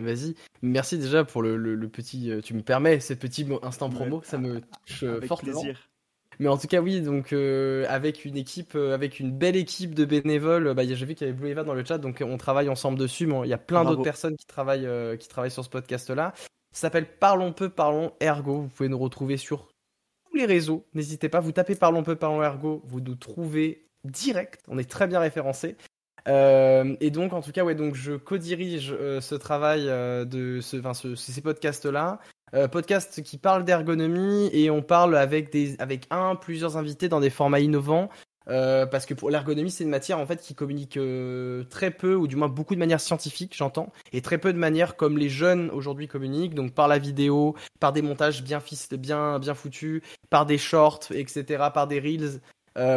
Vas-y. 0.00 0.34
Merci 0.62 0.98
déjà 0.98 1.22
pour 1.24 1.40
le, 1.40 1.56
le, 1.56 1.88
petit. 1.88 2.32
Tu 2.42 2.54
me 2.54 2.62
permets 2.62 2.98
ces 2.98 3.14
petits 3.14 3.46
instant 3.62 3.88
promo, 3.88 4.20
ça 4.24 4.36
me 4.36 4.60
touche 4.86 5.04
Avec 5.04 5.30
Plaisir. 5.30 5.88
Mais 6.40 6.48
en 6.48 6.56
tout 6.56 6.68
cas, 6.68 6.80
oui, 6.80 7.00
donc 7.00 7.32
euh, 7.32 7.84
avec 7.88 8.24
une 8.24 8.36
équipe, 8.36 8.74
euh, 8.76 8.94
avec 8.94 9.18
une 9.18 9.32
belle 9.32 9.56
équipe 9.56 9.94
de 9.94 10.04
bénévoles, 10.04 10.72
bah, 10.74 10.84
j'ai 10.86 10.94
vu 11.04 11.14
qu'il 11.14 11.26
y 11.26 11.30
avait 11.30 11.38
Blue 11.38 11.48
Eva 11.48 11.64
dans 11.64 11.74
le 11.74 11.84
chat, 11.84 11.98
donc 11.98 12.22
on 12.24 12.36
travaille 12.36 12.68
ensemble 12.68 12.98
dessus. 12.98 13.26
Mais 13.26 13.40
il 13.44 13.48
y 13.48 13.54
a 13.54 13.58
plein 13.58 13.84
d'autres 13.84 14.02
personnes 14.02 14.36
qui 14.36 14.46
travaillent, 14.46 14.86
euh, 14.86 15.16
qui 15.16 15.28
travaillent 15.28 15.50
sur 15.50 15.64
ce 15.64 15.68
podcast-là. 15.68 16.32
Ça 16.72 16.82
s'appelle 16.82 17.06
Parlons 17.06 17.52
peu, 17.52 17.68
parlons 17.68 18.12
ergo. 18.20 18.60
Vous 18.62 18.68
pouvez 18.68 18.88
nous 18.88 18.98
retrouver 18.98 19.36
sur 19.36 19.66
tous 20.30 20.36
les 20.36 20.46
réseaux. 20.46 20.84
N'hésitez 20.94 21.28
pas, 21.28 21.40
vous 21.40 21.52
tapez 21.52 21.74
Parlons 21.74 22.04
peu, 22.04 22.14
parlons 22.14 22.42
ergo, 22.42 22.82
vous 22.86 23.00
nous 23.00 23.16
trouvez 23.16 23.88
direct. 24.04 24.62
On 24.68 24.78
est 24.78 24.88
très 24.88 25.08
bien 25.08 25.18
référencé. 25.18 25.76
et 26.26 27.10
donc, 27.10 27.32
en 27.32 27.42
tout 27.42 27.50
cas, 27.50 27.64
ouais, 27.64 27.74
donc 27.74 27.96
je 27.96 28.12
co-dirige 28.12 28.94
ce 29.20 29.34
travail 29.34 29.86
de 29.86 30.60
ce, 30.60 30.76
enfin, 30.76 30.92
ces 30.94 31.40
podcasts-là. 31.40 32.20
Euh, 32.54 32.68
podcast 32.68 33.22
qui 33.22 33.36
parle 33.36 33.64
d'ergonomie 33.64 34.48
et 34.52 34.70
on 34.70 34.82
parle 34.82 35.16
avec 35.16 35.52
des 35.52 35.76
avec 35.80 36.06
un 36.10 36.34
plusieurs 36.34 36.76
invités 36.76 37.08
dans 37.08 37.20
des 37.20 37.30
formats 37.30 37.60
innovants 37.60 38.08
euh, 38.48 38.86
parce 38.86 39.04
que 39.04 39.12
pour 39.12 39.28
l'ergonomie 39.28 39.70
c'est 39.70 39.84
une 39.84 39.90
matière 39.90 40.18
en 40.18 40.26
fait 40.26 40.40
qui 40.40 40.54
communique 40.54 40.96
euh, 40.96 41.64
très 41.64 41.90
peu 41.90 42.14
ou 42.14 42.26
du 42.26 42.36
moins 42.36 42.48
beaucoup 42.48 42.74
de 42.74 42.78
manière 42.78 43.00
scientifique 43.00 43.54
j'entends 43.54 43.92
et 44.12 44.22
très 44.22 44.38
peu 44.38 44.54
de 44.54 44.58
manière 44.58 44.96
comme 44.96 45.18
les 45.18 45.28
jeunes 45.28 45.70
aujourd'hui 45.70 46.08
communiquent. 46.08 46.54
Donc 46.54 46.72
par 46.72 46.88
la 46.88 46.98
vidéo 46.98 47.54
par 47.80 47.92
des 47.92 48.00
montages 48.00 48.42
bien 48.42 48.62
bien 48.92 49.38
bien 49.38 49.54
foutus 49.54 50.00
par 50.30 50.46
des 50.46 50.58
shorts 50.58 51.08
etc 51.10 51.64
par 51.74 51.86
des 51.86 52.00
reels. 52.00 52.40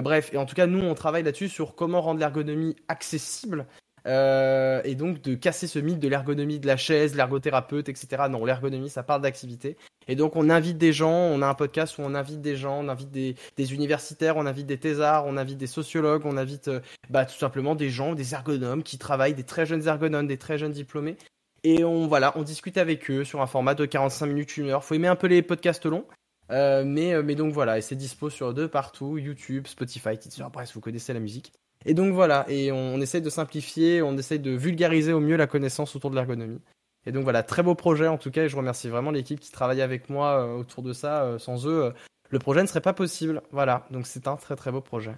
Bref 0.03 0.31
et 0.31 0.37
en 0.37 0.45
tout 0.45 0.53
cas 0.53 0.67
nous 0.67 0.85
on 0.85 0.93
travaille 0.93 1.23
là-dessus 1.23 1.49
sur 1.49 1.73
comment 1.73 2.01
rendre 2.01 2.19
l'ergonomie 2.19 2.75
accessible 2.87 3.65
euh, 4.07 4.81
et 4.83 4.95
donc 4.95 5.21
de 5.21 5.35
casser 5.35 5.67
ce 5.67 5.79
mythe 5.79 5.99
de 5.99 6.07
l'ergonomie 6.07 6.59
de 6.59 6.67
la 6.67 6.77
chaise, 6.77 7.15
l'ergothérapeute, 7.15 7.89
etc. 7.89 8.23
Non, 8.29 8.45
l'ergonomie, 8.45 8.89
ça 8.89 9.03
parle 9.03 9.21
d'activité. 9.21 9.77
Et 10.07 10.15
donc 10.15 10.35
on 10.35 10.49
invite 10.49 10.77
des 10.77 10.93
gens, 10.93 11.11
on 11.11 11.41
a 11.41 11.47
un 11.47 11.53
podcast 11.53 11.97
où 11.97 12.01
on 12.01 12.15
invite 12.15 12.41
des 12.41 12.55
gens, 12.55 12.79
on 12.83 12.89
invite 12.89 13.11
des, 13.11 13.35
universitaires, 13.73 14.37
on 14.37 14.45
invite 14.45 14.65
des 14.65 14.79
thésards, 14.79 15.25
on 15.27 15.37
invite 15.37 15.57
des 15.57 15.67
sociologues, 15.67 16.25
on 16.25 16.37
invite 16.37 16.67
euh, 16.67 16.79
bah, 17.09 17.25
tout 17.25 17.37
simplement 17.37 17.75
des 17.75 17.89
gens, 17.89 18.15
des 18.15 18.33
ergonomes 18.33 18.83
qui 18.83 18.97
travaillent, 18.97 19.35
des 19.35 19.43
très 19.43 19.65
jeunes 19.65 19.87
ergonomes, 19.87 20.27
des 20.27 20.37
très 20.37 20.57
jeunes 20.57 20.71
diplômés. 20.71 21.17
Et 21.63 21.83
on 21.83 22.07
voilà, 22.07 22.33
on 22.35 22.41
discute 22.41 22.77
avec 22.77 23.09
eux 23.11 23.23
sur 23.23 23.41
un 23.41 23.47
format 23.47 23.75
de 23.75 23.85
45 23.85 24.25
minutes, 24.25 24.57
une 24.57 24.69
heure. 24.69 24.83
Faut 24.83 24.95
aimer 24.95 25.07
un 25.07 25.15
peu 25.15 25.27
les 25.27 25.43
podcasts 25.43 25.85
longs. 25.85 26.05
Euh, 26.51 26.83
mais, 26.85 27.35
donc 27.35 27.53
voilà, 27.53 27.77
et 27.77 27.81
c'est 27.81 27.95
dispo 27.95 28.29
sur 28.29 28.53
deux 28.53 28.67
partout, 28.67 29.17
YouTube, 29.17 29.67
Spotify, 29.67 30.17
Teacher, 30.17 30.45
bref, 30.51 30.71
vous 30.73 30.81
connaissez 30.81 31.13
la 31.13 31.19
musique. 31.19 31.53
Et 31.85 31.93
donc 31.93 32.13
voilà, 32.13 32.45
et 32.47 32.71
on, 32.71 33.01
essaye 33.01 33.21
de 33.21 33.29
simplifier, 33.29 34.01
on 34.01 34.17
essaye 34.17 34.39
de 34.39 34.51
vulgariser 34.51 35.13
au 35.13 35.19
mieux 35.19 35.35
la 35.35 35.47
connaissance 35.47 35.95
autour 35.95 36.11
de 36.11 36.15
l'ergonomie. 36.15 36.61
Et 37.05 37.11
donc 37.11 37.23
voilà, 37.23 37.41
très 37.41 37.63
beau 37.63 37.73
projet 37.73 38.07
en 38.07 38.17
tout 38.17 38.29
cas, 38.29 38.43
et 38.43 38.49
je 38.49 38.55
remercie 38.55 38.87
vraiment 38.87 39.11
l'équipe 39.11 39.39
qui 39.39 39.51
travaille 39.51 39.81
avec 39.81 40.09
moi 40.09 40.43
euh, 40.43 40.57
autour 40.57 40.83
de 40.83 40.93
ça. 40.93 41.23
Euh, 41.23 41.39
sans 41.39 41.65
eux, 41.65 41.85
euh, 41.85 41.91
le 42.29 42.39
projet 42.39 42.61
ne 42.61 42.67
serait 42.67 42.81
pas 42.81 42.93
possible. 42.93 43.41
Voilà, 43.51 43.87
donc 43.89 44.05
c'est 44.05 44.27
un 44.27 44.35
très 44.35 44.55
très 44.55 44.71
beau 44.71 44.81
projet. 44.81 45.15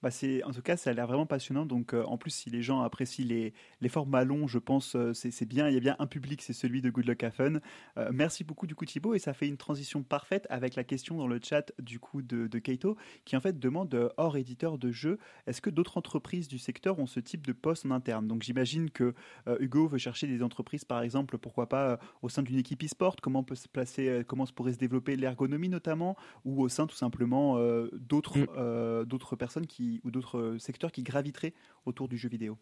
Bah 0.00 0.12
c'est, 0.12 0.44
en 0.44 0.52
tout 0.52 0.62
cas, 0.62 0.76
ça 0.76 0.90
a 0.90 0.92
l'air 0.92 1.08
vraiment 1.08 1.26
passionnant. 1.26 1.66
Donc, 1.66 1.92
euh, 1.92 2.04
en 2.04 2.18
plus, 2.18 2.30
si 2.30 2.50
les 2.50 2.62
gens 2.62 2.82
apprécient 2.82 3.26
les, 3.26 3.52
les 3.80 3.88
formats 3.88 4.24
longs, 4.24 4.46
je 4.46 4.58
pense 4.58 4.94
euh, 4.94 5.12
c'est, 5.12 5.44
bien. 5.44 5.68
Il 5.68 5.74
y 5.74 5.76
a 5.76 5.80
bien 5.80 5.96
un 5.98 6.06
public, 6.06 6.40
c'est 6.40 6.52
celui 6.52 6.80
de 6.82 6.90
Good 6.90 7.06
Luck 7.06 7.24
à 7.24 7.32
Fun. 7.32 7.54
Euh, 7.96 8.10
merci 8.12 8.44
beaucoup 8.44 8.68
du 8.68 8.76
coup 8.76 8.84
Thibaut 8.84 9.14
et 9.14 9.18
ça 9.18 9.32
fait 9.32 9.48
une 9.48 9.56
transition 9.56 10.04
parfaite 10.04 10.46
avec 10.50 10.76
la 10.76 10.84
question 10.84 11.16
dans 11.16 11.26
le 11.26 11.40
chat 11.42 11.72
du 11.80 11.98
coup 11.98 12.22
de, 12.22 12.46
de 12.46 12.58
Keito 12.60 12.96
qui 13.24 13.36
en 13.36 13.40
fait 13.40 13.58
demande 13.58 14.12
hors 14.16 14.36
éditeur 14.36 14.78
de 14.78 14.92
jeux, 14.92 15.18
est-ce 15.46 15.60
que 15.60 15.70
d'autres 15.70 15.98
entreprises 15.98 16.46
du 16.46 16.58
secteur 16.58 16.98
ont 17.00 17.06
ce 17.06 17.18
type 17.18 17.44
de 17.44 17.52
poste 17.52 17.84
en 17.86 17.90
interne? 17.90 18.28
Donc, 18.28 18.42
j'imagine 18.42 18.90
que 18.90 19.14
Hugo 19.58 19.88
veut 19.88 19.98
chercher 19.98 20.26
des 20.26 20.42
entreprises, 20.42 20.84
par 20.84 21.02
exemple, 21.02 21.38
pourquoi 21.38 21.68
pas 21.68 21.98
au 22.22 22.28
sein 22.28 22.42
d'une 22.42 22.58
équipe 22.58 22.84
e-sport, 22.84 23.16
comment 23.20 23.42
peut 23.42 23.54
se 23.54 23.68
placer, 23.68 24.22
comment 24.26 24.46
se 24.46 24.52
pourrait 24.52 24.74
se 24.74 24.78
développer 24.78 25.16
l'ergonomie 25.16 25.68
notamment, 25.68 26.16
ou 26.44 26.62
au 26.62 26.68
sein 26.68 26.86
tout 26.86 26.96
simplement 26.96 27.58
d'autres 27.92 28.38
mm. 28.38 29.04
d'autres 29.06 29.36
personnes 29.36 29.66
qui 29.66 29.87
ou 30.04 30.10
d'autres 30.10 30.38
euh, 30.38 30.58
secteurs 30.58 30.92
qui 30.92 31.02
graviteraient 31.02 31.54
autour 31.86 32.08
du 32.08 32.16
jeu 32.16 32.28
vidéo 32.28 32.58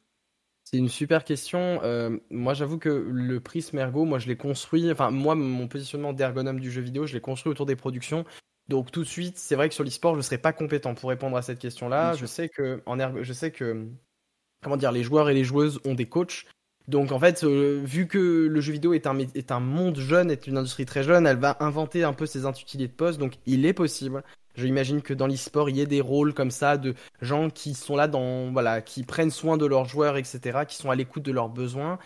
c'est 0.69 0.79
une 0.79 0.89
super 0.89 1.23
question. 1.23 1.79
Euh, 1.85 2.19
moi, 2.29 2.53
j'avoue 2.53 2.79
que 2.79 2.89
le 2.89 3.39
prisme 3.39 3.79
ergo, 3.79 4.05
moi, 4.05 4.19
je 4.19 4.27
l'ai 4.27 4.37
construit. 4.37 4.91
Enfin, 4.91 5.13
moi, 5.13 5.37
mon 5.37 5.69
positionnement 5.69 6.13
d'ergonome 6.13 6.59
du 6.59 6.73
jeu 6.73 6.81
vidéo, 6.81 7.07
je 7.07 7.15
l'ai 7.15 7.21
construit 7.21 7.53
autour 7.53 7.67
des 7.67 7.77
productions. 7.77 8.25
Donc, 8.67 8.91
tout 8.91 9.05
de 9.05 9.09
suite, 9.09 9.39
c'est 9.39 9.55
vrai 9.55 9.69
que 9.69 9.77
sur 9.77 9.85
l'e-sport, 9.85 10.15
je 10.15 10.19
ne 10.19 10.23
serais 10.23 10.39
pas 10.39 10.53
compétent 10.53 10.97
pour 10.97 11.11
répondre 11.11 11.37
à 11.37 11.43
cette 11.43 11.61
question-là. 11.61 12.15
Je 12.15 12.27
sais 12.27 12.49
que 12.49 12.83
en 12.85 12.99
ergo, 12.99 13.23
je 13.23 13.33
sais 13.33 13.53
que 13.53 13.87
comment 14.61 14.77
dire, 14.77 14.91
les 14.91 15.05
joueurs 15.05 15.31
et 15.31 15.35
les 15.35 15.45
joueuses 15.45 15.79
ont 15.85 15.95
des 15.95 16.09
coachs. 16.09 16.47
Donc, 16.89 17.13
en 17.13 17.21
fait, 17.21 17.45
euh, 17.45 17.81
vu 17.85 18.09
que 18.09 18.19
le 18.19 18.61
jeu 18.61 18.73
vidéo 18.73 18.93
est 18.93 19.07
un, 19.07 19.19
est 19.19 19.53
un 19.53 19.61
monde 19.61 19.99
jeune, 19.99 20.33
est 20.33 20.49
une 20.49 20.57
industrie 20.57 20.87
très 20.87 21.05
jeune, 21.05 21.27
elle 21.29 21.37
va 21.37 21.57
inventer 21.61 22.03
un 22.03 22.13
peu 22.13 22.27
ses 22.27 22.45
intitulés 22.45 22.89
de 22.89 22.93
poste. 22.93 23.21
Donc, 23.21 23.35
il 23.47 23.67
est 23.67 23.73
possible 23.73 24.25
J'imagine 24.57 25.03
que 25.03 25.15
dans 25.15 25.27
l'e-sport, 25.27 25.69
il 25.71 25.77
y 25.77 25.81
ait 25.81 25.87
des 25.87 26.01
rôles 26.01 26.33
comme 26.35 26.51
ça 26.51 26.79
de 26.79 26.95
gens 27.21 27.51
qui 27.51 27.75
sont 27.75 27.97
là 27.97 28.09
dans, 28.09 28.51
voilà, 28.53 28.81
qui 28.81 29.05
prennent 29.05 29.31
soin 29.31 29.57
de 29.57 29.67
leurs 29.67 29.85
joueurs, 29.85 30.17
etc., 30.17 30.61
qui 30.67 30.77
sont 30.77 30.91
à 30.91 30.95
l'écoute 30.95 31.23
de 31.23 31.33
leurs 31.33 31.51
besoins. 31.51 31.99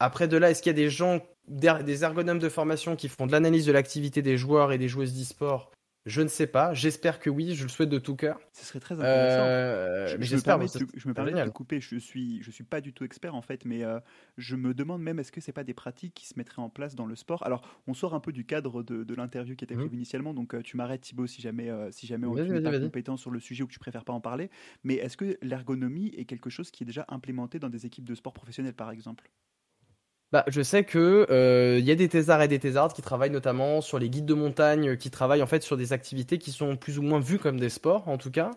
Après 0.00 0.28
de 0.28 0.36
là, 0.36 0.50
est-ce 0.50 0.62
qu'il 0.62 0.70
y 0.70 0.74
a 0.74 0.76
des 0.76 0.90
gens, 0.90 1.20
des 1.48 2.04
ergonomes 2.04 2.38
de 2.38 2.48
formation 2.48 2.96
qui 2.96 3.08
font 3.08 3.26
de 3.26 3.32
l'analyse 3.32 3.66
de 3.66 3.72
l'activité 3.72 4.22
des 4.22 4.36
joueurs 4.36 4.72
et 4.72 4.78
des 4.78 4.88
joueuses 4.88 5.14
d'e-sport 5.14 5.73
je 6.06 6.20
ne 6.20 6.28
sais 6.28 6.46
pas. 6.46 6.74
J'espère 6.74 7.18
que 7.18 7.30
oui. 7.30 7.54
Je 7.54 7.62
le 7.62 7.68
souhaite 7.68 7.88
de 7.88 7.98
tout 7.98 8.14
cœur. 8.14 8.38
Ce 8.52 8.64
serait 8.64 8.80
très 8.80 8.94
intéressant. 8.94 9.44
Euh, 9.44 10.06
je, 10.06 10.22
je, 10.22 10.36
me 10.36 10.40
permets, 10.42 10.66
de, 10.66 10.86
je 10.94 11.08
me 11.08 11.14
permets 11.14 11.32
de 11.32 11.50
couper. 11.50 11.80
Je 11.80 11.96
suis, 11.96 12.42
je 12.42 12.50
suis 12.50 12.64
pas 12.64 12.80
du 12.80 12.92
tout 12.92 13.04
expert 13.04 13.34
en 13.34 13.42
fait, 13.42 13.64
mais 13.64 13.84
euh, 13.84 14.00
je 14.36 14.56
me 14.56 14.74
demande 14.74 15.02
même 15.02 15.18
est-ce 15.18 15.32
que 15.32 15.40
c'est 15.40 15.52
pas 15.52 15.64
des 15.64 15.74
pratiques 15.74 16.14
qui 16.14 16.26
se 16.26 16.34
mettraient 16.36 16.62
en 16.62 16.68
place 16.68 16.94
dans 16.94 17.06
le 17.06 17.16
sport? 17.16 17.42
Alors, 17.46 17.62
on 17.86 17.94
sort 17.94 18.14
un 18.14 18.20
peu 18.20 18.32
du 18.32 18.44
cadre 18.44 18.82
de, 18.82 19.04
de 19.04 19.14
l'interview 19.14 19.56
qui 19.56 19.64
était 19.64 19.74
prévue 19.74 19.90
mmh. 19.90 19.94
initialement, 19.94 20.34
donc 20.34 20.54
euh, 20.54 20.62
tu 20.62 20.76
m'arrêtes 20.76 21.02
Thibaut 21.02 21.26
si 21.26 21.40
jamais, 21.40 21.70
si 21.90 22.06
jamais 22.06 22.26
on 22.26 22.34
n'est 22.34 22.60
pas 22.60 22.78
compétent 22.78 23.16
sur 23.16 23.30
le 23.30 23.40
sujet 23.40 23.62
ou 23.62 23.66
que 23.66 23.72
tu 23.72 23.78
préfères 23.78 24.04
pas 24.04 24.12
en 24.12 24.20
parler. 24.20 24.50
Mais 24.82 24.94
est-ce 24.94 25.16
que 25.16 25.38
l'ergonomie 25.42 26.12
est 26.16 26.24
quelque 26.24 26.50
chose 26.50 26.70
qui 26.70 26.82
est 26.82 26.86
déjà 26.86 27.04
implémenté 27.08 27.58
dans 27.58 27.70
des 27.70 27.86
équipes 27.86 28.04
de 28.04 28.14
sport 28.14 28.32
professionnelles, 28.32 28.74
par 28.74 28.90
exemple? 28.90 29.30
Bah, 30.34 30.42
je 30.48 30.62
sais 30.62 30.82
que 30.82 31.28
euh, 31.30 31.78
il 31.78 31.84
y 31.84 31.92
a 31.92 31.94
des 31.94 32.08
thésards 32.08 32.42
et 32.42 32.48
des 32.48 32.58
thésardes 32.58 32.92
qui 32.92 33.02
travaillent 33.02 33.30
notamment 33.30 33.80
sur 33.80 34.00
les 34.00 34.10
guides 34.10 34.26
de 34.26 34.34
montagne, 34.34 34.96
qui 34.96 35.08
travaillent 35.08 35.44
en 35.44 35.46
fait 35.46 35.62
sur 35.62 35.76
des 35.76 35.92
activités 35.92 36.38
qui 36.38 36.50
sont 36.50 36.74
plus 36.74 36.98
ou 36.98 37.02
moins 37.02 37.20
vues 37.20 37.38
comme 37.38 37.60
des 37.60 37.68
sports 37.68 38.08
en 38.08 38.18
tout 38.18 38.32
cas. 38.32 38.50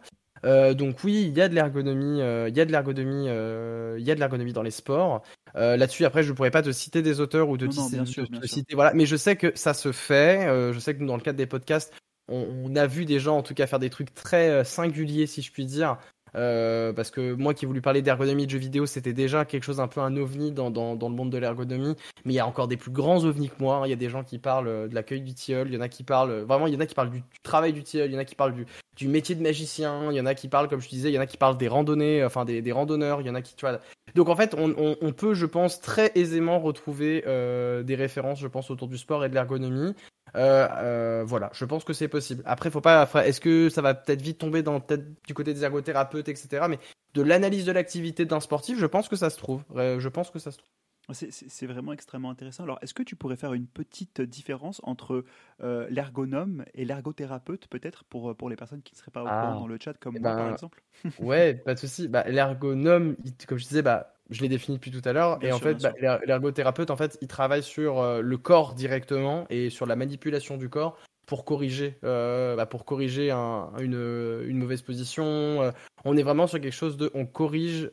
Euh, 0.43 0.73
donc 0.73 1.03
oui, 1.03 1.25
il 1.27 1.37
y 1.37 1.41
a 1.41 1.47
de 1.47 1.53
l'ergonomie, 1.53 2.19
euh, 2.19 2.49
il 2.49 2.57
y 2.57 2.61
a 2.61 2.65
de 2.65 2.71
l'ergonomie, 2.71 3.25
il 3.25 4.03
y 4.03 4.09
a 4.09 4.15
de 4.15 4.19
l'ergonomie 4.19 4.53
dans 4.53 4.63
les 4.63 4.71
sports. 4.71 5.21
Là-dessus, 5.53 6.03
après, 6.03 6.23
je 6.23 6.31
ne 6.31 6.35
pourrais 6.35 6.49
pas 6.49 6.63
te 6.63 6.71
citer 6.71 7.03
des 7.03 7.19
auteurs 7.19 7.47
ou 7.47 7.57
de, 7.57 7.69
citer, 7.69 8.73
voilà. 8.73 8.95
Mais 8.95 9.05
je 9.05 9.15
sais 9.15 9.35
que 9.35 9.51
ça 9.53 9.75
se 9.75 9.91
fait. 9.91 10.47
je 10.73 10.79
sais 10.79 10.95
que 10.95 11.03
dans 11.03 11.15
le 11.15 11.21
cadre 11.21 11.37
des 11.37 11.45
podcasts, 11.45 11.93
on, 12.27 12.47
on, 12.65 12.75
a 12.75 12.87
vu 12.87 13.05
des 13.05 13.19
gens 13.19 13.37
en 13.37 13.43
tout 13.43 13.53
cas 13.53 13.67
faire 13.67 13.77
des 13.77 13.91
trucs 13.91 14.15
très 14.15 14.65
singuliers, 14.65 15.27
si 15.27 15.43
je 15.43 15.51
puis 15.51 15.67
dire, 15.67 15.99
euh, 16.35 16.93
parce 16.93 17.11
que 17.11 17.33
moi 17.33 17.53
qui 17.53 17.65
ai 17.65 17.67
voulu 17.67 17.81
parler 17.81 18.01
d'ergonomie 18.01 18.45
de 18.45 18.51
jeux 18.51 18.57
vidéo, 18.57 18.85
c'était 18.85 19.13
déjà 19.13 19.45
quelque 19.45 19.63
chose 19.63 19.79
un 19.79 19.87
peu 19.87 20.01
un 20.01 20.15
ovni 20.17 20.51
dans, 20.51 20.69
le 20.69 21.15
monde 21.15 21.29
de 21.29 21.37
l'ergonomie. 21.37 21.95
Mais 22.25 22.33
il 22.33 22.35
y 22.35 22.39
a 22.39 22.47
encore 22.47 22.67
des 22.67 22.77
plus 22.77 22.91
grands 22.91 23.23
ovnis 23.23 23.49
que 23.49 23.55
moi. 23.59 23.77
Hein. 23.77 23.87
Il 23.87 23.89
y 23.89 23.93
a 23.93 23.97
des 23.97 24.09
gens 24.09 24.23
qui 24.23 24.39
parlent 24.39 24.67
euh, 24.67 24.87
de 24.87 24.95
l'accueil 24.95 25.21
du 25.21 25.33
tilleul, 25.33 25.67
il 25.67 25.75
y 25.75 25.77
en 25.77 25.81
a 25.81 25.89
qui 25.89 26.03
parlent 26.03 26.31
euh, 26.31 26.45
vraiment, 26.45 26.67
il 26.67 26.73
y 26.73 26.77
en 26.77 26.79
a 26.79 26.85
qui 26.85 26.95
parlent 26.95 27.09
du, 27.09 27.23
travail 27.43 27.73
du 27.73 27.83
tilleul, 27.83 28.09
il 28.09 28.13
y 28.13 28.17
en 28.17 28.19
a 28.19 28.25
qui 28.25 28.35
parlent 28.35 28.53
du, 28.53 29.07
métier 29.07 29.35
de 29.35 29.41
magicien, 29.41 30.11
il 30.11 30.17
y 30.17 30.21
en 30.21 30.25
a 30.25 30.35
qui 30.35 30.47
parlent, 30.47 30.67
comme 30.67 30.81
je 30.81 30.89
disais, 30.89 31.09
il 31.09 31.13
y 31.13 31.17
en 31.17 31.21
a 31.21 31.27
qui 31.27 31.37
parlent 31.37 31.57
des 31.57 31.67
randonnées, 31.67 32.23
enfin 32.25 32.45
des, 32.45 32.71
randonneurs, 32.71 33.21
il 33.21 33.27
y 33.27 33.29
en 33.29 33.35
a 33.35 33.41
qui, 33.41 33.55
tu 33.55 33.65
vois. 33.65 33.79
Donc 34.15 34.29
en 34.29 34.35
fait, 34.35 34.55
on, 34.57 35.13
peut, 35.13 35.33
je 35.33 35.45
pense, 35.45 35.79
très 35.79 36.11
aisément 36.15 36.59
retrouver 36.59 37.21
des 37.21 37.95
références, 37.95 38.39
je 38.39 38.47
pense, 38.47 38.71
autour 38.71 38.87
du 38.87 38.97
sport 38.97 39.23
et 39.23 39.29
de 39.29 39.35
l'ergonomie. 39.35 39.93
Euh, 40.35 40.67
euh, 40.71 41.23
voilà, 41.25 41.49
je 41.53 41.65
pense 41.65 41.83
que 41.83 41.93
c'est 41.93 42.07
possible. 42.07 42.43
Après, 42.45 42.69
faut 42.69 42.81
pas. 42.81 43.09
Est-ce 43.25 43.41
que 43.41 43.69
ça 43.69 43.81
va 43.81 43.93
peut-être 43.93 44.21
vite 44.21 44.37
tomber 44.37 44.63
dans 44.63 44.79
peut-être 44.79 45.05
du 45.25 45.33
côté 45.33 45.53
des 45.53 45.63
ergothérapeutes, 45.63 46.29
etc. 46.29 46.65
Mais 46.69 46.79
de 47.13 47.21
l'analyse 47.21 47.65
de 47.65 47.71
l'activité 47.71 48.25
d'un 48.25 48.39
sportif, 48.39 48.77
je 48.77 48.85
pense 48.85 49.07
que 49.07 49.15
ça 49.15 49.29
se 49.29 49.37
trouve. 49.37 49.63
je 49.75 50.07
pense 50.09 50.29
que 50.29 50.39
ça 50.39 50.51
se 50.51 50.57
trouve. 50.57 50.69
C'est 51.13 51.67
vraiment 51.67 51.93
extrêmement 51.93 52.29
intéressant. 52.29 52.63
Alors, 52.63 52.79
est-ce 52.81 52.93
que 52.93 53.03
tu 53.03 53.15
pourrais 53.15 53.37
faire 53.37 53.53
une 53.53 53.67
petite 53.67 54.19
différence 54.19 54.81
entre 54.83 55.23
euh, 55.63 55.87
l'ergonome 55.89 56.65
et 56.73 56.83
l'ergothérapeute, 56.83 57.67
peut-être, 57.69 58.03
pour, 58.03 58.35
pour 58.35 58.49
les 58.49 58.57
personnes 58.57 58.81
qui 58.81 58.93
ne 58.93 58.97
seraient 58.97 59.11
pas 59.11 59.21
au 59.21 59.25
courant 59.25 59.53
ah. 59.55 59.57
dans 59.57 59.67
le 59.67 59.77
chat, 59.81 59.93
comme 59.93 60.17
eh 60.17 60.19
moi, 60.19 60.35
par 60.35 60.47
ben, 60.47 60.51
exemple? 60.51 60.83
Ouais, 61.19 61.53
pas 61.53 61.75
de 61.75 61.79
souci. 61.79 62.09
Bah, 62.09 62.25
l'ergonome, 62.27 63.15
comme 63.47 63.57
je 63.57 63.67
disais, 63.67 63.81
bah, 63.81 64.16
je 64.29 64.41
l'ai 64.41 64.49
défini 64.49 64.77
depuis 64.77 64.91
tout 64.91 65.01
à 65.07 65.13
l'heure. 65.13 65.39
Et 65.41 65.51
en 65.51 65.59
fait, 65.59 65.81
bah, 65.81 66.19
l'ergothérapeute, 66.25 66.91
en 66.91 66.97
fait, 66.97 67.17
il 67.21 67.27
travaille 67.27 67.63
sur 67.63 67.99
euh, 67.99 68.21
le 68.21 68.37
corps 68.37 68.73
directement 68.73 69.45
et 69.49 69.69
sur 69.69 69.85
la 69.85 69.95
manipulation 69.95 70.57
du 70.57 70.69
corps 70.69 70.97
pour 71.25 71.45
corriger, 71.45 71.97
euh, 72.03 72.55
bah, 72.55 72.65
pour 72.65 72.85
corriger 72.85 73.31
une, 73.31 74.43
une, 74.47 74.57
mauvaise 74.57 74.81
position. 74.81 75.25
Euh, 75.25 75.71
on 76.05 76.15
est 76.15 76.23
vraiment 76.23 76.47
sur 76.47 76.59
quelque 76.59 76.73
chose 76.73 76.97
de, 76.97 77.11
on 77.13 77.25
corrige 77.25 77.89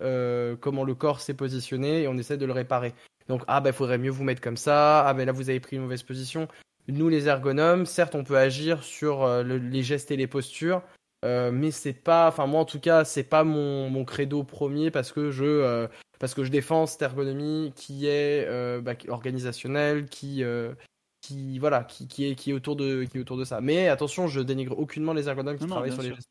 comment 0.61 0.85
le 0.85 0.95
corps 0.95 1.21
s'est 1.21 1.35
positionné 1.35 2.03
et 2.03 2.09
on 2.09 2.17
essaie 2.17 2.37
de 2.37 2.47
le 2.47 2.53
réparer. 2.53 2.95
Donc 3.27 3.43
ah 3.47 3.63
bah 3.63 3.71
il 3.71 3.73
faudrait 3.73 3.97
mieux 3.97 4.11
vous 4.11 4.23
mettre 4.23 4.43
comme 4.43 4.59
ça. 4.59 5.07
Ah 5.07 5.15
ben 5.15 5.25
là 5.25 5.33
vous 5.33 5.49
avez 5.49 5.59
pris 5.59 5.77
une 5.77 5.83
mauvaise 5.83 6.03
position. 6.03 6.47
Nous 6.89 7.09
les 7.09 7.27
ergonomes, 7.27 7.87
certes 7.87 8.15
on 8.15 8.23
peut 8.23 8.37
agir 8.37 8.85
sur 8.85 9.27
les 9.43 9.83
gestes 9.83 10.11
et 10.11 10.17
les 10.17 10.27
postures, 10.27 10.83
mais 11.25 11.71
c'est 11.71 11.95
pas, 11.95 12.29
enfin 12.29 12.47
moi 12.47 12.61
en 12.61 12.67
tout 12.67 12.79
cas 12.79 13.05
c'est 13.05 13.25
pas 13.25 13.43
mon, 13.43 13.89
mon 13.89 14.05
credo 14.05 14.45
premier 14.45 14.91
parce 14.91 15.11
que 15.11 15.31
je 15.31 15.89
parce 16.25 16.33
que 16.33 16.43
je 16.43 16.51
défends 16.51 16.87
cette 16.87 17.03
ergonomie 17.03 17.75
qui 17.77 18.07
est 18.07 18.47
euh, 18.49 18.81
bah, 18.81 18.95
organisationnelle, 19.09 20.07
qui, 20.07 20.43
euh, 20.43 20.73
qui 21.21 21.59
voilà, 21.59 21.85
qui, 21.85 22.09
qui, 22.09 22.25
est 22.25 22.35
qui 22.35 22.49
est 22.49 22.55
autour 22.55 22.77
de 22.77 23.05
qui 23.05 23.19
est 23.19 23.21
autour 23.21 23.37
de 23.37 23.45
ça. 23.45 23.61
Mais 23.61 23.89
attention, 23.89 24.27
je 24.27 24.41
dénigre 24.41 24.79
aucunement 24.79 25.13
les 25.13 25.29
ergonomes 25.29 25.59
qui 25.59 25.67
travaillent 25.67 25.93
sur 25.93 26.01
les 26.01 26.15
gestes 26.15 26.31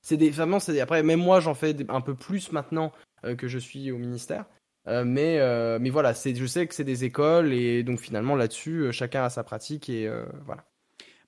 C'est 0.00 0.16
des 0.16 0.30
vraiment, 0.30 0.60
c'est 0.60 0.80
après 0.80 1.02
même 1.02 1.20
moi 1.20 1.40
j'en 1.40 1.52
fais 1.52 1.76
un 1.90 2.00
peu 2.00 2.14
plus 2.14 2.52
maintenant 2.52 2.90
euh, 3.24 3.34
que 3.34 3.48
je 3.48 3.58
suis 3.58 3.92
au 3.92 3.98
ministère. 3.98 4.46
mais 4.86 5.38
mais 5.78 5.90
voilà, 5.90 6.14
c'est 6.14 6.34
je 6.34 6.46
sais 6.46 6.66
que 6.66 6.74
c'est 6.74 6.84
des 6.84 7.04
écoles 7.04 7.52
et 7.52 7.82
donc 7.82 8.00
finalement 8.00 8.34
là-dessus 8.34 8.90
chacun 8.92 9.24
a 9.24 9.28
sa 9.28 9.44
pratique 9.44 9.90
et 9.90 10.10
voilà. 10.46 10.64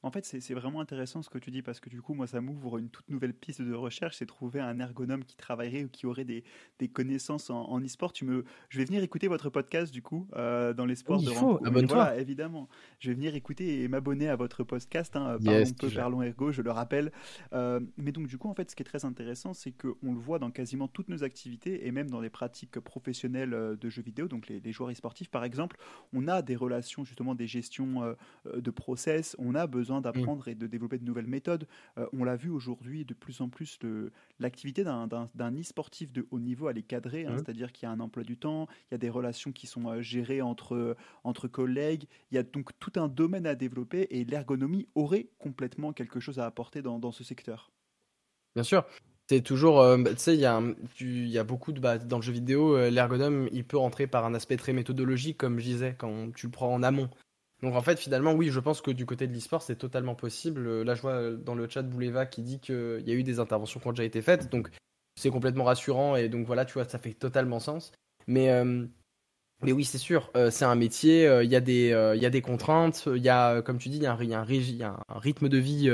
En 0.03 0.11
fait, 0.11 0.25
c'est 0.25 0.55
vraiment 0.55 0.81
intéressant 0.81 1.21
ce 1.21 1.29
que 1.29 1.39
tu 1.39 1.51
dis 1.51 1.61
parce 1.61 1.79
que 1.79 1.91
du 1.91 2.01
coup, 2.01 2.15
moi, 2.15 2.27
ça 2.27 2.41
m'ouvre 2.41 2.79
une 2.79 2.89
toute 2.89 3.09
nouvelle 3.11 3.35
piste 3.35 3.61
de 3.61 3.75
recherche, 3.75 4.17
c'est 4.17 4.27
trouver 4.27 4.59
un 4.59 4.81
ergonome 4.81 5.25
qui 5.25 5.37
travaillerait 5.37 5.85
ou 5.85 5.89
qui 5.89 6.07
aurait 6.07 6.25
des, 6.25 6.43
des 6.79 6.89
connaissances 6.89 7.51
en, 7.51 7.79
e-sport. 7.81 8.15
Tu 8.15 8.25
me, 8.25 8.45
je 8.71 8.79
vais 8.79 8.87
venir 8.87 9.03
écouter 9.03 9.29
votre 9.29 9.51
podcast 9.51 9.93
du 9.93 10.01
coup 10.01 10.27
euh, 10.37 10.73
dans 10.73 10.87
l'espoir 10.87 11.21
de. 11.21 11.27
Il 11.27 11.35
faut, 11.35 11.61
abonne-toi. 11.67 12.17
évidemment, 12.17 12.69
je 12.99 13.11
vais 13.11 13.15
venir 13.15 13.35
écouter 13.35 13.83
et 13.83 13.89
m'abonner 13.89 14.29
à 14.29 14.37
votre 14.37 14.65
podcast. 14.65 15.17
Hein, 15.17 15.37
parlons 15.45 15.73
peu, 15.79 15.91
parlons 15.91 16.23
ergo, 16.23 16.51
je 16.51 16.63
le 16.63 16.71
rappelle. 16.71 17.13
Euh, 17.53 17.81
mais 17.99 18.13
donc 18.13 18.27
du 18.27 18.39
coup, 18.39 18.49
en 18.49 18.55
fait, 18.55 18.71
ce 18.71 18.77
qui 18.77 18.83
est 18.83 18.87
très 18.87 19.05
intéressant, 19.05 19.53
c'est 19.53 19.73
qu'on 19.73 20.15
le 20.15 20.21
voit 20.21 20.39
dans 20.39 20.51
quasiment 20.51 20.89
toutes 20.89 21.09
nos 21.09 21.25
activités 21.25 21.87
et 21.87 21.93
même 21.93 22.09
dans 22.09 22.21
les 22.21 22.31
pratiques 22.31 22.81
professionnelles 22.81 23.53
euh, 23.53 23.77
de 23.77 23.91
jeux 23.91 24.03
vidéo, 24.03 24.29
donc 24.29 24.49
les, 24.49 24.61
les 24.61 24.73
joueurs 24.73 24.91
e-sportifs 24.91 25.29
par 25.29 25.45
exemple, 25.45 25.77
on 26.15 26.27
a 26.27 26.41
des 26.41 26.57
relations 26.57 27.05
justement 27.05 27.35
des 27.35 27.47
gestions 27.47 28.17
de 28.55 28.71
process, 28.71 29.37
on 29.39 29.55
a 29.55 29.67
besoin 29.67 29.90
Mmh. 29.99 30.03
d'apprendre 30.03 30.49
et 30.49 30.55
de 30.55 30.67
développer 30.67 30.99
de 30.99 31.05
nouvelles 31.05 31.27
méthodes. 31.27 31.67
Euh, 31.99 32.07
on 32.13 32.25
l'a 32.25 32.37
vu 32.37 32.51
aujourd'hui, 32.51 33.05
de 33.05 33.15
plus 33.15 33.41
en 33.41 33.49
plus, 33.49 33.79
l'activité 34.39 34.85
d'un 34.85 35.09
e-sportif 35.59 36.13
de 36.13 36.27
haut 36.31 36.39
niveau, 36.39 36.69
elle 36.69 36.79
est 36.79 36.83
cadrée, 36.83 37.27
hein, 37.27 37.33
mmh. 37.33 37.39
c'est-à-dire 37.39 37.73
qu'il 37.73 37.87
y 37.87 37.91
a 37.91 37.93
un 37.93 38.01
emploi 38.01 38.23
du 38.23 38.37
temps, 38.37 38.69
il 38.91 38.93
y 38.93 38.95
a 38.95 38.99
des 38.99 39.11
relations 39.11 39.53
qui 39.53 39.67
sont 39.67 39.89
euh, 39.89 40.01
gérées 40.03 40.43
entre, 40.43 40.97
entre 41.25 41.49
collègues, 41.49 42.05
il 42.31 42.37
y 42.37 42.39
a 42.39 42.43
donc 42.43 42.71
tout 42.79 42.93
un 42.97 43.09
domaine 43.09 43.47
à 43.47 43.55
développer 43.55 44.07
et 44.11 44.25
l'ergonomie 44.25 44.87
aurait 44.95 45.29
complètement 45.39 45.93
quelque 45.93 46.21
chose 46.21 46.39
à 46.39 46.47
apporter 46.47 46.83
dans, 46.83 46.99
dans 46.99 47.13
ce 47.13 47.25
secteur. 47.25 47.73
Bien 48.55 48.65
sûr. 48.65 48.85
C'est 49.29 49.43
toujours, 49.43 49.81
euh, 49.81 50.03
tu 50.03 50.15
sais, 50.17 50.35
il 50.35 50.41
y, 50.41 50.47
a 50.47 50.61
il 51.01 51.29
y 51.29 51.39
a 51.39 51.45
beaucoup 51.45 51.71
de, 51.71 51.79
bah, 51.79 51.99
dans 51.99 52.17
le 52.17 52.23
jeu 52.23 52.33
vidéo, 52.33 52.77
l'ergonome, 52.91 53.49
il 53.53 53.65
peut 53.65 53.77
rentrer 53.77 54.09
par 54.09 54.25
un 54.25 54.35
aspect 54.35 54.57
très 54.57 54.73
méthodologique, 54.73 55.39
comme 55.39 55.61
je 55.61 55.65
disais, 55.65 55.95
quand 55.97 56.35
tu 56.35 56.47
le 56.47 56.53
prends 56.53 56.75
en 56.75 56.83
amont. 56.83 57.09
Donc 57.63 57.75
en 57.75 57.83
fait, 57.83 57.99
finalement, 57.99 58.33
oui, 58.33 58.49
je 58.49 58.61
pense 58.61 58.81
que 58.81 58.91
du 58.91 59.07
côté 59.07 59.27
de 59.27 59.35
l'e-sport, 59.35 59.63
c'est 59.63 59.77
totalement 59.77 60.15
possible. 60.15 60.83
Là, 60.83 60.95
je 60.95 61.03
vois 61.03 61.31
dans 61.33 61.55
le 61.55 61.69
chat 61.69 61.83
Bouleva 61.83 62.27
qui 62.27 62.43
dit 62.43 62.59
qu'il 62.59 63.03
y 63.05 63.11
a 63.11 63.15
eu 63.15 63.23
des 63.23 63.39
interventions 63.39 63.81
qui 63.81 63.87
ont 63.87 63.93
déjà 63.93 64.05
été 64.05 64.23
faites, 64.23 64.51
donc 64.51 64.71
c'est 65.17 65.31
complètement 65.31 65.65
rassurant 65.65 66.17
et 66.17 66.29
donc 66.29 66.47
voilà, 66.47 66.65
tu 66.65 66.75
vois, 66.75 66.85
ça 66.85 66.99
fait 66.99 67.13
totalement 67.13 67.61
sens. 67.61 67.93
Mais 68.27 68.51
euh, 68.51 68.87
mais 69.63 69.73
oui, 69.73 69.85
c'est 69.85 69.99
sûr, 69.99 70.31
euh, 70.37 70.51
c'est 70.51 70.65
un 70.65 70.75
métier, 70.75 71.27
euh, 71.27 71.45
il 71.45 71.51
y, 71.51 71.57
a 71.57 71.61
des, 71.61 72.43
contraintes, 72.43 73.05
il 73.15 73.23
y 73.23 73.29
a, 73.29 73.61
comme 73.61 73.77
tu 73.79 73.91
dis, 73.91 73.99
il 73.99 74.03
y, 74.03 74.07
a 74.07 74.13
un, 74.13 75.19
rythme 75.19 75.49
de 75.49 75.59
vie 75.59 75.91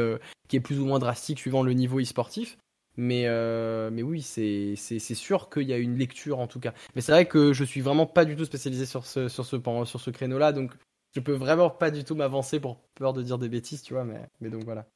qui 0.49 0.57
est 0.57 0.61
plus 0.61 0.79
ou 0.79 0.87
moins 0.87 1.01
drastique 1.01 1.41
suivant 1.41 1.63
le 1.63 1.73
niveau 1.73 2.01
e-sportif. 2.01 2.59
Mais, 2.99 3.25
euh, 3.27 3.91
mais 3.93 4.03
oui, 4.03 4.23
c'est 4.23 4.77
sûr 4.77 5.51
qu'il 5.51 5.65
y 5.65 5.73
a 5.73 5.79
une 5.79 5.99
lecture 5.99 6.39
en 6.39 6.47
tout 6.47 6.61
cas. 6.61 6.73
Mais 6.95 7.01
c'est 7.03 7.13
vrai 7.13 7.27
que 7.27 7.53
je 7.53 7.65
suis 7.65 7.81
vraiment 7.81 8.07
pas 8.07 8.25
du 8.25 8.37
tout 8.37 8.45
spécialisé 8.45 8.87
sur 8.87 9.05
ce, 9.05 9.29
sur 9.29 9.45
sur 9.45 10.01
ce 10.01 10.11
créneau-là, 10.11 10.53
donc 10.53 10.73
je 11.15 11.21
peux 11.21 11.33
vraiment 11.35 11.71
pas 11.71 11.91
du 11.91 12.05
tout 12.05 12.15
m'avancer 12.15 12.61
pour 12.61 12.83
peur 12.95 13.13
de 13.13 13.23
dire 13.23 13.39
des 13.39 13.49
bêtises, 13.49 13.83
tu 13.83 13.95
vois. 13.95 14.05
Mais, 14.05 14.29
mais 14.41 14.51
donc 14.51 14.65
voilà. 14.65 14.87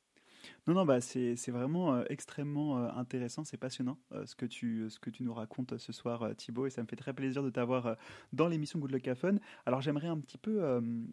Non, 0.66 0.74
non, 0.74 0.84
bah, 0.84 1.00
c'est 1.00 1.34
vraiment 1.48 1.94
euh, 1.94 2.04
extrêmement 2.10 2.78
euh, 2.78 2.90
intéressant, 2.94 3.44
c'est 3.44 3.56
passionnant 3.56 3.98
euh, 4.12 4.26
ce, 4.26 4.34
que 4.34 4.44
tu, 4.46 4.88
ce 4.90 4.98
que 4.98 5.08
tu 5.08 5.22
nous 5.22 5.32
racontes 5.32 5.78
ce 5.78 5.92
soir, 5.92 6.34
Thibaut, 6.36 6.66
et 6.66 6.70
ça 6.70 6.82
me 6.82 6.86
fait 6.86 6.96
très 6.96 7.14
plaisir 7.14 7.42
de 7.42 7.50
t'avoir 7.50 7.96
dans 8.32 8.46
l'émission 8.46 8.78
Good 8.78 8.92
Luck 8.92 9.14
Fun. 9.14 9.36
Alors 9.64 9.80
j'aimerais 9.80 10.08
un 10.08 10.18
petit 10.18 10.38
peu 10.38 10.60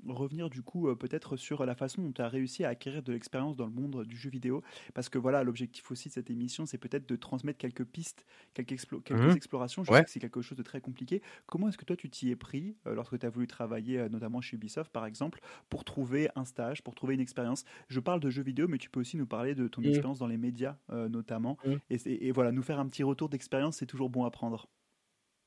revenir 0.07 0.49
du 0.49 0.62
coup 0.62 0.93
peut-être 0.95 1.38
sur 1.38 1.65
la 1.65 1.75
façon 1.75 2.01
dont 2.01 2.12
tu 2.12 2.21
as 2.21 2.27
réussi 2.27 2.63
à 2.65 2.69
acquérir 2.69 3.03
de 3.03 3.13
l'expérience 3.13 3.55
dans 3.55 3.65
le 3.65 3.71
monde 3.71 4.03
du 4.03 4.17
jeu 4.17 4.29
vidéo, 4.29 4.62
parce 4.93 5.10
que 5.10 5.17
voilà, 5.17 5.43
l'objectif 5.43 5.89
aussi 5.91 6.10
de 6.10 6.13
cette 6.13 6.29
émission, 6.29 6.65
c'est 6.65 6.77
peut-être 6.77 7.07
de 7.07 7.15
transmettre 7.15 7.57
quelques 7.57 7.86
pistes, 7.86 8.25
quelques, 8.53 8.77
quelques 9.03 9.12
mmh 9.12 9.38
explorations. 9.38 9.83
Je 9.83 9.93
sais 9.93 10.03
que 10.03 10.10
c'est 10.10 10.19
quelque 10.19 10.41
chose 10.41 10.57
de 10.57 10.63
très 10.63 10.81
compliqué. 10.81 11.21
Comment 11.45 11.69
est-ce 11.69 11.77
que 11.77 11.86
toi 11.86 11.95
tu 11.95 12.10
t'y 12.10 12.29
es 12.31 12.36
pris 12.36 12.75
lorsque 12.86 13.17
tu 13.17 13.25
as 13.25 13.29
voulu 13.29 13.47
travailler 13.47 14.10
notamment 14.10 14.41
chez 14.41 14.55
Ubisoft 14.55 14.91
par 14.91 15.05
exemple, 15.05 15.39
pour 15.69 15.83
trouver 15.83 16.29
un 16.36 16.45
stage, 16.45 16.83
pour 16.83 16.95
trouver 16.95 17.15
une 17.15 17.21
expérience? 17.21 17.65
Je 17.88 17.99
parle 17.99 18.19
de 18.19 18.29
jeux 18.29 18.43
vidéo, 18.43 18.67
mais 18.67 18.77
tu 18.77 18.89
peux 18.89 18.99
aussi 18.99 19.17
nous 19.17 19.27
parler 19.27 19.37
de 19.45 19.67
ton 19.67 19.82
mmh. 19.82 19.86
expérience 19.86 20.19
dans 20.19 20.28
les 20.28 20.38
médias 20.38 20.76
euh, 20.91 21.10
notamment. 21.10 21.58
Mmh. 21.65 21.76
Et, 21.89 22.32
voilà, 22.32 22.52
nous 22.52 22.63
faire 22.63 22.80
un 22.80 22.88
petit 22.88 23.04
retour 23.04 23.30
d'expérience, 23.30 23.78
c'est 23.78 23.86
toujours 23.86 24.10
bon 24.10 24.26
à 24.26 24.32
prendre. 24.32 24.67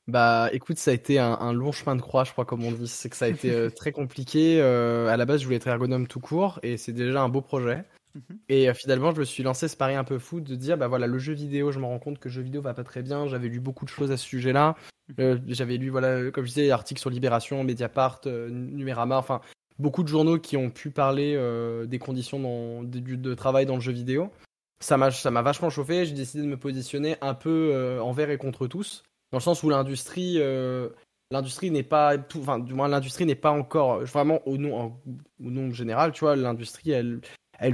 Bah 0.07 0.49
écoute, 0.51 0.77
ça 0.77 0.91
a 0.91 0.93
été 0.93 1.19
un, 1.19 1.53
long 1.53 1.71
chemin 1.71 1.95
de 1.95 2.01
croix, 2.01 2.23
je 2.23 2.31
crois, 2.31 2.45
comme 2.45 2.63
on 2.63 2.71
dit. 2.71 2.87
C'est 2.87 3.09
que 3.09 3.15
ça 3.15 3.25
a 3.25 3.27
été 3.27 3.51
euh, 3.51 3.69
très 3.75 3.91
compliqué. 3.91 4.59
Euh, 4.59 5.07
à 5.07 5.17
la 5.17 5.25
base, 5.25 5.41
je 5.41 5.45
voulais 5.45 5.57
être 5.57 5.67
ergonome 5.67 6.07
tout 6.07 6.19
court 6.19 6.59
et 6.63 6.77
c'est 6.77 6.91
déjà 6.91 7.21
un 7.21 7.29
beau 7.29 7.41
projet. 7.41 7.85
Mmh 8.15 8.19
et 8.49 8.73
finalement, 8.73 9.13
je 9.13 9.19
me 9.19 9.23
suis 9.23 9.41
lancé 9.41 9.69
ce 9.69 9.77
pari 9.77 9.95
un 9.95 10.03
peu 10.03 10.19
fou 10.19 10.41
de 10.41 10.55
dire, 10.55 10.77
bah 10.77 10.89
voilà, 10.89 11.07
le 11.07 11.17
jeu 11.17 11.33
vidéo, 11.33 11.71
je 11.71 11.79
me 11.79 11.85
rends 11.85 11.99
compte 11.99 12.19
que 12.19 12.27
le 12.27 12.33
jeu 12.33 12.41
vidéo 12.41 12.61
va 12.61 12.73
pas 12.73 12.83
très 12.83 13.03
bien. 13.03 13.27
J'avais 13.27 13.47
lu 13.47 13.61
beaucoup 13.61 13.85
de 13.85 13.89
choses 13.89 14.11
à 14.11 14.17
ce 14.17 14.25
sujet-là. 14.25 14.75
J'avais 15.47 15.77
lu, 15.77 15.89
voilà, 15.89 16.29
comme 16.31 16.43
je 16.43 16.49
disais, 16.49 16.71
articles 16.71 16.99
sur 16.99 17.09
Libération, 17.09 17.63
Mediapart, 17.63 18.21
Numérama, 18.25 19.17
enfin, 19.17 19.39
beaucoup 19.81 20.03
de 20.03 20.07
journaux 20.07 20.39
qui 20.39 20.55
ont 20.55 20.69
pu 20.69 20.91
parler 20.91 21.33
euh, 21.35 21.85
des 21.85 21.99
conditions 21.99 22.83
de 22.83 23.33
travail 23.33 23.65
dans 23.65 23.75
le 23.75 23.81
jeu 23.81 23.91
vidéo. 23.91 24.31
Ça 24.79 24.97
m'a, 24.97 25.09
vachement 25.41 25.69
chauffé. 25.69 26.05
J'ai 26.05 26.13
décidé 26.13 26.43
de 26.43 26.47
me 26.47 26.57
positionner 26.57 27.17
un 27.21 27.33
peu 27.33 27.71
euh, 27.73 28.01
envers 28.01 28.29
et 28.29 28.37
contre 28.37 28.67
tous, 28.67 29.03
dans 29.31 29.37
le 29.37 29.43
sens 29.43 29.61
où 29.63 29.69
l'industrie, 29.69 30.35
euh, 30.37 30.89
l'industrie 31.29 31.69
n'est 31.69 31.83
pas, 31.83 32.17
tout, 32.17 32.39
enfin, 32.39 32.57
du 32.57 32.73
moins 32.73 32.87
l'industrie 32.87 33.25
n'est 33.25 33.35
pas 33.35 33.51
encore 33.51 33.99
vraiment 34.05 34.39
au 34.47 34.57
nom, 34.57 34.97
au 35.43 35.51
nom 35.51 35.71
général. 35.71 36.13
Tu 36.13 36.21
vois, 36.21 36.35
l'industrie, 36.35 36.91
elle, 36.91 37.21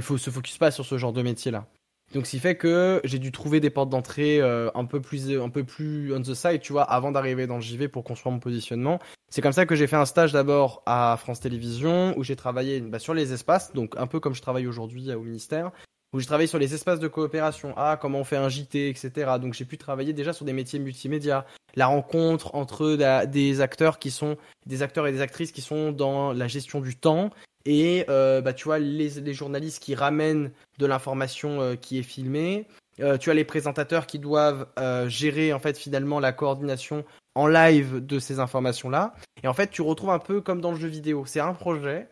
se 0.02 0.30
focus 0.30 0.58
pas 0.58 0.70
sur 0.70 0.84
ce 0.84 0.98
genre 0.98 1.12
de 1.12 1.22
métier 1.22 1.50
là. 1.50 1.66
Donc, 2.14 2.26
ce 2.26 2.32
qui 2.32 2.38
fait 2.38 2.56
que 2.56 3.00
j'ai 3.04 3.18
dû 3.18 3.32
trouver 3.32 3.60
des 3.60 3.70
portes 3.70 3.90
d'entrée 3.90 4.40
euh, 4.40 4.70
un 4.74 4.86
peu 4.86 5.00
plus, 5.00 5.38
un 5.38 5.50
peu 5.50 5.64
plus 5.64 6.14
on 6.14 6.20
the 6.22 6.34
side, 6.34 6.60
tu 6.60 6.72
vois, 6.72 6.84
avant 6.84 7.12
d'arriver 7.12 7.46
dans 7.46 7.56
le 7.56 7.60
JV 7.60 7.88
pour 7.88 8.02
construire 8.02 8.32
mon 8.32 8.40
positionnement. 8.40 8.98
C'est 9.28 9.42
comme 9.42 9.52
ça 9.52 9.66
que 9.66 9.74
j'ai 9.74 9.86
fait 9.86 9.96
un 9.96 10.06
stage 10.06 10.32
d'abord 10.32 10.82
à 10.86 11.16
France 11.18 11.40
Télévisions 11.40 12.14
où 12.16 12.24
j'ai 12.24 12.36
travaillé 12.36 12.80
bah, 12.80 12.98
sur 12.98 13.12
les 13.12 13.34
espaces, 13.34 13.74
donc 13.74 13.94
un 13.98 14.06
peu 14.06 14.20
comme 14.20 14.34
je 14.34 14.40
travaille 14.40 14.66
aujourd'hui 14.66 15.12
au 15.12 15.20
ministère, 15.20 15.70
où 16.14 16.20
j'ai 16.20 16.26
travaillé 16.26 16.46
sur 16.46 16.58
les 16.58 16.72
espaces 16.72 16.98
de 16.98 17.08
coopération. 17.08 17.74
Ah, 17.76 17.98
comment 18.00 18.20
on 18.20 18.24
fait 18.24 18.38
un 18.38 18.48
JT, 18.48 18.88
etc. 18.88 19.32
Donc, 19.38 19.52
j'ai 19.52 19.66
pu 19.66 19.76
travailler 19.76 20.14
déjà 20.14 20.32
sur 20.32 20.46
des 20.46 20.54
métiers 20.54 20.78
multimédia, 20.78 21.44
la 21.74 21.88
rencontre 21.88 22.54
entre 22.54 22.96
des 23.26 23.60
acteurs 23.60 23.98
qui 23.98 24.10
sont 24.10 24.38
des 24.64 24.82
acteurs 24.82 25.06
et 25.06 25.12
des 25.12 25.20
actrices 25.20 25.52
qui 25.52 25.60
sont 25.60 25.92
dans 25.92 26.32
la 26.32 26.48
gestion 26.48 26.80
du 26.80 26.96
temps 26.96 27.30
et 27.64 28.04
euh, 28.08 28.40
bah, 28.40 28.52
tu 28.52 28.64
vois 28.64 28.78
les, 28.78 29.34
journalistes 29.34 29.82
qui 29.82 29.94
ramènent 29.94 30.50
de 30.78 30.86
l'information 30.86 31.60
euh, 31.60 31.74
qui 31.76 31.98
est 31.98 32.02
filmée. 32.02 32.66
Euh, 33.00 33.16
tu 33.16 33.30
as 33.30 33.34
les 33.34 33.44
présentateurs 33.44 34.06
qui 34.06 34.18
doivent 34.18 34.66
gérer 35.06 35.52
en 35.52 35.58
fait 35.58 35.78
finalement 35.78 36.18
la 36.18 36.32
coordination 36.32 37.04
en 37.34 37.46
live 37.46 38.04
de 38.04 38.18
ces 38.18 38.40
informations 38.40 38.90
là. 38.90 39.14
Et 39.42 39.48
en 39.48 39.54
fait, 39.54 39.70
tu 39.70 39.82
retrouves 39.82 40.10
un 40.10 40.18
peu 40.18 40.40
comme 40.40 40.60
dans 40.60 40.72
le 40.72 40.78
jeu 40.78 40.88
vidéo. 40.88 41.24
C'est 41.26 41.40
un 41.40 41.54
projet 41.54 42.08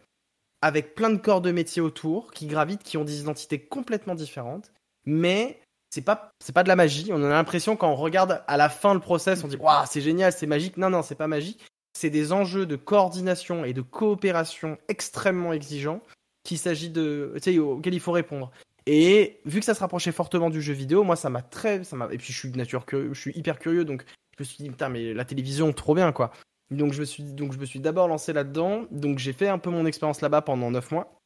avec 0.63 0.95
plein 0.95 1.11
de 1.11 1.17
corps 1.17 1.41
de 1.41 1.51
métier 1.51 1.83
autour 1.83 2.33
qui 2.33 2.47
gravitent, 2.47 2.83
qui 2.83 2.97
ont 2.97 3.05
des 3.05 3.21
identités 3.21 3.59
complètement 3.59 4.15
différentes, 4.15 4.73
mais 5.05 5.61
c'est 5.91 6.03
pas 6.03 6.31
c'est 6.41 6.55
pas 6.55 6.63
de 6.63 6.69
la 6.69 6.77
magie. 6.77 7.11
On 7.13 7.23
a 7.23 7.29
l'impression 7.29 7.77
quand 7.77 7.91
on 7.91 7.97
regarde 7.97 8.43
à 8.47 8.57
la 8.57 8.69
fin 8.69 8.95
le 8.95 9.01
process, 9.01 9.43
on 9.43 9.49
dit 9.49 9.57
waouh 9.57 9.85
c'est 9.89 10.01
génial, 10.01 10.33
c'est 10.33 10.47
magique. 10.47 10.77
Non 10.77 10.91
non, 10.91 11.03
c'est 11.03 11.15
pas 11.15 11.29
magique 11.29 11.67
c'est 11.97 12.11
des 12.11 12.33
enjeux 12.33 12.67
de 12.67 12.77
coordination 12.77 13.65
et 13.65 13.73
de 13.73 13.81
coopération 13.81 14.79
extrêmement 14.89 15.53
exigeants 15.53 16.03
qu'il 16.45 16.59
s'agit 16.59 16.91
de, 16.91 17.35
auxquels 17.59 17.95
il 17.95 18.01
faut 18.01 18.13
répondre. 18.13 18.51
Et 18.87 19.41
vu 19.47 19.59
que 19.59 19.65
ça 19.65 19.75
se 19.75 19.81
rapprochait 19.81 20.13
fortement 20.13 20.51
du 20.51 20.63
jeu 20.63 20.75
vidéo, 20.75 21.03
moi 21.03 21.17
ça 21.17 21.31
m'a 21.31 21.43
très, 21.43 21.83
ça 21.83 21.97
m'a, 21.97 22.07
et 22.13 22.19
puis 22.19 22.33
je 22.33 22.39
suis 22.39 22.51
de 22.51 22.57
nature 22.57 22.85
je 22.93 23.19
suis 23.19 23.33
hyper 23.37 23.59
curieux, 23.59 23.85
donc 23.85 24.05
je 24.37 24.43
me 24.43 24.45
suis 24.45 24.63
dit 24.63 24.71
putain 24.71 24.89
mais 24.89 25.13
la 25.13 25.25
télévision 25.25 25.73
trop 25.73 25.95
bien 25.95 26.13
quoi. 26.13 26.31
Donc 26.71 26.93
je 26.93 27.01
me 27.01 27.05
suis, 27.05 27.23
donc 27.23 27.53
je 27.53 27.59
me 27.59 27.65
suis 27.65 27.81
d'abord 27.81 28.09
lancé 28.09 28.33
là-dedans, 28.33 28.87
donc 28.91 29.19
j'ai 29.19 29.33
fait 29.33 29.49
un 29.49 29.59
peu 29.59 29.71
mon 29.71 29.87
expérience 29.87 30.21
là-bas 30.21 30.43
pendant 30.43 30.71
9 30.71 30.91
mois, 30.93 31.19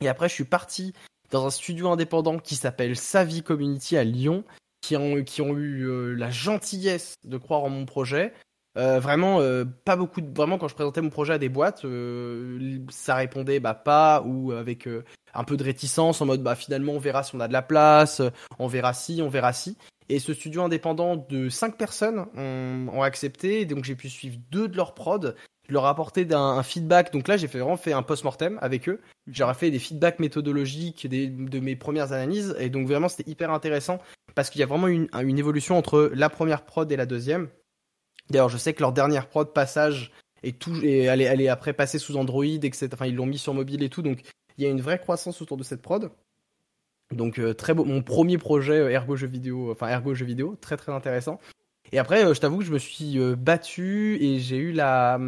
et 0.00 0.08
après 0.08 0.28
je 0.28 0.34
suis 0.34 0.44
parti 0.44 0.92
dans 1.30 1.46
un 1.46 1.50
studio 1.50 1.88
indépendant 1.88 2.38
qui 2.38 2.56
s'appelle 2.56 2.96
Savi 2.96 3.42
Community 3.42 3.96
à 3.96 4.04
Lyon, 4.04 4.44
qui 4.80 4.96
ont, 4.96 5.22
qui 5.22 5.40
ont 5.40 5.56
eu 5.56 5.84
euh, 5.88 6.14
la 6.14 6.30
gentillesse 6.30 7.14
de 7.24 7.38
croire 7.38 7.62
en 7.62 7.70
mon 7.70 7.86
projet, 7.86 8.34
euh, 8.76 9.00
vraiment, 9.00 9.40
euh, 9.40 9.64
pas 9.84 9.96
beaucoup. 9.96 10.20
De... 10.20 10.34
Vraiment, 10.34 10.58
quand 10.58 10.68
je 10.68 10.74
présentais 10.74 11.00
mon 11.00 11.10
projet 11.10 11.34
à 11.34 11.38
des 11.38 11.48
boîtes, 11.48 11.84
euh, 11.84 12.78
ça 12.88 13.14
répondait 13.16 13.60
bah 13.60 13.74
pas 13.74 14.22
ou 14.24 14.52
avec 14.52 14.88
un 15.34 15.44
peu 15.44 15.56
de 15.56 15.64
réticence 15.64 16.20
en 16.20 16.26
mode 16.26 16.42
bah 16.42 16.54
finalement 16.54 16.92
on 16.92 16.98
verra 16.98 17.22
si 17.22 17.34
on 17.34 17.40
a 17.40 17.48
de 17.48 17.52
la 17.52 17.62
place, 17.62 18.22
on 18.58 18.66
verra 18.66 18.92
si, 18.92 19.20
on 19.22 19.28
verra 19.28 19.52
si. 19.52 19.76
Et 20.08 20.18
ce 20.18 20.34
studio 20.34 20.62
indépendant 20.62 21.16
de 21.16 21.48
5 21.48 21.76
personnes 21.76 22.26
ont, 22.36 23.02
accepté, 23.02 23.64
donc 23.64 23.84
j'ai 23.84 23.94
pu 23.94 24.08
suivre 24.08 24.38
deux 24.50 24.66
de 24.66 24.76
leurs 24.76 24.94
prod. 24.94 25.36
Je 25.68 25.72
leur 25.72 25.84
ai 25.84 25.88
apporté 25.88 26.26
un, 26.32 26.64
feedback. 26.64 27.12
Donc 27.12 27.28
là, 27.28 27.36
j'ai 27.36 27.46
vraiment 27.46 27.76
fait 27.76 27.92
un 27.92 28.02
post-mortem 28.02 28.58
avec 28.60 28.88
eux. 28.88 29.00
J'aurais 29.28 29.54
fait 29.54 29.70
des 29.70 29.78
feedbacks 29.78 30.18
méthodologiques 30.18 31.06
des, 31.06 31.28
de 31.28 31.60
mes 31.60 31.76
premières 31.76 32.12
analyses. 32.12 32.56
Et 32.58 32.70
donc 32.70 32.88
vraiment, 32.88 33.08
c'était 33.08 33.30
hyper 33.30 33.52
intéressant 33.52 34.00
parce 34.34 34.50
qu'il 34.50 34.58
y 34.58 34.64
a 34.64 34.66
vraiment 34.66 34.88
une, 34.88 35.06
une 35.22 35.38
évolution 35.38 35.78
entre 35.78 36.10
la 36.12 36.28
première 36.28 36.64
prod 36.64 36.90
et 36.90 36.96
la 36.96 37.06
deuxième. 37.06 37.48
D'ailleurs, 38.30 38.48
je 38.48 38.58
sais 38.58 38.72
que 38.72 38.80
leur 38.80 38.92
dernière 38.92 39.28
prod 39.28 39.52
passage 39.52 40.12
est 40.42 40.58
tout, 40.58 40.76
et 40.82 41.02
elle 41.02 41.20
est, 41.20 41.48
après 41.48 41.72
passée 41.72 41.98
sous 41.98 42.16
Android, 42.16 42.44
etc. 42.44 42.88
Ils 43.06 43.16
l'ont 43.16 43.26
mis 43.26 43.38
sur 43.38 43.54
mobile 43.54 43.82
et 43.82 43.88
tout, 43.88 44.02
donc 44.02 44.20
il 44.56 44.64
y 44.64 44.66
a 44.66 44.70
une 44.70 44.80
vraie 44.80 44.98
croissance 44.98 45.42
autour 45.42 45.56
de 45.56 45.62
cette 45.62 45.82
prod. 45.82 46.10
Donc 47.12 47.38
euh, 47.38 47.54
très 47.54 47.74
beau, 47.74 47.84
mon 47.84 48.02
premier 48.02 48.38
projet 48.38 48.78
euh, 48.78 48.90
Ergo 48.90 49.16
jeu 49.16 49.26
vidéo, 49.26 49.72
enfin 49.72 49.88
Ergo 49.88 50.14
jeu 50.14 50.24
vidéo, 50.24 50.56
très 50.60 50.76
très 50.76 50.92
intéressant. 50.92 51.40
Et 51.92 51.98
après, 51.98 52.24
euh, 52.24 52.34
je 52.34 52.40
t'avoue 52.40 52.58
que 52.58 52.64
je 52.64 52.72
me 52.72 52.78
suis 52.78 53.18
battu 53.36 54.16
et 54.22 54.38
j'ai 54.38 54.58
eu 54.58 54.72
la, 54.72 55.18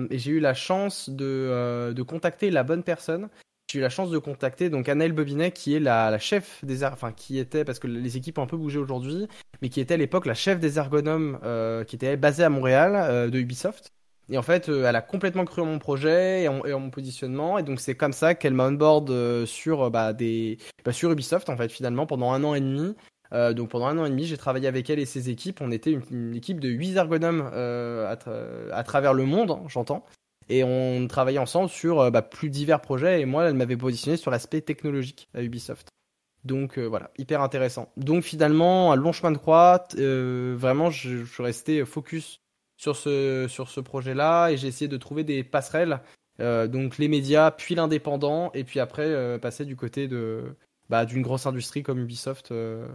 chance 0.54 1.10
de 1.10 2.02
contacter 2.06 2.50
la 2.50 2.62
bonne 2.62 2.84
personne 2.84 3.28
j'ai 3.72 3.78
eu 3.78 3.82
la 3.82 3.88
chance 3.88 4.10
de 4.10 4.18
contacter 4.18 4.68
donc 4.68 4.88
Annelle 4.88 5.12
Bobinet 5.12 5.50
qui 5.50 5.74
est 5.74 5.80
la, 5.80 6.18
chef 6.18 6.62
des 6.62 6.84
enfin 6.84 7.10
qui 7.12 7.38
était 7.38 7.64
parce 7.64 7.78
que 7.78 7.86
les 7.86 8.16
équipes 8.18 8.38
ont 8.38 8.42
un 8.42 8.46
peu 8.46 8.56
bougé 8.56 8.78
aujourd'hui, 8.78 9.28
mais 9.62 9.70
qui 9.70 9.80
était 9.80 9.94
à 9.94 9.96
l'époque 9.96 10.26
la 10.26 10.34
chef 10.34 10.60
des 10.60 10.78
ergonomes 10.78 11.38
euh, 11.42 11.82
qui 11.84 11.96
était 11.96 12.18
basée 12.18 12.44
à 12.44 12.50
Montréal 12.50 12.92
euh, 12.94 13.30
de 13.30 13.38
Ubisoft. 13.38 13.92
Et 14.28 14.36
en 14.36 14.42
fait, 14.42 14.68
euh, 14.68 14.86
elle 14.86 14.96
a 14.96 15.00
complètement 15.00 15.46
cru 15.46 15.62
en 15.62 15.66
mon 15.66 15.78
projet 15.78 16.42
et 16.42 16.48
en, 16.48 16.80
mon 16.80 16.90
positionnement. 16.90 17.58
Et 17.58 17.62
donc, 17.62 17.80
c'est 17.80 17.94
comme 17.94 18.12
ça 18.12 18.34
qu'elle 18.34 18.54
m'a 18.54 18.66
onboard 18.66 19.44
sur, 19.46 19.90
bah, 19.90 20.12
des, 20.12 20.58
bah, 20.84 20.92
sur 20.92 21.10
Ubisoft, 21.10 21.48
en 21.48 21.56
fait, 21.56 21.70
finalement, 21.70 22.06
pendant 22.06 22.30
un 22.32 22.44
an 22.44 22.54
et 22.54 22.60
demi. 22.60 22.94
donc, 23.32 23.70
pendant 23.70 23.86
un 23.86 23.98
an 23.98 24.06
et 24.06 24.10
demi, 24.10 24.24
j'ai 24.24 24.36
travaillé 24.36 24.68
avec 24.68 24.88
elle 24.90 25.00
et 25.00 25.06
ses 25.06 25.28
équipes. 25.28 25.60
On 25.60 25.72
était 25.72 25.90
une, 25.90 26.34
équipe 26.34 26.60
de 26.60 26.68
8 26.68 26.96
ergonomes 26.96 27.42
à, 27.42 28.82
travers 28.84 29.12
le 29.12 29.24
monde, 29.24 29.58
j'entends. 29.66 30.04
Et 30.48 30.64
on 30.64 31.06
travaillait 31.06 31.38
ensemble 31.38 31.68
sur 31.68 32.00
euh, 32.00 32.10
bah, 32.10 32.22
plus 32.22 32.50
divers 32.50 32.80
projets. 32.80 33.20
Et 33.20 33.24
moi, 33.24 33.44
elle 33.48 33.54
m'avait 33.54 33.76
positionné 33.76 34.16
sur 34.16 34.30
l'aspect 34.30 34.60
technologique 34.60 35.28
à 35.34 35.42
Ubisoft. 35.42 35.88
Donc 36.44 36.78
euh, 36.78 36.86
voilà, 36.86 37.10
hyper 37.18 37.40
intéressant. 37.40 37.92
Donc 37.96 38.24
finalement, 38.24 38.92
un 38.92 38.96
long 38.96 39.12
chemin 39.12 39.30
de 39.30 39.38
croix. 39.38 39.84
Euh, 39.96 40.54
vraiment, 40.58 40.90
je, 40.90 41.24
suis 41.24 41.42
resté 41.42 41.84
focus 41.84 42.40
sur 42.76 42.96
ce, 42.96 43.46
sur 43.48 43.68
ce 43.68 43.80
projet-là 43.80 44.48
et 44.48 44.56
j'ai 44.56 44.68
essayé 44.68 44.88
de 44.88 44.96
trouver 44.96 45.24
des 45.24 45.44
passerelles. 45.44 46.00
donc 46.40 46.98
les 46.98 47.06
médias, 47.06 47.52
puis 47.52 47.76
l'indépendant, 47.76 48.50
et 48.54 48.64
puis 48.64 48.80
après 48.80 49.38
passer 49.38 49.64
du 49.64 49.76
côté 49.76 50.08
de 50.08 50.56
bah, 50.90 51.04
d'une 51.04 51.22
grosse 51.22 51.46
industrie 51.46 51.84
comme 51.84 52.00
Ubisoft 52.00 52.50
mm. 52.50 52.86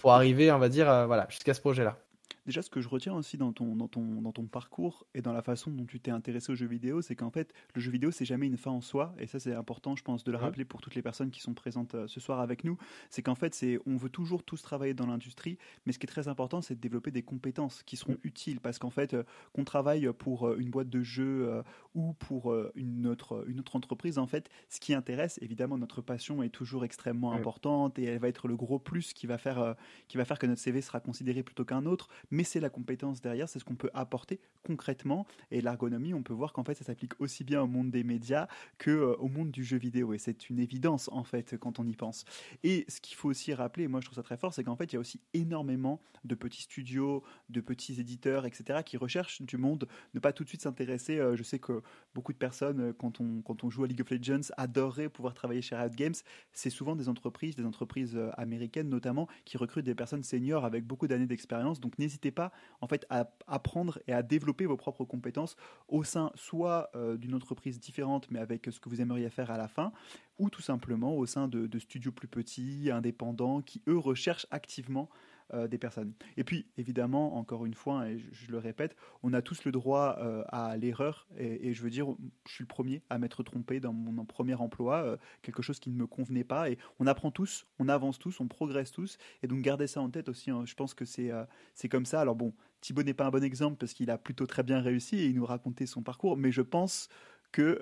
pour 0.00 0.12
arriver, 0.12 0.50
on 0.50 0.58
va 0.58 0.68
dire, 0.68 1.06
voilà, 1.06 1.28
jusqu'à 1.30 1.54
ce 1.54 1.60
projet-là. 1.60 2.00
Déjà 2.48 2.62
ce 2.62 2.70
que 2.70 2.80
je 2.80 2.88
retiens 2.88 3.14
aussi 3.14 3.36
dans 3.36 3.52
ton, 3.52 3.76
dans 3.76 3.88
ton, 3.88 4.22
dans 4.22 4.32
ton 4.32 4.46
parcours 4.46 5.06
et 5.12 5.20
dans 5.20 5.34
la 5.34 5.42
façon 5.42 5.70
dont 5.70 5.84
tu 5.84 6.00
t'es 6.00 6.10
intéressé 6.10 6.50
aux 6.50 6.54
jeux 6.54 6.66
vidéo, 6.66 7.02
c'est 7.02 7.14
qu'en 7.14 7.30
fait, 7.30 7.52
le 7.74 7.80
jeu 7.82 7.90
vidéo, 7.90 8.10
c'est 8.10 8.24
jamais 8.24 8.46
une 8.46 8.56
fin 8.56 8.70
en 8.70 8.80
soi. 8.80 9.14
Et 9.18 9.26
ça, 9.26 9.38
c'est 9.38 9.52
important, 9.52 9.94
je 9.96 10.02
pense, 10.02 10.24
de 10.24 10.32
le 10.32 10.38
rappeler 10.38 10.64
pour 10.64 10.80
toutes 10.80 10.94
les 10.94 11.02
personnes 11.02 11.30
qui 11.30 11.42
sont 11.42 11.52
présentes 11.52 11.94
euh, 11.94 12.08
ce 12.08 12.20
soir 12.20 12.40
avec 12.40 12.64
nous. 12.64 12.78
C'est 13.10 13.20
qu'en 13.20 13.34
fait, 13.34 13.54
c'est, 13.54 13.78
on 13.84 13.98
veut 13.98 14.08
toujours 14.08 14.42
tous 14.42 14.62
travailler 14.62 14.94
dans 14.94 15.04
l'industrie, 15.04 15.58
mais 15.84 15.92
ce 15.92 15.98
qui 15.98 16.06
est 16.06 16.08
très 16.08 16.26
important, 16.26 16.62
c'est 16.62 16.74
de 16.74 16.80
développer 16.80 17.10
des 17.10 17.22
compétences 17.22 17.82
qui 17.82 17.98
seront 17.98 18.16
utiles. 18.22 18.60
Parce 18.60 18.78
qu'en 18.78 18.88
fait, 18.88 19.12
euh, 19.12 19.24
qu'on 19.52 19.64
travaille 19.64 20.10
pour 20.14 20.54
une 20.54 20.70
boîte 20.70 20.88
de 20.88 21.02
jeux 21.02 21.62
ou 21.94 22.14
pour 22.14 22.54
une 22.74 23.06
autre, 23.06 23.44
une 23.46 23.60
autre 23.60 23.76
entreprise, 23.76 24.16
en 24.16 24.26
fait, 24.26 24.48
ce 24.70 24.80
qui 24.80 24.94
intéresse, 24.94 25.38
évidemment, 25.42 25.76
notre 25.76 26.00
passion 26.00 26.42
est 26.42 26.48
toujours 26.48 26.86
extrêmement 26.86 27.32
importante 27.32 27.98
et 27.98 28.04
elle 28.04 28.18
va 28.18 28.28
être 28.28 28.48
le 28.48 28.56
gros 28.56 28.78
plus 28.78 29.12
qui 29.12 29.26
va 29.26 29.36
faire, 29.36 29.74
qui 30.06 30.16
va 30.16 30.24
faire 30.24 30.38
que 30.38 30.46
notre 30.46 30.62
CV 30.62 30.80
sera 30.80 31.00
considéré 31.00 31.42
plutôt 31.42 31.66
qu'un 31.66 31.84
autre, 31.84 32.08
mais 32.30 32.37
c'est 32.44 32.60
la 32.60 32.70
compétence 32.70 33.20
derrière, 33.20 33.48
c'est 33.48 33.58
ce 33.58 33.64
qu'on 33.64 33.76
peut 33.76 33.90
apporter 33.94 34.40
concrètement. 34.64 35.26
Et 35.50 35.60
l'ergonomie, 35.60 36.14
on 36.14 36.22
peut 36.22 36.34
voir 36.34 36.52
qu'en 36.52 36.64
fait, 36.64 36.74
ça 36.74 36.84
s'applique 36.84 37.18
aussi 37.20 37.44
bien 37.44 37.62
au 37.62 37.66
monde 37.66 37.90
des 37.90 38.04
médias 38.04 38.48
que 38.78 38.90
euh, 38.90 39.16
au 39.16 39.28
monde 39.28 39.50
du 39.50 39.64
jeu 39.64 39.78
vidéo. 39.78 40.12
Et 40.12 40.18
c'est 40.18 40.50
une 40.50 40.58
évidence, 40.58 41.08
en 41.12 41.24
fait, 41.24 41.56
quand 41.58 41.78
on 41.78 41.86
y 41.86 41.96
pense. 41.96 42.24
Et 42.62 42.84
ce 42.88 43.00
qu'il 43.00 43.16
faut 43.16 43.28
aussi 43.28 43.54
rappeler, 43.54 43.84
et 43.84 43.88
moi 43.88 44.00
je 44.00 44.06
trouve 44.06 44.16
ça 44.16 44.22
très 44.22 44.36
fort, 44.36 44.52
c'est 44.52 44.64
qu'en 44.64 44.76
fait, 44.76 44.92
il 44.92 44.94
y 44.94 44.96
a 44.96 45.00
aussi 45.00 45.20
énormément 45.34 46.00
de 46.24 46.34
petits 46.34 46.62
studios, 46.62 47.22
de 47.48 47.60
petits 47.60 48.00
éditeurs, 48.00 48.46
etc., 48.46 48.80
qui 48.84 48.96
recherchent 48.96 49.42
du 49.42 49.56
monde, 49.56 49.88
ne 50.14 50.20
pas 50.20 50.32
tout 50.32 50.44
de 50.44 50.48
suite 50.48 50.62
s'intéresser. 50.62 51.18
Euh, 51.18 51.36
je 51.36 51.42
sais 51.42 51.58
que 51.58 51.82
beaucoup 52.14 52.32
de 52.32 52.38
personnes, 52.38 52.80
euh, 52.80 52.92
quand 52.92 53.20
on, 53.20 53.40
quand 53.42 53.64
on 53.64 53.70
joue 53.70 53.84
à 53.84 53.86
League 53.86 54.02
of 54.02 54.10
Legends, 54.10 54.52
adoreraient 54.56 55.08
pouvoir 55.08 55.34
travailler 55.34 55.62
chez 55.62 55.76
Riot 55.76 55.90
Games. 55.90 56.14
C'est 56.52 56.70
souvent 56.70 56.96
des 56.96 57.08
entreprises, 57.08 57.56
des 57.56 57.64
entreprises 57.64 58.18
américaines 58.36 58.88
notamment, 58.88 59.28
qui 59.44 59.56
recrutent 59.56 59.84
des 59.84 59.94
personnes 59.94 60.22
seniors 60.22 60.64
avec 60.64 60.84
beaucoup 60.84 61.06
d'années 61.06 61.26
d'expérience. 61.26 61.80
Donc 61.80 61.98
n'hésitez 61.98 62.27
pas 62.30 62.52
en 62.80 62.86
fait 62.86 63.06
à 63.10 63.30
apprendre 63.46 63.98
et 64.06 64.12
à 64.12 64.22
développer 64.22 64.66
vos 64.66 64.76
propres 64.76 65.04
compétences 65.04 65.56
au 65.88 66.04
sein 66.04 66.30
soit 66.34 66.90
euh, 66.94 67.16
d'une 67.16 67.34
entreprise 67.34 67.80
différente 67.80 68.30
mais 68.30 68.38
avec 68.38 68.68
ce 68.70 68.80
que 68.80 68.88
vous 68.88 69.00
aimeriez 69.00 69.30
faire 69.30 69.50
à 69.50 69.58
la 69.58 69.68
fin, 69.68 69.92
ou 70.38 70.50
tout 70.50 70.62
simplement 70.62 71.16
au 71.16 71.26
sein 71.26 71.48
de, 71.48 71.66
de 71.66 71.78
studios 71.78 72.12
plus 72.12 72.28
petits, 72.28 72.90
indépendants, 72.90 73.60
qui 73.60 73.82
eux 73.88 73.98
recherchent 73.98 74.46
activement 74.50 75.08
euh, 75.54 75.66
des 75.66 75.78
personnes. 75.78 76.12
Et 76.36 76.44
puis, 76.44 76.66
évidemment, 76.76 77.38
encore 77.38 77.64
une 77.64 77.72
fois, 77.72 78.06
et 78.06 78.18
je, 78.18 78.50
le 78.50 78.58
répète, 78.58 78.94
on 79.22 79.32
a 79.32 79.40
tous 79.40 79.64
le 79.64 79.72
droit 79.72 80.18
euh, 80.18 80.44
à 80.48 80.76
l'erreur. 80.76 81.26
Et, 81.38 81.72
je 81.72 81.82
veux 81.82 81.88
dire, 81.88 82.06
je 82.46 82.52
suis 82.52 82.64
le 82.64 82.68
premier 82.68 83.02
à 83.08 83.16
m'être 83.16 83.42
trompé 83.42 83.80
dans 83.80 83.94
mon 83.94 84.26
premier 84.26 84.52
emploi, 84.56 85.02
euh, 85.04 85.16
quelque 85.40 85.62
chose 85.62 85.80
qui 85.80 85.88
ne 85.88 85.96
me 85.96 86.06
convenait 86.06 86.44
pas. 86.44 86.68
Et 86.68 86.76
on 86.98 87.06
apprend 87.06 87.30
tous, 87.30 87.66
on 87.78 87.88
avance 87.88 88.18
tous, 88.18 88.40
on 88.40 88.46
progresse 88.46 88.92
tous. 88.92 89.16
Et 89.42 89.46
donc, 89.46 89.62
gardez 89.62 89.86
ça 89.86 90.02
en 90.02 90.10
tête 90.10 90.28
aussi. 90.28 90.50
Hein. 90.50 90.66
je 90.66 90.74
pense 90.74 90.92
que 90.92 91.06
c'est 91.06 91.30
c'est 91.74 91.88
comme 91.88 92.04
ça. 92.04 92.20
Alors 92.20 92.36
bon, 92.36 92.52
Thibaut 92.82 93.02
n'est 93.02 93.14
pas 93.14 93.24
un 93.24 93.30
bon 93.30 93.42
exemple 93.42 93.78
parce 93.78 93.94
qu'il 93.94 94.10
a 94.10 94.18
plutôt 94.18 94.46
très 94.46 94.62
bien 94.62 94.82
réussi 94.82 95.16
et 95.16 95.26
il 95.28 95.34
nous 95.34 95.46
racontait 95.46 95.86
son 95.86 96.02
parcours. 96.02 96.36
Mais 96.36 96.52
je 96.52 96.62
pense 96.62 97.08
que, 97.52 97.80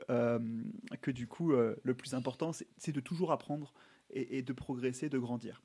que 1.01 1.11
du 1.11 1.27
coup, 1.27 1.51
le 1.51 1.95
plus 1.95 2.15
important, 2.15 2.53
c'est 2.53 2.93
de 2.93 3.01
toujours 3.01 3.33
apprendre 3.33 3.75
et, 4.11 4.39
et 4.39 4.43
de 4.43 4.53
progresser, 4.53 5.09
de 5.09 5.19
grandir. 5.19 5.63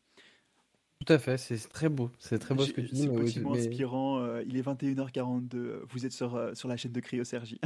Tout 1.04 1.14
à 1.14 1.18
fait, 1.18 1.38
c'est 1.38 1.58
très 1.70 1.90
beau. 1.90 2.12
C'est 2.20 2.38
très 2.38 2.54
beau 2.54 2.64
ce 2.64 2.74
que 2.74 2.82
tu 2.82 2.94
dis. 2.94 3.10
C'est 3.28 3.40
mais... 3.42 3.58
inspirant. 3.58 4.20
Euh, 4.20 4.44
il 4.46 4.56
est 4.56 4.62
21h42. 4.62 5.82
Vous 5.90 6.06
êtes 6.06 6.12
sur, 6.12 6.36
euh, 6.36 6.54
sur 6.54 6.68
la 6.68 6.78
chaîne 6.78 6.92
de 6.92 7.00
Cryo 7.00 7.24
Sergi. 7.24 7.60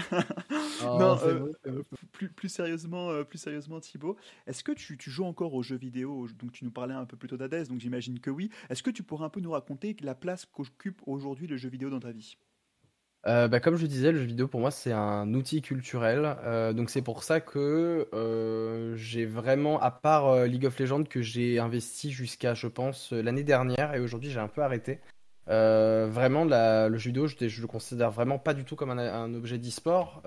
Oh, 0.83 0.85
non, 0.99 1.17
euh, 1.23 1.51
plus, 2.13 2.29
plus, 2.29 2.47
sérieusement, 2.47 3.23
plus 3.25 3.37
sérieusement, 3.37 3.81
Thibaut, 3.81 4.15
est-ce 4.47 4.63
que 4.63 4.71
tu, 4.71 4.97
tu, 4.97 5.09
joues 5.09 5.25
encore 5.25 5.53
aux 5.53 5.63
jeux 5.63 5.75
vidéo 5.75 6.27
Donc, 6.39 6.53
tu 6.53 6.63
nous 6.63 6.71
parlais 6.71 6.93
un 6.93 7.05
peu 7.05 7.17
plus 7.17 7.27
tôt 7.27 7.37
d'Hadès, 7.37 7.65
donc 7.65 7.81
j'imagine 7.81 8.19
que 8.19 8.29
oui. 8.29 8.49
Est-ce 8.69 8.83
que 8.83 8.89
tu 8.89 9.03
pourrais 9.03 9.25
un 9.25 9.29
peu 9.29 9.41
nous 9.41 9.51
raconter 9.51 9.97
la 10.01 10.15
place 10.15 10.45
qu'occupe 10.45 11.01
aujourd'hui 11.05 11.47
le 11.47 11.57
jeu 11.57 11.67
vidéo 11.67 11.89
dans 11.89 11.99
ta 11.99 12.11
vie? 12.11 12.37
Euh, 13.27 13.47
bah, 13.47 13.59
comme 13.59 13.75
je 13.75 13.87
disais, 13.87 14.11
le 14.11 14.19
jeu 14.19 14.25
vidéo 14.25 14.47
pour 14.47 14.59
moi 14.59 14.71
c'est 14.71 14.91
un 14.91 15.33
outil 15.33 15.61
culturel. 15.61 16.37
Euh, 16.43 16.73
donc 16.73 16.89
c'est 16.89 17.01
pour 17.01 17.23
ça 17.23 17.41
que 17.41 18.07
euh, 18.13 18.95
j'ai 18.95 19.25
vraiment, 19.25 19.79
à 19.79 19.91
part 19.91 20.45
League 20.45 20.65
of 20.65 20.79
Legends 20.79 21.03
que 21.03 21.21
j'ai 21.21 21.59
investi 21.59 22.11
jusqu'à 22.11 22.53
je 22.53 22.67
pense 22.67 23.11
l'année 23.11 23.43
dernière 23.43 23.95
et 23.95 23.99
aujourd'hui 23.99 24.29
j'ai 24.29 24.39
un 24.39 24.47
peu 24.47 24.61
arrêté. 24.61 24.99
vraiment 25.47 26.45
le 26.45 26.97
jeu 26.97 27.09
vidéo 27.09 27.27
je, 27.27 27.47
je, 27.47 27.61
le 27.61 27.67
considère 27.67 28.11
vraiment 28.11 28.37
pas 28.37 28.53
du 28.53 28.63
tout 28.63 28.75
comme 28.75 28.91
un, 28.91 29.33
objet 29.33 29.57
d'e-sport. 29.57 30.21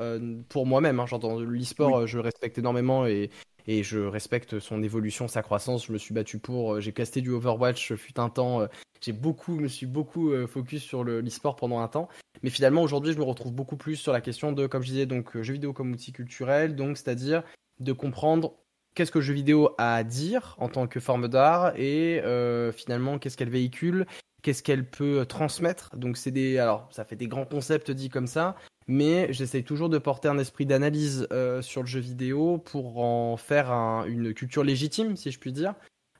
pour 0.48 0.66
moi-même, 0.66 0.98
hein, 0.98 1.06
j'entends 1.06 1.38
l'e-sport, 1.38 2.06
je 2.06 2.18
respecte 2.18 2.58
énormément 2.58 3.06
et, 3.06 3.30
et 3.68 3.84
je 3.84 4.00
respecte 4.00 4.58
son 4.58 4.82
évolution, 4.82 5.28
sa 5.28 5.42
croissance. 5.42 5.86
Je 5.86 5.92
me 5.92 5.98
suis 5.98 6.12
battu 6.12 6.38
pour, 6.38 6.80
j'ai 6.80 6.92
casté 6.92 7.20
du 7.20 7.30
Overwatch 7.30 7.94
fut 7.94 8.18
un 8.18 8.30
temps, 8.30 8.66
j'ai 9.00 9.12
beaucoup, 9.12 9.60
me 9.60 9.68
suis 9.68 9.86
beaucoup 9.86 10.32
focus 10.48 10.82
sur 10.82 11.04
l'e-sport 11.04 11.54
pendant 11.54 11.78
un 11.78 11.88
temps. 11.88 12.08
Mais 12.42 12.50
finalement, 12.50 12.82
aujourd'hui, 12.82 13.12
je 13.12 13.18
me 13.18 13.24
retrouve 13.24 13.52
beaucoup 13.52 13.76
plus 13.76 13.96
sur 13.96 14.12
la 14.12 14.20
question 14.20 14.52
de, 14.52 14.66
comme 14.66 14.82
je 14.82 14.88
disais, 14.88 15.06
donc 15.06 15.36
euh, 15.36 15.42
jeux 15.42 15.54
vidéo 15.54 15.72
comme 15.72 15.92
outil 15.92 16.12
culturel, 16.12 16.76
donc 16.76 16.96
c'est-à-dire 16.96 17.42
de 17.80 17.92
comprendre 17.92 18.54
qu'est-ce 18.94 19.10
que 19.10 19.18
le 19.18 19.24
jeu 19.24 19.34
vidéo 19.34 19.70
a 19.78 19.96
à 19.96 20.04
dire 20.04 20.54
en 20.58 20.68
tant 20.68 20.86
que 20.86 21.00
forme 21.00 21.28
d'art 21.28 21.72
et 21.76 22.20
euh, 22.24 22.72
finalement 22.72 23.18
qu'est-ce 23.18 23.36
qu'elle 23.36 23.50
véhicule, 23.50 24.06
qu'est-ce 24.42 24.62
qu'elle 24.62 24.88
peut 24.88 25.24
transmettre. 25.26 25.90
Donc 25.96 26.16
c'est 26.16 26.30
des, 26.30 26.58
alors 26.58 26.88
ça 26.90 27.04
fait 27.04 27.16
des 27.16 27.28
grands 27.28 27.44
concepts 27.44 27.90
dits 27.90 28.08
comme 28.08 28.26
ça, 28.26 28.56
mais 28.88 29.32
j'essaye 29.32 29.64
toujours 29.64 29.88
de 29.88 29.98
porter 29.98 30.28
un 30.28 30.38
esprit 30.38 30.66
d'analyse 30.66 31.28
euh, 31.32 31.62
sur 31.62 31.82
le 31.82 31.86
jeu 31.86 32.00
vidéo 32.00 32.58
pour 32.58 32.98
en 32.98 33.36
faire 33.36 33.70
une 33.70 34.34
culture 34.34 34.64
légitime, 34.64 35.16
si 35.16 35.30
je 35.30 35.38
puis 35.38 35.52
dire. 35.52 35.74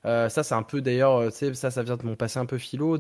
ça, 0.05 0.29
c'est 0.29 0.55
un 0.55 0.63
peu 0.63 0.81
d'ailleurs, 0.81 1.33
ça, 1.33 1.71
ça 1.71 1.83
vient 1.83 1.97
de 1.97 2.07
mon 2.07 2.15
passé 2.15 2.39
un 2.39 2.47
peu 2.47 2.59
philo, 2.59 2.99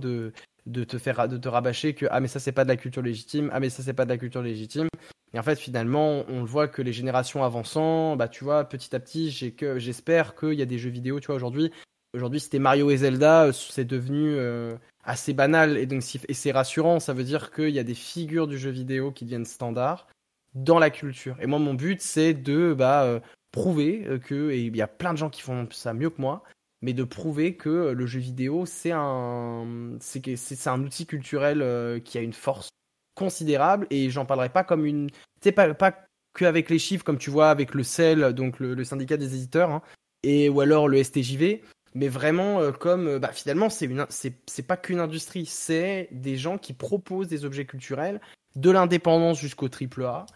de 0.68 0.84
te 0.84 0.98
faire 0.98 1.28
de 1.28 1.36
te 1.36 1.48
rabâcher 1.48 1.94
que 1.94 2.06
ah 2.10 2.20
mais 2.20 2.28
ça 2.28 2.40
c'est 2.40 2.52
pas 2.52 2.64
de 2.64 2.68
la 2.68 2.76
culture 2.76 3.02
légitime, 3.02 3.50
ah 3.52 3.60
mais 3.60 3.70
ça 3.70 3.82
c'est 3.82 3.94
pas 3.94 4.04
de 4.04 4.10
la 4.10 4.18
culture 4.18 4.42
légitime. 4.42 4.88
Et 5.34 5.38
en 5.38 5.42
fait 5.42 5.58
finalement 5.58 6.24
on 6.28 6.40
le 6.40 6.46
voit 6.46 6.68
que 6.68 6.82
les 6.82 6.92
générations 6.92 7.44
avançant, 7.44 8.16
bah 8.16 8.28
tu 8.28 8.44
vois 8.44 8.64
petit 8.64 8.94
à 8.94 9.00
petit 9.00 9.30
j'ai 9.30 9.52
que 9.52 9.78
j'espère 9.78 10.34
qu'il 10.34 10.54
y 10.54 10.62
a 10.62 10.66
des 10.66 10.78
jeux 10.78 10.90
vidéo, 10.90 11.20
tu 11.20 11.26
vois 11.26 11.36
aujourd'hui 11.36 11.72
aujourd'hui 12.14 12.40
c'était 12.40 12.58
Mario 12.58 12.90
et 12.90 12.98
Zelda, 12.98 13.44
euh, 13.44 13.52
c'est 13.52 13.84
devenu 13.84 14.34
euh, 14.36 14.76
assez 15.09 15.32
banal 15.32 15.76
et 15.76 15.86
donc 15.86 16.02
et 16.28 16.34
c'est 16.34 16.52
rassurant, 16.52 17.00
ça 17.00 17.12
veut 17.12 17.24
dire 17.24 17.50
qu'il 17.50 17.70
y 17.70 17.78
a 17.78 17.84
des 17.84 17.94
figures 17.94 18.46
du 18.46 18.59
jeu 18.59 18.70
vidéo 18.70 19.11
qui 19.11 19.24
deviennent 19.24 19.44
standards 19.44 20.06
dans 20.54 20.78
la 20.78 20.90
culture. 20.90 21.36
Et 21.40 21.46
moi 21.46 21.59
mon 21.59 21.74
but 21.74 22.00
c'est 22.00 22.34
de 22.34 22.74
bah 22.76 23.02
euh, 23.02 23.20
prouver 23.50 24.06
que 24.24 24.50
et 24.50 24.61
il 24.61 24.76
y 24.76 24.82
a 24.82 24.86
plein 24.86 25.12
de 25.12 25.18
gens 25.18 25.30
qui 25.30 25.42
font 25.42 25.66
ça 25.70 25.94
mieux 25.94 26.11
que 26.11 26.20
moi 26.20 26.44
mais 26.82 26.92
de 26.92 27.04
prouver 27.04 27.56
que 27.56 27.90
le 27.92 28.06
jeu 28.06 28.20
vidéo, 28.20 28.66
c'est 28.66 28.92
un, 28.92 29.98
c'est, 30.00 30.66
un 30.66 30.82
outil 30.82 31.06
culturel 31.06 31.61
euh, 31.62 31.98
qui 31.98 32.18
a 32.18 32.20
une 32.20 32.32
force 32.32 32.68
considérable, 33.14 33.86
et 33.90 34.11
j'en 34.11 34.24
parlerai 34.24 34.48
pas 34.48 34.62
comme 34.62 34.84
une, 34.84 35.11
c'est 35.40 35.52
pas, 35.52 35.74
pas 35.74 36.04
qu'avec 36.34 36.70
les 36.70 36.78
chiffres, 36.78 37.04
comme 37.04 37.18
tu 37.18 37.30
vois, 37.30 37.50
avec 37.50 37.74
le 37.74 37.82
CEL, 37.82 38.32
donc 38.32 38.61
le, 38.61 38.84
syndicat 38.84 39.16
des 39.16 39.34
éditeurs, 39.34 39.70
hein, 39.70 39.82
et, 40.22 40.48
ou 40.48 40.61
alors 40.61 40.86
le 40.86 41.02
STJV, 41.02 41.62
mais 41.95 42.09
vraiment 42.09 42.61
euh, 42.61 42.72
comme, 42.72 43.07
euh, 43.09 43.18
bah, 43.18 43.32
finalement, 43.32 43.68
c'est, 43.68 43.86
une, 43.86 44.07
c'est, 44.09 44.66
pas 44.66 44.76
qu'une 44.76 45.01
industrie, 45.01 45.47
c'est 45.47 46.09
des 46.12 46.36
gens 46.36 46.59
qui 46.59 46.72
proposent 46.72 47.28
des 47.28 47.45
objets 47.45 47.64
culturels, 47.64 48.20
de 48.57 48.70
l'indépendance 48.70 49.41
jusqu'au 49.41 49.68
triple 49.68 50.05
A, 50.05 50.26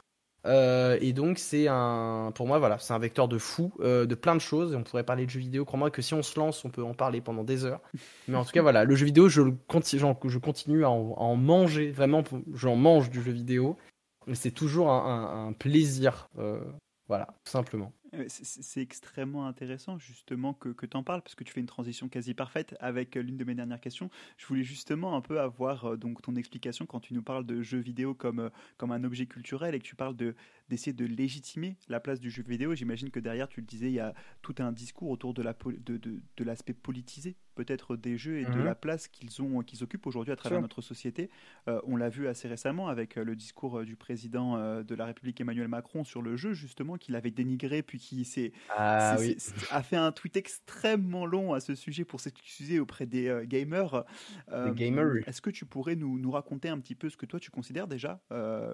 euh, 0.45 0.99
et 1.01 1.13
donc 1.13 1.39
c'est 1.39 1.69
un, 1.69 2.33
pour 2.35 2.49
moi 2.49 2.59
voilà, 2.59 2.77
c'est 2.81 2.93
un 2.93 2.99
vecteur 2.99 3.29
de 3.29 3.39
fou, 3.39 3.73
de 3.81 4.15
plein 4.15 4.35
de 4.35 4.41
choses. 4.41 4.73
Et 4.73 4.77
on 4.77 4.83
pourrait 4.83 5.05
parler 5.05 5.25
de 5.25 5.31
jeux 5.31 5.39
vidéo. 5.39 5.65
Crois-moi 5.65 5.91
que 5.93 6.03
si 6.03 6.15
on 6.15 6.23
se 6.23 6.39
lance, 6.39 6.65
on 6.65 6.71
peut 6.71 6.83
en 6.83 6.95
parler 6.95 7.21
pendant 7.21 7.45
des 7.45 7.65
heures. 7.65 7.81
Mais 8.29 8.37
en 8.37 8.45
tout 8.45 8.51
cas 8.51 8.63
voilà, 8.63 8.85
le 8.85 8.97
jeu 8.97 9.07
vidéo, 9.07 9.29
je, 9.29 9.43
continue, 9.69 10.03
je 10.25 10.39
continue 10.39 10.85
à 10.85 10.91
en, 10.91 11.37
manger. 11.37 11.93
Vraiment, 11.93 12.25
j'en 12.55 12.75
mange 12.75 13.09
du 13.11 13.23
jeu 13.23 13.33
vidéo. 13.33 13.77
Mais 14.27 14.35
c'est 14.35 14.51
toujours 14.51 14.91
un, 14.91 15.53
plaisir. 15.53 16.29
Euh, 16.39 16.61
voilà, 17.09 17.27
tout 17.45 17.53
simplement. 17.53 17.93
C'est 18.29 18.83
extrêmement 18.83 19.47
intéressant 19.47 19.99
justement 19.99 20.53
que, 20.53 20.87
tu 20.87 20.97
en 20.97 21.03
parles 21.03 21.23
parce 21.23 21.35
que 21.35 21.45
tu 21.45 21.53
fais 21.53 21.61
une 21.61 21.67
transition 21.67 22.09
quasi 22.09 22.35
parfaite 22.35 22.77
avec 22.81 23.15
l'une 23.15 23.37
de 23.37 23.45
mes 23.45 23.55
dernières 23.55 23.81
questions. 23.81 24.11
Je 24.37 24.47
voulais 24.47 24.65
justement 24.65 25.17
un 25.17 25.21
peu 25.21 25.41
avoir 25.41 25.97
donc 25.97 26.21
ton 26.21 26.37
explication 26.37 26.85
quand 26.85 27.01
tu 27.01 27.15
nous 27.15 27.23
parles 27.23 27.47
de 27.47 27.63
jeux 27.63 27.79
vidéo 27.79 28.15
comme, 28.15 28.51
comme 28.77 28.93
un 28.93 29.03
objet 29.05 29.27
culturel 29.27 29.75
et 29.75 29.79
que 29.79 29.85
tu 29.85 29.97
parles 29.97 30.17
de, 30.17 30.35
d'essayer 30.69 30.93
de 30.93 31.05
légitimer 31.05 31.77
la 31.89 32.01
place 32.01 32.21
du 32.21 32.31
jeu 32.31 32.43
vidéo. 32.43 32.75
J'imagine 32.75 33.11
que 33.11 33.21
derrière, 33.21 33.49
tu 33.49 33.61
le 33.61 33.67
disais, 33.67 33.87
il 33.87 33.95
y 33.95 34.01
a 34.01 34.15
tout 34.43 34.55
un 34.59 34.73
discours 34.73 35.11
autour 35.11 35.35
de, 35.35 35.43
la, 35.43 35.55
de, 35.55 35.97
de, 35.97 36.45
l'aspect 36.45 36.73
politisé 36.73 37.37
peut-être 37.55 37.97
des 37.97 38.17
jeux 38.17 38.39
et 38.39 38.45
de 38.45 38.51
mhm. 38.51 38.65
la 38.65 38.75
place 38.75 39.09
qu'ils 39.09 39.43
ont 39.43 39.63
qu'ils 39.63 39.83
occupent 39.83 40.07
aujourd'hui 40.07 40.33
à 40.33 40.37
travers 40.37 40.61
notre 40.61 40.81
société. 40.81 41.31
Euh, 41.69 41.81
on 41.85 41.97
l'a 41.97 42.09
vu 42.09 42.27
assez 42.29 42.49
récemment 42.49 42.89
avec 42.89 43.17
euh, 43.17 43.25
le 43.25 43.37
discours 43.37 43.81
euh, 43.81 43.85
du 43.85 43.97
président 43.97 44.83
de 44.83 44.95
la 44.95 45.07
République 45.07 45.41
Emmanuel 45.41 45.69
Macron 45.69 46.05
sur 46.05 46.23
le 46.23 46.37
jeu 46.37 46.53
justement 46.53 46.97
qu'il 46.97 47.15
avait 47.15 47.31
dénigré 47.31 47.83
puis 47.83 47.99
qui 47.99 48.25
s'est 48.25 48.53
ah 48.71 49.17
a 49.71 49.83
fait 49.83 49.97
un 49.97 50.13
tweet 50.13 50.37
extrêmement 50.37 51.27
long 51.27 51.53
à 51.53 51.61
ce 51.61 51.75
sujet 51.75 52.05
pour 52.05 52.21
s'excuser 52.21 52.81
auprès 52.81 53.07
des 53.07 53.43
gamers. 53.47 54.05
gamers. 54.75 55.29
Est-ce 55.29 55.41
que 55.41 55.51
tu 55.51 55.65
pourrais 55.65 55.97
nous, 55.97 56.19
nous 56.19 56.31
raconter 56.31 56.69
un 56.69 56.79
petit 56.79 56.95
peu 56.95 57.09
ce 57.09 57.17
que 57.17 57.27
toi 57.27 57.39
tu 57.41 57.51
considères 57.51 57.87
déjà 57.87 58.21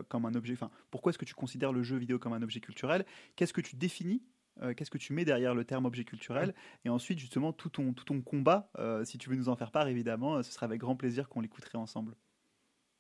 comme 0.09 0.27
un 0.27 0.35
objet 0.35 0.55
Enfin, 0.55 0.71
pourquoi 0.91 1.11
est-ce 1.11 1.19
que 1.19 1.25
tu 1.25 1.35
considères 1.35 1.73
le 1.73 1.78
jeu 1.83 1.97
vidéo 1.97 2.19
comme 2.19 2.33
un 2.33 2.43
objet 2.43 2.61
culturel, 2.61 3.05
qu'est-ce 3.37 3.53
que 3.53 3.61
tu 3.61 3.77
définis 3.77 4.23
euh, 4.63 4.75
Qu'est-ce 4.75 4.91
que 4.91 4.99
tu 4.99 5.13
mets 5.13 5.25
derrière 5.25 5.55
le 5.55 5.65
terme 5.65 5.87
objet 5.87 6.05
culturel 6.05 6.55
Et 6.85 6.89
ensuite, 6.89 7.19
justement, 7.19 7.53
tout 7.53 7.71
ton, 7.71 7.93
tout 7.93 8.05
ton 8.05 8.21
combat, 8.21 8.71
euh, 8.79 9.05
si 9.05 9.19
tu 9.19 9.31
veux 9.31 9.37
nous 9.37 9.49
en 9.49 9.57
faire 9.57 9.71
part, 9.71 9.89
évidemment, 9.89 10.43
ce 10.43 10.53
sera 10.53 10.67
avec 10.67 10.81
grand 10.81 10.97
plaisir 10.97 11.29
qu'on 11.29 11.41
l'écouterait 11.41 11.79
ensemble. 11.79 12.15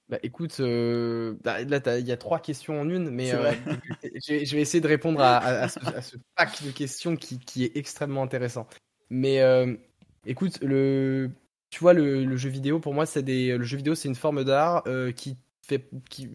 Bah 0.08 0.18
écoute, 0.22 0.60
euh, 0.60 1.34
bah, 1.44 1.62
là 1.64 1.98
il 1.98 2.06
y 2.06 2.12
a 2.12 2.16
trois 2.16 2.38
questions 2.38 2.80
en 2.80 2.88
une, 2.88 3.10
mais 3.10 3.34
euh, 3.34 3.52
je, 4.26 4.54
vais, 4.54 4.62
essayer 4.62 4.80
de 4.80 4.88
répondre 4.88 5.20
à, 5.20 5.68
ce, 5.68 6.16
pack 6.34 6.64
de 6.64 6.70
questions 6.70 7.14
qui, 7.14 7.38
qui, 7.38 7.64
est 7.64 7.76
extrêmement 7.76 8.22
intéressant. 8.22 8.66
Mais 9.10 9.42
euh, 9.42 9.76
écoute, 10.24 10.60
le, 10.62 11.30
tu 11.68 11.80
vois, 11.80 11.92
le, 11.92 12.36
jeu 12.38 12.48
vidéo, 12.48 12.80
pour 12.80 12.94
moi, 12.94 13.04
c'est 13.04 13.22
des, 13.22 13.58
le 13.58 13.64
jeu 13.64 13.76
vidéo, 13.76 13.94
c'est 13.94 14.08
une 14.08 14.14
forme 14.14 14.44
d'art 14.44 14.84
qui 15.14 15.36
fait, 15.66 15.90
qui, 16.08 16.30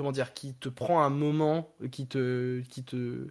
comment 0.00 0.12
dire, 0.12 0.32
qui 0.32 0.54
te 0.54 0.70
prend 0.70 1.02
un 1.02 1.10
moment, 1.10 1.74
qui 1.92 2.06
te, 2.06 2.60
qui 2.70 2.84
te, 2.84 3.28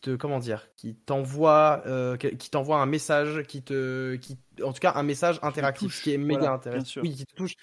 te 0.00 0.16
comment 0.16 0.38
dire, 0.38 0.66
qui 0.74 0.94
t'envoie, 0.94 1.84
qui 2.18 2.48
t'envoie 2.48 2.78
un 2.78 2.86
message, 2.86 3.42
qui 3.42 3.62
te, 3.62 4.16
qui, 4.16 4.38
en 4.64 4.72
tout 4.72 4.80
cas, 4.80 4.94
un 4.96 5.02
message 5.02 5.38
interactif, 5.42 5.94
ce 5.94 6.02
qui 6.02 6.14
est 6.14 6.18
méga 6.18 6.50
intéressant. 6.50 7.02
Oui, 7.02 7.14
qui 7.14 7.26
te 7.26 7.34
touche. 7.34 7.56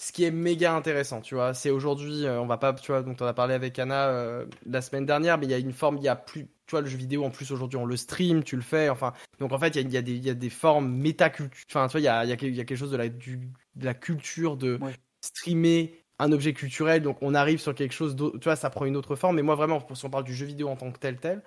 Ce 0.00 0.12
qui 0.12 0.22
est 0.22 0.30
méga 0.30 0.76
intéressant, 0.76 1.20
tu 1.20 1.34
vois. 1.34 1.54
C'est 1.54 1.70
aujourd'hui, 1.70 2.24
euh, 2.24 2.40
on 2.40 2.46
va 2.46 2.56
pas, 2.56 2.72
tu 2.72 2.92
vois, 2.92 3.02
donc 3.02 3.16
on 3.20 3.26
a 3.26 3.34
parlé 3.34 3.54
avec 3.54 3.80
Anna 3.80 4.10
euh, 4.10 4.46
la 4.64 4.80
semaine 4.80 5.04
dernière, 5.04 5.38
mais 5.38 5.46
il 5.46 5.50
y 5.50 5.54
a 5.54 5.58
une 5.58 5.72
forme, 5.72 5.96
il 5.96 6.04
y 6.04 6.08
a 6.08 6.14
plus, 6.14 6.44
tu 6.44 6.70
vois, 6.70 6.82
le 6.82 6.86
jeu 6.86 6.96
vidéo 6.96 7.24
en 7.24 7.30
plus 7.30 7.50
aujourd'hui 7.50 7.78
on 7.78 7.84
le 7.84 7.96
stream, 7.96 8.44
tu 8.44 8.54
le 8.54 8.62
fais, 8.62 8.90
enfin, 8.90 9.12
donc 9.40 9.52
en 9.52 9.58
fait 9.58 9.74
il 9.74 9.90
y 9.90 9.96
a, 9.96 10.00
y 10.00 10.30
a, 10.30 10.34
des, 10.34 10.50
formes 10.50 10.88
métaculture, 10.88 11.64
enfin, 11.68 11.88
tu 11.88 11.98
vois, 11.98 12.00
il 12.00 12.04
y 12.04 12.08
a, 12.08 12.24
y 12.24 12.30
a, 12.30 12.36
quelque 12.36 12.76
chose 12.76 12.92
de 12.92 12.96
la, 12.96 13.08
du, 13.08 13.50
de 13.74 13.84
la 13.84 13.94
culture 13.94 14.56
de 14.56 14.78
streamer 15.20 16.04
un 16.18 16.32
objet 16.32 16.52
culturel, 16.52 17.02
donc 17.02 17.18
on 17.20 17.34
arrive 17.34 17.60
sur 17.60 17.74
quelque 17.74 17.92
chose, 17.92 18.16
tu 18.16 18.44
vois, 18.44 18.56
ça 18.56 18.70
prend 18.70 18.84
une 18.84 18.96
autre 18.96 19.16
forme, 19.16 19.36
mais 19.36 19.42
moi 19.42 19.54
vraiment, 19.54 19.84
si 19.94 20.04
on 20.04 20.10
parle 20.10 20.24
du 20.24 20.34
jeu 20.34 20.46
vidéo 20.46 20.68
en 20.68 20.76
tant 20.76 20.90
que 20.90 20.98
tel, 20.98 21.18
tel, 21.18 21.42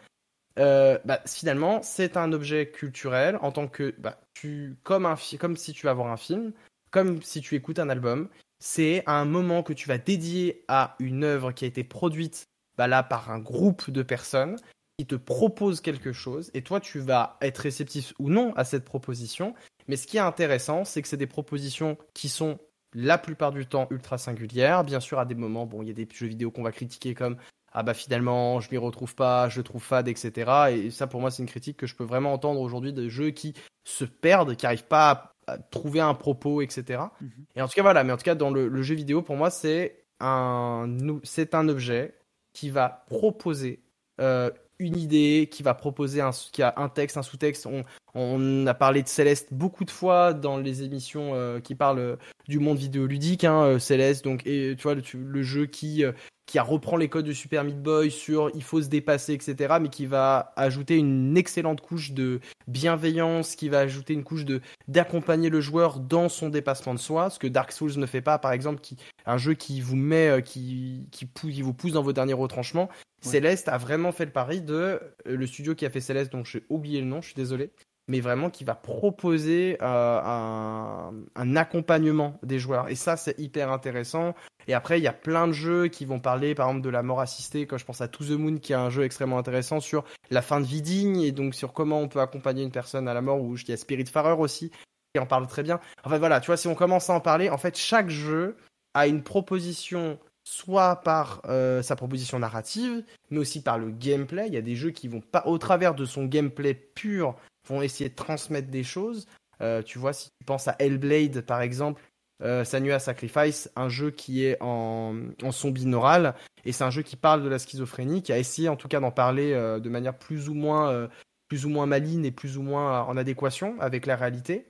euh, 0.60 0.98
bah, 1.06 1.22
finalement, 1.26 1.82
c'est 1.84 2.18
un 2.18 2.34
objet 2.34 2.70
culturel 2.70 3.38
en 3.42 3.52
tant 3.52 3.68
que, 3.68 3.94
bah, 3.98 4.20
tu, 4.34 4.78
comme, 4.84 5.06
un, 5.06 5.16
comme 5.40 5.58
si 5.58 5.74
tu 5.74 5.86
vas 5.86 5.94
voir 5.94 6.08
un 6.08 6.18
film, 6.18 6.54
comme 6.92 7.22
si 7.22 7.42
tu 7.42 7.56
écoutes 7.56 7.80
un 7.80 7.90
album. 7.90 8.30
C'est 8.60 9.04
un 9.08 9.26
moment 9.26 9.64
que 9.64 9.74
tu 9.74 9.88
vas 9.88 9.98
dédier 9.98 10.64
à 10.68 10.96
une 11.00 11.24
œuvre 11.24 11.52
qui 11.52 11.66
a 11.66 11.68
été 11.68 11.84
produite 11.84 12.46
bah 12.78 12.88
là 12.88 13.02
par 13.02 13.32
un 13.32 13.40
groupe 13.40 13.90
de 13.90 14.04
personnes 14.04 14.56
qui 14.98 15.08
te 15.08 15.16
propose 15.16 15.82
quelque 15.82 16.14
chose 16.14 16.52
et 16.54 16.62
toi 16.62 16.80
tu 16.80 17.00
vas 17.00 17.38
être 17.42 17.58
réceptif 17.58 18.14
ou 18.20 18.30
non 18.30 18.54
à 18.56 18.64
cette 18.64 18.86
proposition. 18.86 19.56
Mais 19.88 19.96
ce 19.96 20.06
qui 20.06 20.18
est 20.18 20.22
intéressant, 20.22 20.86
c'est 20.86 21.02
que 21.02 21.08
c'est 21.08 21.18
des 21.18 21.28
propositions 21.28 21.98
qui 22.14 22.30
sont 22.30 22.60
la 22.94 23.18
plupart 23.18 23.52
du 23.52 23.66
temps 23.66 23.88
ultra 23.90 24.18
singulières. 24.18 24.84
Bien 24.84 25.00
sûr, 25.00 25.20
à 25.20 25.26
des 25.26 25.36
moments, 25.36 25.66
bon, 25.66 25.82
il 25.82 25.88
y 25.88 25.92
a 25.92 25.94
des 25.94 26.08
jeux 26.14 26.28
vidéo 26.28 26.52
qu'on 26.52 26.64
va 26.64 26.72
critiquer 26.72 27.14
comme 27.14 27.38
ah 27.74 27.84
bah 27.84 27.94
finalement 27.94 28.60
je 28.60 28.70
m'y 28.70 28.78
retrouve 28.78 29.16
pas, 29.16 29.48
je 29.48 29.62
trouve 29.62 29.82
fade, 29.82 30.10
etc. 30.10 30.52
Et 30.72 30.90
ça 30.92 31.08
pour 31.08 31.22
moi 31.22 31.32
c'est 31.32 31.42
une 31.42 31.48
critique 31.48 31.78
que 31.78 31.88
je 31.88 31.96
peux 31.96 32.04
vraiment 32.04 32.34
entendre 32.34 32.60
aujourd'hui 32.60 32.92
de 32.92 33.08
jeux 33.08 33.30
qui 33.30 33.54
se 33.86 34.04
perdent, 34.04 34.56
qui 34.56 34.66
n'arrivent 34.66 34.88
pas 34.88 35.32
à 35.48 35.58
trouver 35.58 36.00
un 36.00 36.14
propos, 36.14 36.62
etc. 36.62 37.04
Mhm. 37.20 37.32
Et 37.56 37.62
en 37.62 37.68
tout 37.68 37.74
cas, 37.74 37.82
voilà, 37.82 38.04
mais 38.04 38.14
en 38.14 38.18
tout 38.18 38.24
cas, 38.24 38.36
dans 38.36 38.52
le, 38.52 38.82
jeu 38.82 38.96
vidéo, 38.96 39.22
pour 39.22 39.36
moi, 39.36 39.50
c'est 39.50 40.06
un, 40.20 40.88
c'est 41.24 41.56
un 41.56 41.68
objet 41.68 42.16
qui 42.54 42.70
va 42.70 43.06
proposer 43.08 43.84
euh, 44.20 44.52
une 44.82 44.98
idée, 44.98 45.48
qui 45.52 45.64
va 45.64 45.74
proposer 45.74 46.22
un, 46.22 46.32
qui 46.52 46.62
a 46.62 46.74
un 46.78 46.90
texte, 46.90 47.18
un 47.18 47.22
sous-texte. 47.22 47.66
On, 47.66 47.84
on, 48.14 48.68
a 48.68 48.74
parlé 48.74 49.04
de 49.04 49.08
Céleste 49.08 49.54
beaucoup 49.54 49.86
de 49.86 49.92
fois 49.92 50.34
dans 50.34 50.58
les 50.58 50.84
émissions 50.84 51.32
euh, 51.34 51.60
qui 51.60 51.76
parlent 51.76 52.18
du 52.48 52.60
monde 52.60 52.78
vidéoludique, 52.78 53.44
hein, 53.44 53.64
euh, 53.64 53.80
Céleste, 53.80 54.24
donc, 54.24 54.46
et 54.46 54.76
tu 54.78 54.84
vois, 54.84 54.96
le, 54.96 55.44
jeu 55.44 55.66
qui 55.66 56.04
qui 56.52 56.60
reprend 56.60 56.98
les 56.98 57.08
codes 57.08 57.26
de 57.26 57.32
Super 57.32 57.64
Meat 57.64 57.82
Boy 57.82 58.12
sur 58.12 58.52
il 58.54 58.62
faut 58.62 58.82
se 58.82 58.90
dépasser, 58.90 59.34
etc., 59.34 59.76
mais 59.80 59.88
qui 59.88 60.06
va 60.06 60.52
ajouter 60.58 60.98
une 60.98 61.38
excellente 61.38 61.80
couche 61.80 62.12
de 62.12 62.42
bienveillance, 62.68 63.56
qui 63.56 63.70
va 63.70 63.80
ajouter 63.80 64.14
une 64.14 64.26
couche 64.26 64.44
de 64.44 64.60
d'accompagner 64.90 65.50
le 65.50 65.62
joueur 65.62 66.02
dans 66.02 66.28
son 66.28 66.50
dépassement 66.50 66.94
de 66.94 67.00
soi, 67.00 67.30
ce 67.30 67.40
que 67.40 67.48
Dark 67.48 67.72
Souls 67.72 67.94
ne 67.96 68.06
fait 68.06 68.22
pas, 68.22 68.38
par 68.38 68.52
exemple, 68.52 68.82
qui 68.82 68.98
un 69.26 69.38
jeu 69.38 69.54
qui 69.54 69.80
vous 69.80 69.96
met, 69.96 70.28
euh, 70.28 70.42
qui, 70.42 71.08
qui 71.12 71.62
vous 71.62 71.74
pousse 71.74 71.94
dans 71.94 72.04
vos 72.04 72.12
derniers 72.12 72.34
retranchements. 72.34 72.90
Céleste 73.22 73.70
a 73.70 73.78
vraiment 73.78 74.12
fait 74.12 74.26
le 74.26 74.32
pari 74.32 74.62
de 74.62 74.74
euh, 74.74 75.00
le 75.26 75.48
studio 75.48 75.76
qui 75.76 75.86
a 75.86 75.90
fait 75.90 76.02
Céleste, 76.02 76.32
dont 76.32 76.44
j'ai 76.44 76.64
oublié 76.70 77.00
le 77.02 77.08
nom, 77.08 77.22
je 77.22 77.28
suis 77.28 77.36
désolé, 77.36 77.72
mais 78.08 78.20
vraiment 78.20 78.50
qui 78.50 78.64
va 78.64 78.76
proposer 78.76 79.78
euh, 79.82 80.22
un, 80.24 81.14
un, 81.36 81.56
accompagnement 81.56 82.40
des 82.44 82.60
joueurs. 82.60 82.90
Et 82.90 82.96
ça, 82.96 83.18
c'est 83.18 83.40
hyper 83.40 83.72
intéressant. 83.72 84.34
Et 84.68 84.74
après, 84.74 85.00
il 85.00 85.04
y 85.04 85.08
a 85.08 85.14
plein 85.14 85.48
de 85.48 85.54
jeux 85.54 85.88
qui 85.88 86.06
vont 86.06 86.20
parler, 86.20 86.56
par 86.56 86.68
exemple, 86.68 86.84
de 86.84 86.90
la 86.90 87.04
mort 87.04 87.22
assistée, 87.22 87.68
quand 87.68 87.78
je 87.78 87.86
pense 87.86 88.02
à 88.02 88.08
To 88.08 88.24
the 88.24 88.32
Moon, 88.32 88.58
qui 88.58 88.74
est 88.74 88.76
un 88.76 88.90
jeu 88.90 89.04
extrêmement 89.04 89.38
intéressant 89.38 89.80
sur 89.80 90.04
la 90.30 90.42
fin 90.42 90.60
de 90.60 90.66
vie 90.66 90.82
digne, 90.82 91.22
et 91.22 91.32
donc 91.32 91.56
sur 91.56 91.74
comment 91.74 92.00
on 92.00 92.08
peut 92.08 92.22
accompagner 92.22 92.64
une 92.64 92.72
personne 92.72 93.08
à 93.08 93.14
la 93.14 93.22
mort, 93.22 93.42
ou 93.42 93.56
il 93.56 93.70
y 93.70 93.74
a 93.74 93.78
Spiritfarer 93.78 94.34
aussi, 94.34 94.72
qui 95.14 95.20
en 95.20 95.26
parle 95.26 95.48
très 95.48 95.64
bien. 95.64 95.80
En 96.04 96.10
fait, 96.10 96.20
voilà, 96.20 96.42
tu 96.42 96.48
vois, 96.48 96.58
si 96.58 96.68
on 96.68 96.76
commence 96.76 97.10
à 97.10 97.14
en 97.14 97.20
parler, 97.20 97.50
en 97.50 97.58
fait, 97.58 97.78
chaque 97.78 98.10
jeu 98.10 98.58
a 98.94 99.08
une 99.08 99.24
proposition 99.24 100.20
soit 100.44 100.98
par 100.98 101.42
euh, 101.46 101.82
sa 101.82 101.96
proposition 101.96 102.40
narrative, 102.40 103.04
mais 103.30 103.40
aussi 103.40 103.62
par 103.62 103.78
le 103.78 103.92
gameplay. 103.92 104.48
Il 104.48 104.54
y 104.54 104.58
a 104.58 104.62
des 104.62 104.76
jeux 104.76 104.92
qui 104.92 105.08
vont 105.08 105.22
pas, 105.22 105.44
au 105.46 105.58
travers 105.58 105.96
de 105.96 106.06
son 106.06 106.26
gameplay 106.26 106.74
pur, 106.74 107.36
vont 107.68 107.82
essayer 107.82 108.10
de 108.10 108.16
transmettre 108.16 108.70
des 108.70 108.84
choses. 108.84 109.28
Euh, 109.62 109.82
tu 109.84 110.00
vois, 110.00 110.14
si 110.14 110.30
tu 110.30 110.46
penses 110.46 110.68
à 110.68 110.76
Hellblade, 110.80 111.42
par 111.42 111.62
exemple, 111.62 112.02
euh, 112.42 112.64
Sanua 112.64 112.98
Sacrifice, 112.98 113.70
un 113.76 113.88
jeu 113.88 114.10
qui 114.10 114.44
est 114.44 114.58
en, 114.62 115.16
son 115.52 115.70
binaural, 115.70 116.34
et 116.66 116.72
c'est 116.72 116.84
un 116.84 116.90
jeu 116.90 117.04
qui 117.04 117.16
parle 117.16 117.44
de 117.44 117.50
la 117.50 117.60
schizophrénie, 117.60 118.24
qui 118.24 118.34
a 118.34 118.40
essayé 118.40 118.68
en 118.68 118.76
tout 118.76 118.88
cas 118.88 119.00
d'en 119.00 119.12
parler 119.12 119.54
de 119.54 119.90
manière 119.90 120.18
plus 120.18 120.50
ou 120.50 120.56
moins, 120.56 121.08
plus 121.48 121.66
ou 121.66 121.70
moins 121.70 121.86
maligne 121.86 122.26
et 122.26 122.32
plus 122.32 122.58
ou 122.58 122.64
moins 122.64 123.04
en 123.04 123.16
adéquation 123.16 123.80
avec 123.80 124.08
la 124.08 124.16
réalité. 124.16 124.66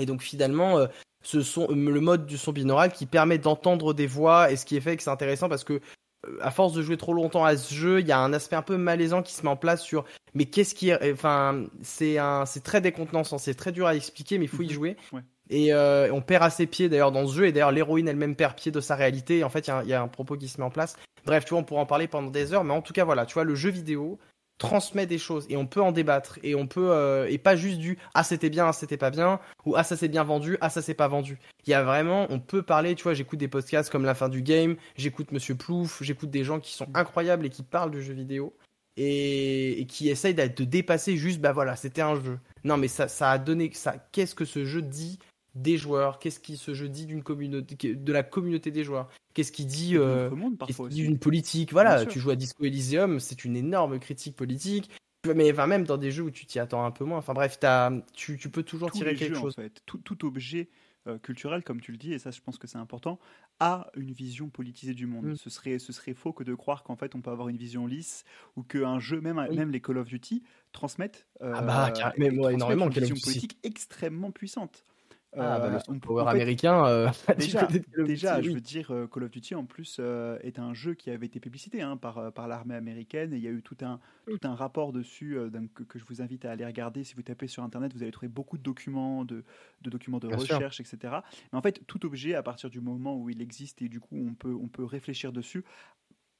Et 0.00 0.06
donc 0.06 0.22
finalement, 0.22 0.88
ce 1.28 1.42
sont 1.42 1.68
le 1.68 2.00
mode 2.00 2.24
du 2.24 2.38
son 2.38 2.52
binaural 2.52 2.90
qui 2.90 3.04
permet 3.04 3.36
d'entendre 3.36 3.92
des 3.92 4.06
voix, 4.06 4.50
et 4.50 4.56
ce 4.56 4.64
qui 4.64 4.76
est 4.76 4.80
fait 4.80 4.96
que 4.96 5.02
c'est 5.02 5.10
intéressant 5.10 5.50
parce 5.50 5.62
que 5.62 5.80
à 6.40 6.50
force 6.50 6.72
de 6.72 6.80
jouer 6.80 6.96
trop 6.96 7.12
longtemps 7.12 7.44
à 7.44 7.54
ce 7.54 7.72
jeu, 7.74 8.00
il 8.00 8.06
y 8.06 8.12
a 8.12 8.18
un 8.18 8.32
aspect 8.32 8.56
un 8.56 8.62
peu 8.62 8.78
malaisant 8.78 9.22
qui 9.22 9.34
se 9.34 9.42
met 9.42 9.50
en 9.50 9.56
place 9.56 9.82
sur 9.82 10.06
mais 10.32 10.46
qu'est-ce 10.46 10.74
qui 10.74 10.90
enfin 10.94 11.66
c'est 11.82 12.16
un 12.16 12.46
c'est 12.46 12.62
très 12.62 12.80
décontenançant, 12.80 13.36
c'est 13.36 13.54
très 13.54 13.72
dur 13.72 13.86
à 13.86 13.94
expliquer 13.94 14.38
mais 14.38 14.46
il 14.46 14.48
faut 14.48 14.62
y 14.62 14.68
mhm. 14.68 14.72
jouer. 14.72 14.96
Et 15.50 15.74
euh, 15.74 16.10
on 16.12 16.22
perd 16.22 16.44
à 16.44 16.50
ses 16.50 16.66
pieds 16.66 16.88
d'ailleurs 16.88 17.12
dans 17.12 17.26
ce 17.26 17.34
jeu 17.34 17.46
et 17.46 17.52
d'ailleurs 17.52 17.72
l'héroïne 17.72 18.08
elle-même 18.08 18.34
perd 18.34 18.54
pied 18.54 18.72
de 18.72 18.80
sa 18.80 18.96
réalité 18.96 19.38
et 19.38 19.44
en 19.44 19.50
fait 19.50 19.70
il 19.84 19.88
y, 19.88 19.92
a 19.92 20.00
un 20.00 20.08
propos 20.08 20.38
qui 20.38 20.48
se 20.48 20.58
met 20.58 20.66
en 20.66 20.70
place. 20.70 20.96
Bref, 21.26 21.44
tu 21.44 21.50
vois, 21.50 21.58
on 21.58 21.64
pourra 21.64 21.82
en 21.82 21.86
parler 21.86 22.08
pendant 22.08 22.30
des 22.30 22.54
heures 22.54 22.64
mais 22.64 22.72
en 22.72 22.80
tout 22.80 22.94
cas 22.94 23.04
voilà, 23.04 23.26
tu 23.26 23.34
vois 23.34 23.44
le 23.44 23.54
jeu 23.54 23.68
vidéo 23.68 24.18
transmet 24.58 25.06
des 25.06 25.18
choses 25.18 25.46
et 25.48 25.56
on 25.56 25.66
peut 25.66 25.80
en 25.80 25.92
débattre 25.92 26.38
et 26.42 26.54
on 26.54 26.66
peut 26.66 26.90
euh, 26.90 27.26
et 27.28 27.38
pas 27.38 27.56
juste 27.56 27.78
du 27.78 27.98
ah 28.14 28.24
c'était 28.24 28.50
bien, 28.50 28.66
ah, 28.66 28.72
c'était 28.72 28.96
pas 28.96 29.10
bien 29.10 29.40
ou 29.64 29.76
ah 29.76 29.84
ça 29.84 29.96
s'est 29.96 30.08
bien 30.08 30.24
vendu, 30.24 30.58
ah 30.60 30.68
ça 30.68 30.82
s'est 30.82 30.94
pas 30.94 31.08
vendu. 31.08 31.38
Il 31.66 31.70
y 31.70 31.74
a 31.74 31.82
vraiment 31.82 32.26
on 32.30 32.40
peut 32.40 32.62
parler, 32.62 32.94
tu 32.94 33.04
vois, 33.04 33.14
j'écoute 33.14 33.38
des 33.38 33.48
podcasts 33.48 33.90
comme 33.90 34.04
la 34.04 34.14
fin 34.14 34.28
du 34.28 34.42
game, 34.42 34.76
j'écoute 34.96 35.32
monsieur 35.32 35.54
Plouf, 35.54 36.02
j'écoute 36.02 36.30
des 36.30 36.44
gens 36.44 36.60
qui 36.60 36.72
sont 36.74 36.88
incroyables 36.94 37.46
et 37.46 37.50
qui 37.50 37.62
parlent 37.62 37.90
du 37.90 38.02
jeu 38.02 38.14
vidéo 38.14 38.54
et, 38.96 39.86
qui 39.88 40.08
essayent 40.08 40.34
de 40.34 40.64
dépasser 40.64 41.16
juste 41.16 41.40
bah 41.40 41.52
voilà, 41.52 41.76
c'était 41.76 42.02
un 42.02 42.16
jeu. 42.16 42.38
Non 42.64 42.76
mais 42.76 42.88
ça 42.88 43.08
ça 43.08 43.30
a 43.30 43.38
donné 43.38 43.70
ça 43.72 43.96
qu'est-ce 44.12 44.34
que 44.34 44.44
ce 44.44 44.64
jeu 44.64 44.82
dit 44.82 45.18
des 45.54 45.76
joueurs, 45.76 46.18
qu'est-ce 46.18 46.40
qui 46.40 46.56
se 46.56 46.70
dit 46.70 47.06
d'une 47.06 47.22
communauté, 47.22 47.94
de 47.94 48.12
la 48.12 48.22
communauté 48.22 48.70
des 48.70 48.84
joueurs, 48.84 49.08
qu'est-ce 49.34 49.52
qui 49.52 49.64
dit, 49.64 49.96
euh, 49.96 50.30
d'une 50.90 51.18
politique. 51.18 51.72
Voilà, 51.72 52.06
tu 52.06 52.20
joues 52.20 52.30
à 52.30 52.36
Disco 52.36 52.64
Elysium, 52.64 53.20
c'est 53.20 53.44
une 53.44 53.56
énorme 53.56 53.98
critique 53.98 54.36
politique. 54.36 54.90
Mais 55.34 55.50
enfin, 55.50 55.66
même 55.66 55.84
dans 55.84 55.96
des 55.96 56.10
jeux 56.10 56.22
où 56.22 56.30
tu 56.30 56.46
t'y 56.46 56.58
attends 56.58 56.84
un 56.84 56.92
peu 56.92 57.04
moins. 57.04 57.18
Enfin 57.18 57.34
bref, 57.34 57.58
as, 57.62 57.92
tu, 58.14 58.38
tu, 58.38 58.50
peux 58.50 58.62
toujours 58.62 58.90
tirer 58.90 59.14
quelque 59.14 59.36
chose. 59.36 59.56
tout, 59.84 59.98
tout, 59.98 60.24
objet 60.24 60.68
euh, 61.08 61.18
culturel, 61.18 61.64
comme 61.64 61.80
tu 61.80 61.90
le 61.90 61.98
dis, 61.98 62.12
et 62.12 62.18
ça 62.18 62.30
je 62.30 62.40
pense 62.40 62.56
que 62.56 62.66
c'est 62.66 62.78
important, 62.78 63.18
a 63.60 63.90
une 63.96 64.12
vision 64.12 64.48
politisée 64.48 64.94
du 64.94 65.06
monde. 65.06 65.26
Mm. 65.26 65.36
Ce, 65.36 65.50
serait, 65.50 65.78
ce 65.78 65.92
serait 65.92 66.14
faux 66.14 66.32
que 66.32 66.44
de 66.44 66.54
croire 66.54 66.82
qu'en 66.82 66.96
fait 66.96 67.14
on 67.14 67.20
peut 67.20 67.30
avoir 67.30 67.48
une 67.48 67.56
vision 67.56 67.86
lisse 67.86 68.24
ou 68.56 68.62
qu'un 68.62 69.00
jeu, 69.00 69.20
même, 69.20 69.44
même 69.52 69.70
les 69.70 69.80
Call 69.80 69.98
of 69.98 70.06
Duty, 70.06 70.42
transmettent, 70.72 71.26
ah 71.40 71.62
bah, 71.62 71.92
euh, 71.96 72.50
énormément 72.50 72.86
une 72.86 72.92
vision 72.92 73.16
politique 73.16 73.58
extrêmement 73.62 74.30
puissante. 74.30 74.84
Ah, 75.36 75.58
bah, 75.58 75.68
le 75.68 75.76
euh, 75.76 75.98
power 76.00 76.24
américain. 76.26 76.86
Euh, 76.86 77.08
déjà, 77.36 78.40
je 78.40 78.50
veux 78.50 78.60
dire, 78.60 78.90
euh, 78.90 79.06
Call 79.06 79.24
of 79.24 79.30
Duty 79.30 79.54
en 79.54 79.64
plus 79.64 80.00
est 80.42 80.58
un 80.58 80.72
jeu 80.72 80.94
qui 80.94 81.10
avait 81.10 81.26
été 81.26 81.38
publicité 81.38 81.82
hein, 81.82 81.96
par, 81.96 82.32
par 82.32 82.48
l'armée 82.48 82.74
américaine 82.74 83.34
et 83.34 83.36
il 83.36 83.42
y 83.42 83.46
a 83.46 83.50
eu 83.50 83.62
tout 83.62 83.76
un, 83.82 84.00
tout 84.26 84.40
un 84.44 84.54
rapport 84.54 84.92
dessus 84.92 85.36
que, 85.74 85.98
je 85.98 86.04
vous 86.04 86.22
invite 86.22 86.44
à 86.44 86.52
aller 86.52 86.64
regarder. 86.64 87.04
Si 87.04 87.14
vous 87.14 87.22
tapez 87.22 87.46
sur 87.46 87.62
internet, 87.62 87.92
vous 87.94 88.02
allez 88.02 88.12
trouver 88.12 88.28
beaucoup 88.28 88.56
de 88.56 88.62
documents, 88.62 89.24
de, 89.24 89.44
de 89.82 89.90
documents 89.90 90.18
de 90.18 90.28
recherche, 90.28 90.80
etc. 90.80 91.14
Mais 91.52 91.58
en 91.58 91.62
fait, 91.62 91.82
tout 91.86 92.06
objet, 92.06 92.34
à 92.34 92.42
partir 92.42 92.70
du 92.70 92.80
moment 92.80 93.16
où 93.16 93.28
il 93.28 93.42
existe 93.42 93.82
et 93.82 93.88
du 93.88 94.00
coup 94.00 94.16
on 94.16 94.34
peut, 94.34 94.54
on 94.54 94.68
peut 94.68 94.84
réfléchir 94.84 95.32
dessus, 95.32 95.64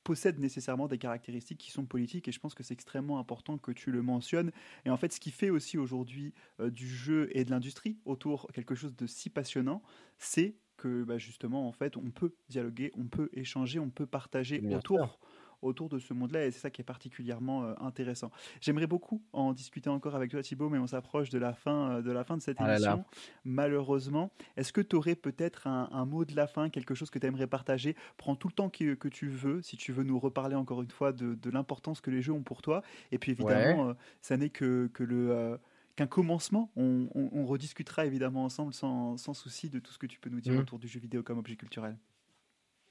possède 0.08 0.38
nécessairement 0.38 0.88
des 0.88 0.96
caractéristiques 0.96 1.58
qui 1.58 1.70
sont 1.70 1.84
politiques 1.84 2.28
et 2.28 2.32
je 2.32 2.40
pense 2.40 2.54
que 2.54 2.62
c'est 2.62 2.72
extrêmement 2.72 3.18
important 3.18 3.58
que 3.58 3.72
tu 3.72 3.90
le 3.90 4.00
mentionnes. 4.00 4.52
Et 4.86 4.90
en 4.90 4.96
fait, 4.96 5.12
ce 5.12 5.20
qui 5.20 5.30
fait 5.30 5.50
aussi 5.50 5.76
aujourd'hui 5.76 6.32
euh, 6.60 6.70
du 6.70 6.88
jeu 6.88 7.28
et 7.32 7.44
de 7.44 7.50
l'industrie 7.50 7.98
autour 8.06 8.50
quelque 8.54 8.74
chose 8.74 8.96
de 8.96 9.06
si 9.06 9.28
passionnant, 9.28 9.82
c'est 10.16 10.56
que 10.78 11.04
bah, 11.04 11.18
justement, 11.18 11.68
en 11.68 11.72
fait, 11.72 11.98
on 11.98 12.10
peut 12.10 12.32
dialoguer, 12.48 12.90
on 12.96 13.04
peut 13.04 13.28
échanger, 13.34 13.78
on 13.78 13.90
peut 13.90 14.06
partager 14.06 14.62
autour 14.74 15.20
autour 15.62 15.88
de 15.88 15.98
ce 15.98 16.14
monde-là 16.14 16.46
et 16.46 16.50
c'est 16.50 16.60
ça 16.60 16.70
qui 16.70 16.82
est 16.82 16.84
particulièrement 16.84 17.74
intéressant. 17.80 18.30
J'aimerais 18.60 18.86
beaucoup 18.86 19.22
en 19.32 19.52
discuter 19.52 19.90
encore 19.90 20.14
avec 20.14 20.30
toi 20.30 20.42
Thibaut, 20.42 20.68
mais 20.68 20.78
on 20.78 20.86
s'approche 20.86 21.30
de 21.30 21.38
la 21.38 21.52
fin 21.52 22.00
de 22.00 22.10
la 22.10 22.24
fin 22.24 22.36
de 22.36 22.42
cette 22.42 22.58
ah 22.60 22.72
émission. 22.72 23.04
Malheureusement, 23.44 24.30
est-ce 24.56 24.72
que 24.72 24.80
tu 24.80 24.96
aurais 24.96 25.14
peut-être 25.14 25.66
un, 25.66 26.04
mot 26.04 26.24
de 26.24 26.34
la 26.34 26.46
fin, 26.46 26.70
quelque 26.70 26.94
chose 26.94 27.10
que 27.10 27.18
tu 27.18 27.26
aimerais 27.26 27.46
partager? 27.46 27.96
Prends 28.16 28.36
tout 28.36 28.48
le 28.48 28.54
temps 28.54 28.70
que, 28.70 28.94
que, 28.94 29.08
tu 29.08 29.28
veux, 29.28 29.62
si 29.62 29.76
tu 29.76 29.92
veux 29.92 30.04
nous 30.04 30.18
reparler 30.18 30.54
encore 30.54 30.82
une 30.82 30.90
fois 30.90 31.12
de, 31.12 31.50
l'importance 31.50 32.00
que 32.00 32.10
les 32.10 32.22
jeux 32.22 32.32
ont 32.32 32.42
pour 32.42 32.62
toi. 32.62 32.82
Et 33.12 33.18
puis 33.18 33.32
évidemment, 33.32 33.94
ça 34.20 34.36
n'est 34.36 34.50
que, 34.50 34.90
que 34.92 35.02
le 35.02 35.58
qu'un 35.98 36.06
commencement. 36.06 36.70
On, 36.76 37.44
rediscutera 37.46 38.06
évidemment 38.06 38.44
ensemble 38.44 38.72
sans, 38.72 39.16
souci 39.34 39.68
de 39.68 39.78
tout 39.78 39.92
ce 39.92 39.98
que 39.98 40.06
tu 40.06 40.20
peux 40.20 40.30
nous 40.30 40.40
dire 40.40 40.52
mmh. 40.52 40.58
autour 40.58 40.78
du 40.78 40.86
jeu 40.86 41.00
vidéo 41.00 41.22
comme 41.22 41.38
objet 41.38 41.56
culturel. 41.56 41.96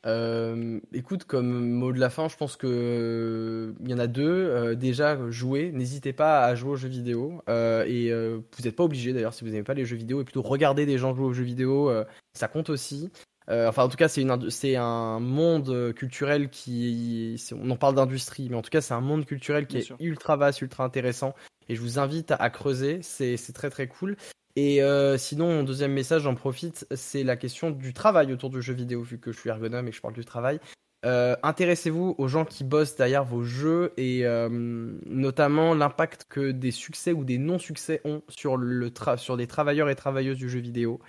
Euh, 0.05 0.79
écoute, 0.93 1.25
comme 1.25 1.69
mot 1.69 1.91
de 1.91 1.99
la 1.99 2.09
fin, 2.09 2.29
je 2.29 2.37
pense 2.37 2.55
que 2.55 3.73
il 3.83 3.89
y 3.89 3.93
en 3.93 3.99
a 3.99 4.07
deux. 4.07 4.23
Euh, 4.23 4.75
déjà, 4.75 5.17
jouer. 5.29 5.71
N'hésitez 5.73 6.13
pas 6.13 6.45
à 6.45 6.55
jouer 6.55 6.71
aux 6.71 6.75
jeux 6.75 6.87
vidéo. 6.87 7.41
Euh, 7.49 7.83
et 7.85 8.11
vous 8.11 8.63
n'êtes 8.63 8.75
pas 8.75 8.83
obligé 8.83 9.13
d'ailleurs 9.13 9.33
si 9.33 9.43
vous 9.43 9.49
n'aimez 9.49 9.63
pas 9.63 9.73
les 9.73 9.85
jeux 9.85 9.97
vidéo 9.97 10.21
et 10.21 10.23
plutôt 10.23 10.41
regarder 10.41 10.85
des 10.85 10.97
gens 10.97 11.15
jouer 11.15 11.25
aux 11.25 11.33
jeux 11.33 11.43
vidéo, 11.43 11.91
ça 12.33 12.47
compte 12.47 12.69
aussi. 12.69 13.09
enfin, 13.49 13.83
en 13.83 13.89
tout 13.89 13.97
cas, 13.97 14.07
c'est 14.07 14.21
une 14.21 14.49
c'est 14.49 14.75
un 14.75 15.19
monde 15.19 15.93
culturel 15.95 16.49
qui 16.49 17.41
on 17.53 17.69
en 17.69 17.77
parle 17.77 17.95
d'industrie, 17.95 18.47
mais 18.49 18.55
en 18.55 18.61
tout 18.61 18.69
cas, 18.69 18.81
c'est 18.81 18.93
un 18.93 19.01
monde 19.01 19.25
culturel 19.25 19.67
qui 19.67 19.77
est 19.77 19.91
ultra 19.99 20.37
vaste, 20.37 20.61
ultra 20.61 20.83
intéressant. 20.83 21.33
Et 21.69 21.75
je 21.75 21.81
vous 21.81 21.99
invite 21.99 22.31
à, 22.31 22.49
creuser. 22.49 22.99
C'est 23.01 23.37
très 23.53 23.69
très 23.69 23.87
cool. 23.87 24.15
Et 24.59 24.81
euh, 24.81 25.19
sinon, 25.19 25.49
mon 25.49 25.61
deuxième 25.61 25.93
message, 25.93 26.23
j'en 26.23 26.33
profite, 26.33 26.87
c'est 26.95 27.23
la 27.23 27.37
question 27.37 27.69
du 27.69 27.93
travail 27.93 28.33
autour 28.33 28.49
du 28.49 28.59
jeu 28.59 28.73
vidéo, 28.73 29.03
vu 29.03 29.19
que 29.19 29.31
je 29.31 29.39
suis 29.39 29.51
ergonome 29.51 29.87
et 29.87 29.91
que 29.91 29.95
je 29.95 30.01
parle 30.01 30.15
du 30.15 30.25
travail. 30.25 30.59
Euh, 31.05 31.35
intéressez-vous 31.43 32.15
aux 32.17 32.27
gens 32.27 32.43
qui 32.43 32.63
bossent 32.63 32.95
derrière 32.95 33.23
vos 33.23 33.43
jeux 33.43 33.93
et 33.97 34.25
euh, 34.25 34.49
notamment 35.05 35.75
l'impact 35.75 36.25
que 36.27 36.49
des 36.49 36.71
succès 36.71 37.13
ou 37.13 37.23
des 37.23 37.37
non-succès 37.37 38.01
ont 38.03 38.23
sur, 38.29 38.57
le 38.57 38.91
sur 39.17 39.37
des 39.37 39.45
travailleurs 39.45 39.91
et 39.91 39.95
travailleuses 39.95 40.39
du 40.39 40.49
jeu 40.49 40.59
vidéo. 40.59 41.01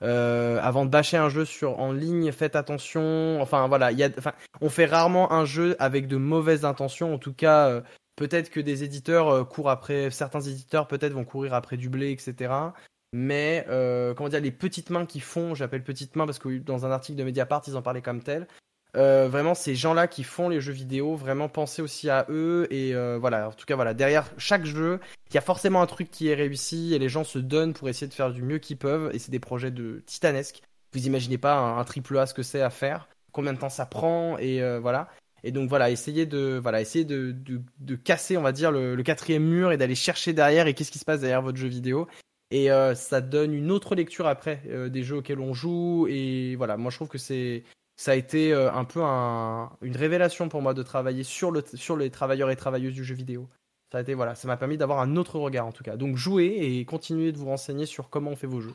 avant 0.00 0.84
de 0.84 0.90
bâcher 0.90 1.16
un 1.16 1.28
jeu 1.28 1.44
sur 1.44 1.80
en 1.80 1.90
ligne, 1.90 2.30
faites 2.30 2.54
attention. 2.54 3.42
Enfin 3.42 3.66
voilà, 3.66 3.90
y 3.90 4.04
a, 4.04 4.10
enfin, 4.16 4.32
on 4.60 4.68
fait 4.68 4.86
rarement 4.86 5.32
un 5.32 5.44
jeu 5.44 5.74
avec 5.80 6.06
de 6.06 6.18
mauvaises 6.18 6.64
intentions. 6.64 7.12
En 7.12 7.18
tout 7.18 7.34
cas, 7.34 7.82
peut-être 8.14 8.48
que 8.48 8.60
des 8.60 8.84
éditeurs 8.84 9.48
courent 9.48 9.70
après, 9.70 10.12
certains 10.12 10.42
éditeurs 10.42 10.86
peut-être 10.86 11.14
vont 11.14 11.24
courir 11.24 11.52
après 11.52 11.76
du 11.76 11.88
blé, 11.88 12.12
etc 12.12 12.70
mais 13.12 13.66
euh, 13.68 14.14
comment 14.14 14.30
dire, 14.30 14.40
les 14.40 14.50
petites 14.50 14.90
mains 14.90 15.04
qui 15.04 15.20
font, 15.20 15.54
j'appelle 15.54 15.84
petites 15.84 16.16
mains 16.16 16.24
parce 16.24 16.38
que 16.38 16.58
dans 16.58 16.86
un 16.86 16.90
article 16.90 17.18
de 17.18 17.24
Mediapart, 17.24 17.62
ils 17.66 17.76
en 17.76 17.82
parlaient 17.82 18.02
comme 18.02 18.22
tel. 18.22 18.46
Euh, 18.94 19.28
vraiment, 19.28 19.54
ces 19.54 19.74
gens-là 19.74 20.06
qui 20.06 20.22
font 20.22 20.48
les 20.48 20.60
jeux 20.60 20.72
vidéo, 20.72 21.14
vraiment 21.16 21.48
pensez 21.48 21.82
aussi 21.82 22.08
à 22.08 22.26
eux. 22.30 22.66
Et 22.70 22.94
euh, 22.94 23.18
voilà, 23.18 23.48
en 23.48 23.52
tout 23.52 23.66
cas, 23.66 23.74
voilà, 23.74 23.92
derrière 23.92 24.30
chaque 24.38 24.64
jeu, 24.64 24.98
il 25.30 25.34
y 25.34 25.38
a 25.38 25.42
forcément 25.42 25.82
un 25.82 25.86
truc 25.86 26.10
qui 26.10 26.28
est 26.28 26.34
réussi 26.34 26.94
et 26.94 26.98
les 26.98 27.08
gens 27.08 27.24
se 27.24 27.38
donnent 27.38 27.74
pour 27.74 27.88
essayer 27.88 28.06
de 28.06 28.14
faire 28.14 28.32
du 28.32 28.42
mieux 28.42 28.58
qu'ils 28.58 28.78
peuvent. 28.78 29.10
Et 29.14 29.18
c'est 29.18 29.30
des 29.30 29.40
projets 29.40 29.70
de 29.70 30.02
titanesques. 30.06 30.62
Vous 30.94 31.06
imaginez 31.06 31.38
pas 31.38 31.56
un, 31.56 31.84
triple 31.84 32.18
A 32.18 32.26
ce 32.26 32.34
que 32.34 32.42
c'est 32.42 32.60
à 32.60 32.70
faire, 32.70 33.08
combien 33.32 33.52
de 33.54 33.58
temps 33.58 33.70
ça 33.70 33.86
prend 33.86 34.36
et 34.36 34.60
voilà. 34.78 35.08
Et 35.42 35.50
donc 35.50 35.70
voilà, 35.70 35.88
essayez 35.90 36.26
de 36.26 36.60
voilà, 36.62 36.82
essayez 36.82 37.06
de, 37.06 37.34
de, 37.80 37.94
casser, 37.96 38.36
on 38.36 38.42
va 38.42 38.52
dire, 38.52 38.70
le 38.70 39.02
quatrième 39.02 39.42
mur 39.42 39.72
et 39.72 39.78
d'aller 39.78 39.94
chercher 39.94 40.34
derrière 40.34 40.66
et 40.66 40.74
qu'est-ce 40.74 40.92
qui 40.92 40.98
se 40.98 41.06
passe 41.06 41.20
derrière 41.20 41.40
votre 41.40 41.56
jeu 41.56 41.66
vidéo 41.66 42.08
et 42.52 42.70
euh, 42.70 42.94
ça 42.94 43.22
donne 43.22 43.54
une 43.54 43.70
autre 43.70 43.94
lecture 43.94 44.26
après 44.26 44.62
euh, 44.66 44.90
des 44.90 45.02
jeux 45.02 45.16
auxquels 45.16 45.40
on 45.40 45.54
joue. 45.54 46.06
Et 46.08 46.54
voilà 46.56 46.76
moi 46.76 46.90
je 46.90 46.96
trouve 46.96 47.08
que 47.08 47.18
c'est 47.18 47.64
ça 47.96 48.12
a 48.12 48.14
été 48.14 48.52
euh, 48.52 48.70
un 48.70 48.84
peu 48.84 49.00
une 49.00 49.96
révélation 49.96 50.50
pour 50.50 50.60
moi 50.60 50.74
de 50.74 50.82
travailler 50.82 51.24
sur 51.24 51.50
le 51.50 51.64
sur 51.74 51.96
les 51.96 52.10
travailleurs 52.10 52.50
et 52.50 52.56
travailleuses 52.56 52.92
du 52.92 53.04
jeu 53.04 53.14
vidéo. 53.14 53.48
Ça 53.90 53.98
a 53.98 54.00
été 54.02 54.12
voilà 54.12 54.34
ça 54.34 54.48
m'a 54.48 54.58
permis 54.58 54.76
d'avoir 54.76 55.00
un 55.00 55.16
autre 55.16 55.38
regard 55.38 55.66
en 55.66 55.72
tout 55.72 55.82
cas. 55.82 55.96
Donc 55.96 56.16
jouez 56.16 56.58
et 56.60 56.84
continuez 56.84 57.32
de 57.32 57.38
vous 57.38 57.46
renseigner 57.46 57.86
sur 57.86 58.10
comment 58.10 58.32
on 58.32 58.36
fait 58.36 58.46
vos 58.46 58.60
jeux. 58.60 58.74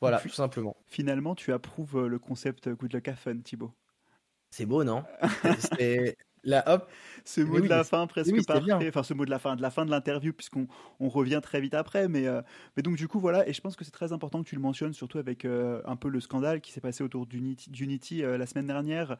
Voilà 0.00 0.20
tout 0.20 0.28
simplement. 0.28 0.76
finalement 0.86 1.34
tu 1.34 1.52
approuves 1.52 2.06
le 2.06 2.18
concept 2.20 2.68
Good 2.68 2.92
Luck 2.92 3.08
à 3.08 3.16
Fun 3.16 3.38
Thibaut. 3.38 3.72
C'est 4.50 4.66
beau 4.66 4.84
non? 4.84 5.02
Là, 6.46 6.62
hop, 6.68 6.88
ce 7.24 7.40
mot 7.40 7.60
de 7.60 7.66
la 7.66 7.82
fin 7.82 8.06
presque 8.06 8.46
parfait, 8.46 8.88
enfin 8.88 9.02
ce 9.02 9.14
mot 9.14 9.24
de 9.24 9.30
la 9.30 9.40
fin, 9.40 9.56
de 9.56 9.62
la 9.62 9.70
fin 9.70 9.84
de 9.84 9.90
l'interview 9.90 10.32
puisqu'on 10.32 10.68
on 11.00 11.08
revient 11.08 11.40
très 11.42 11.60
vite 11.60 11.74
après, 11.74 12.08
mais, 12.08 12.28
euh, 12.28 12.40
mais 12.76 12.84
donc 12.84 12.96
du 12.96 13.08
coup 13.08 13.18
voilà, 13.18 13.48
et 13.48 13.52
je 13.52 13.60
pense 13.60 13.74
que 13.74 13.84
c'est 13.84 13.90
très 13.90 14.12
important 14.12 14.42
que 14.44 14.48
tu 14.48 14.54
le 14.54 14.60
mentionnes, 14.60 14.92
surtout 14.92 15.18
avec 15.18 15.44
euh, 15.44 15.82
un 15.86 15.96
peu 15.96 16.08
le 16.08 16.20
scandale 16.20 16.60
qui 16.60 16.70
s'est 16.70 16.80
passé 16.80 17.02
autour 17.02 17.26
d'Unity 17.26 18.22
euh, 18.22 18.38
la 18.38 18.46
semaine 18.46 18.68
dernière, 18.68 19.16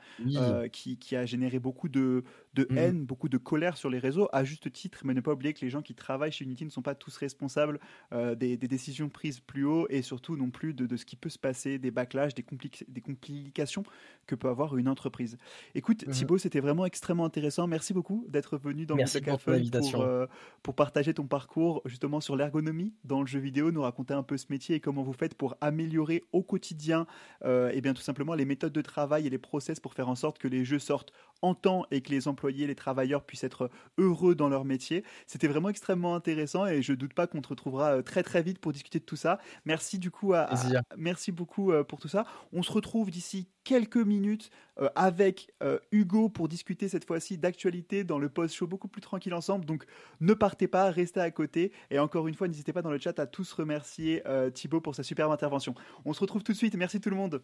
qui, 0.72 0.98
qui, 0.98 1.16
a 1.16 1.26
généré 1.26 1.58
beaucoup 1.58 1.88
de, 1.88 2.22
de 2.54 2.66
mmh. 2.70 2.78
haine, 2.78 3.04
beaucoup 3.04 3.28
de 3.28 3.38
colère 3.38 3.76
sur 3.76 3.90
les 3.90 3.98
réseaux, 3.98 4.28
à 4.32 4.44
juste 4.44 4.72
titre, 4.72 5.00
mais 5.04 5.12
ne 5.12 5.20
pas 5.20 5.32
oublier 5.32 5.52
que 5.52 5.62
les 5.62 5.70
gens 5.70 5.82
qui 5.82 5.94
travaillent 5.94 6.32
chez 6.32 6.44
Unity 6.44 6.64
ne 6.64 6.70
sont 6.70 6.82
pas 6.82 6.94
tous 6.94 7.16
responsables 7.16 7.80
des, 8.12 8.56
des, 8.56 8.68
décisions 8.68 9.08
prises 9.08 9.40
plus 9.40 9.64
haut 9.64 9.86
et 9.90 10.02
surtout 10.02 10.36
non 10.36 10.50
plus 10.50 10.74
de, 10.74 10.86
de 10.86 10.96
ce 10.96 11.04
qui 11.04 11.16
peut 11.16 11.28
se 11.28 11.38
passer, 11.38 11.78
des 11.78 11.90
backlash, 11.90 12.34
des, 12.34 12.44
des 12.88 13.00
complications 13.00 13.82
que 14.26 14.34
peut 14.34 14.48
avoir 14.48 14.76
une 14.76 14.88
entreprise. 14.88 15.38
Écoute, 15.74 16.06
mmh. 16.06 16.10
Thibaut, 16.10 16.38
c'était 16.38 16.60
vraiment 16.60 16.86
extrêmement 16.86 17.15
intéressant. 17.24 17.66
Merci 17.66 17.92
beaucoup 17.94 18.24
d'être 18.28 18.58
venu 18.58 18.86
dans 18.86 18.94
Merci 18.94 19.20
pour, 19.20 19.38
pour, 19.38 20.00
euh, 20.00 20.26
pour 20.62 20.74
partager 20.74 21.14
ton 21.14 21.26
parcours 21.26 21.82
justement 21.84 22.20
sur 22.20 22.36
l'ergonomie 22.36 22.92
dans 23.04 23.20
le 23.20 23.26
jeu 23.26 23.38
vidéo, 23.38 23.70
nous 23.70 23.82
raconter 23.82 24.14
un 24.14 24.22
peu 24.22 24.36
ce 24.36 24.46
métier 24.50 24.76
et 24.76 24.80
comment 24.80 25.02
vous 25.02 25.12
faites 25.12 25.34
pour 25.34 25.56
améliorer 25.60 26.24
au 26.32 26.42
quotidien 26.42 27.06
euh, 27.44 27.70
et 27.72 27.80
bien 27.80 27.94
tout 27.94 28.02
simplement 28.02 28.34
les 28.34 28.44
méthodes 28.44 28.72
de 28.72 28.82
travail 28.82 29.26
et 29.26 29.30
les 29.30 29.38
process 29.38 29.80
pour 29.80 29.94
faire 29.94 30.08
en 30.08 30.14
sorte 30.14 30.38
que 30.38 30.48
les 30.48 30.64
jeux 30.64 30.78
sortent 30.78 31.12
en 31.42 31.54
temps 31.54 31.86
et 31.90 32.00
que 32.00 32.10
les 32.10 32.28
employés, 32.28 32.66
les 32.66 32.74
travailleurs 32.74 33.24
puissent 33.24 33.44
être 33.44 33.70
heureux 33.98 34.34
dans 34.34 34.48
leur 34.48 34.64
métier. 34.64 35.04
C'était 35.26 35.48
vraiment 35.48 35.68
extrêmement 35.68 36.14
intéressant 36.14 36.66
et 36.66 36.82
je 36.82 36.92
doute 36.92 37.14
pas 37.14 37.26
qu'on 37.26 37.42
te 37.42 37.48
retrouvera 37.48 37.96
euh, 37.96 38.02
très 38.02 38.22
très 38.22 38.42
vite 38.42 38.58
pour 38.58 38.72
discuter 38.72 38.98
de 38.98 39.04
tout 39.04 39.16
ça. 39.16 39.38
Merci 39.64 39.98
du 39.98 40.10
coup 40.10 40.34
à, 40.34 40.48
merci 40.96 41.32
beaucoup 41.32 41.72
pour 41.88 42.00
tout 42.00 42.08
ça. 42.08 42.26
On 42.52 42.62
se 42.62 42.72
retrouve 42.72 43.10
d'ici 43.10 43.48
quelques 43.64 43.96
minutes 43.96 44.50
avec 44.94 45.52
Hugo 45.90 46.28
pour 46.28 46.48
discuter 46.48 46.88
cette 46.88 47.04
fois-ci 47.04 47.38
d'actualité 47.38 48.04
dans 48.04 48.18
le 48.18 48.28
post-show 48.28 48.66
beaucoup 48.66 48.88
plus 48.88 49.00
tranquille 49.00 49.34
ensemble. 49.34 49.64
Donc 49.64 49.86
ne 50.20 50.34
partez 50.34 50.68
pas, 50.68 50.90
restez 50.90 51.20
à 51.20 51.30
côté. 51.30 51.72
Et 51.90 51.98
encore 51.98 52.28
une 52.28 52.34
fois, 52.34 52.48
n'hésitez 52.48 52.72
pas 52.72 52.82
dans 52.82 52.90
le 52.90 52.98
chat 52.98 53.18
à 53.18 53.26
tous 53.26 53.52
remercier 53.52 54.22
euh, 54.26 54.50
Thibaut 54.50 54.80
pour 54.80 54.94
sa 54.94 55.02
superbe 55.02 55.32
intervention. 55.32 55.74
On 56.04 56.12
se 56.12 56.20
retrouve 56.20 56.42
tout 56.42 56.52
de 56.52 56.56
suite. 56.56 56.76
Merci 56.76 57.00
tout 57.00 57.10
le 57.10 57.16
monde. 57.16 57.42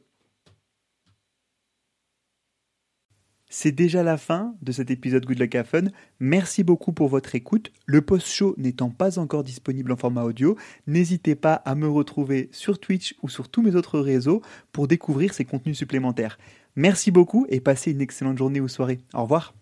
C'est 3.55 3.70
déjà 3.70 4.03
la 4.03 4.16
fin 4.16 4.55
de 4.62 4.72
cet 4.72 4.90
épisode 4.90 5.26
Good 5.26 5.38
Luck 5.38 5.62
Fun. 5.64 5.84
Merci 6.20 6.64
beaucoup 6.64 6.92
pour 6.94 7.09
votre 7.09 7.34
écoute. 7.34 7.70
Le 7.84 8.00
post-show 8.00 8.55
n'étant 8.57 8.88
pas 8.88 9.18
encore 9.18 9.42
disponible 9.44 9.92
en 9.92 9.96
format 9.96 10.22
audio, 10.22 10.57
n'hésitez 10.86 11.34
pas 11.34 11.53
à 11.53 11.74
me 11.74 11.86
retrouver 11.86 12.48
sur 12.50 12.80
Twitch 12.80 13.14
ou 13.20 13.28
sur 13.28 13.50
tous 13.50 13.61
mes 13.61 13.76
autres 13.76 14.00
réseaux 14.00 14.40
pour 14.72 14.88
découvrir 14.88 15.34
ces 15.34 15.44
contenus 15.44 15.76
supplémentaires. 15.76 16.38
Merci 16.76 17.11
beaucoup 17.11 17.44
et 17.50 17.61
passez 17.61 17.90
une 17.90 18.00
excellente 18.00 18.38
journée 18.38 18.61
ou 18.62 18.68
soirée. 18.68 19.00
Au 19.12 19.24
revoir. 19.24 19.53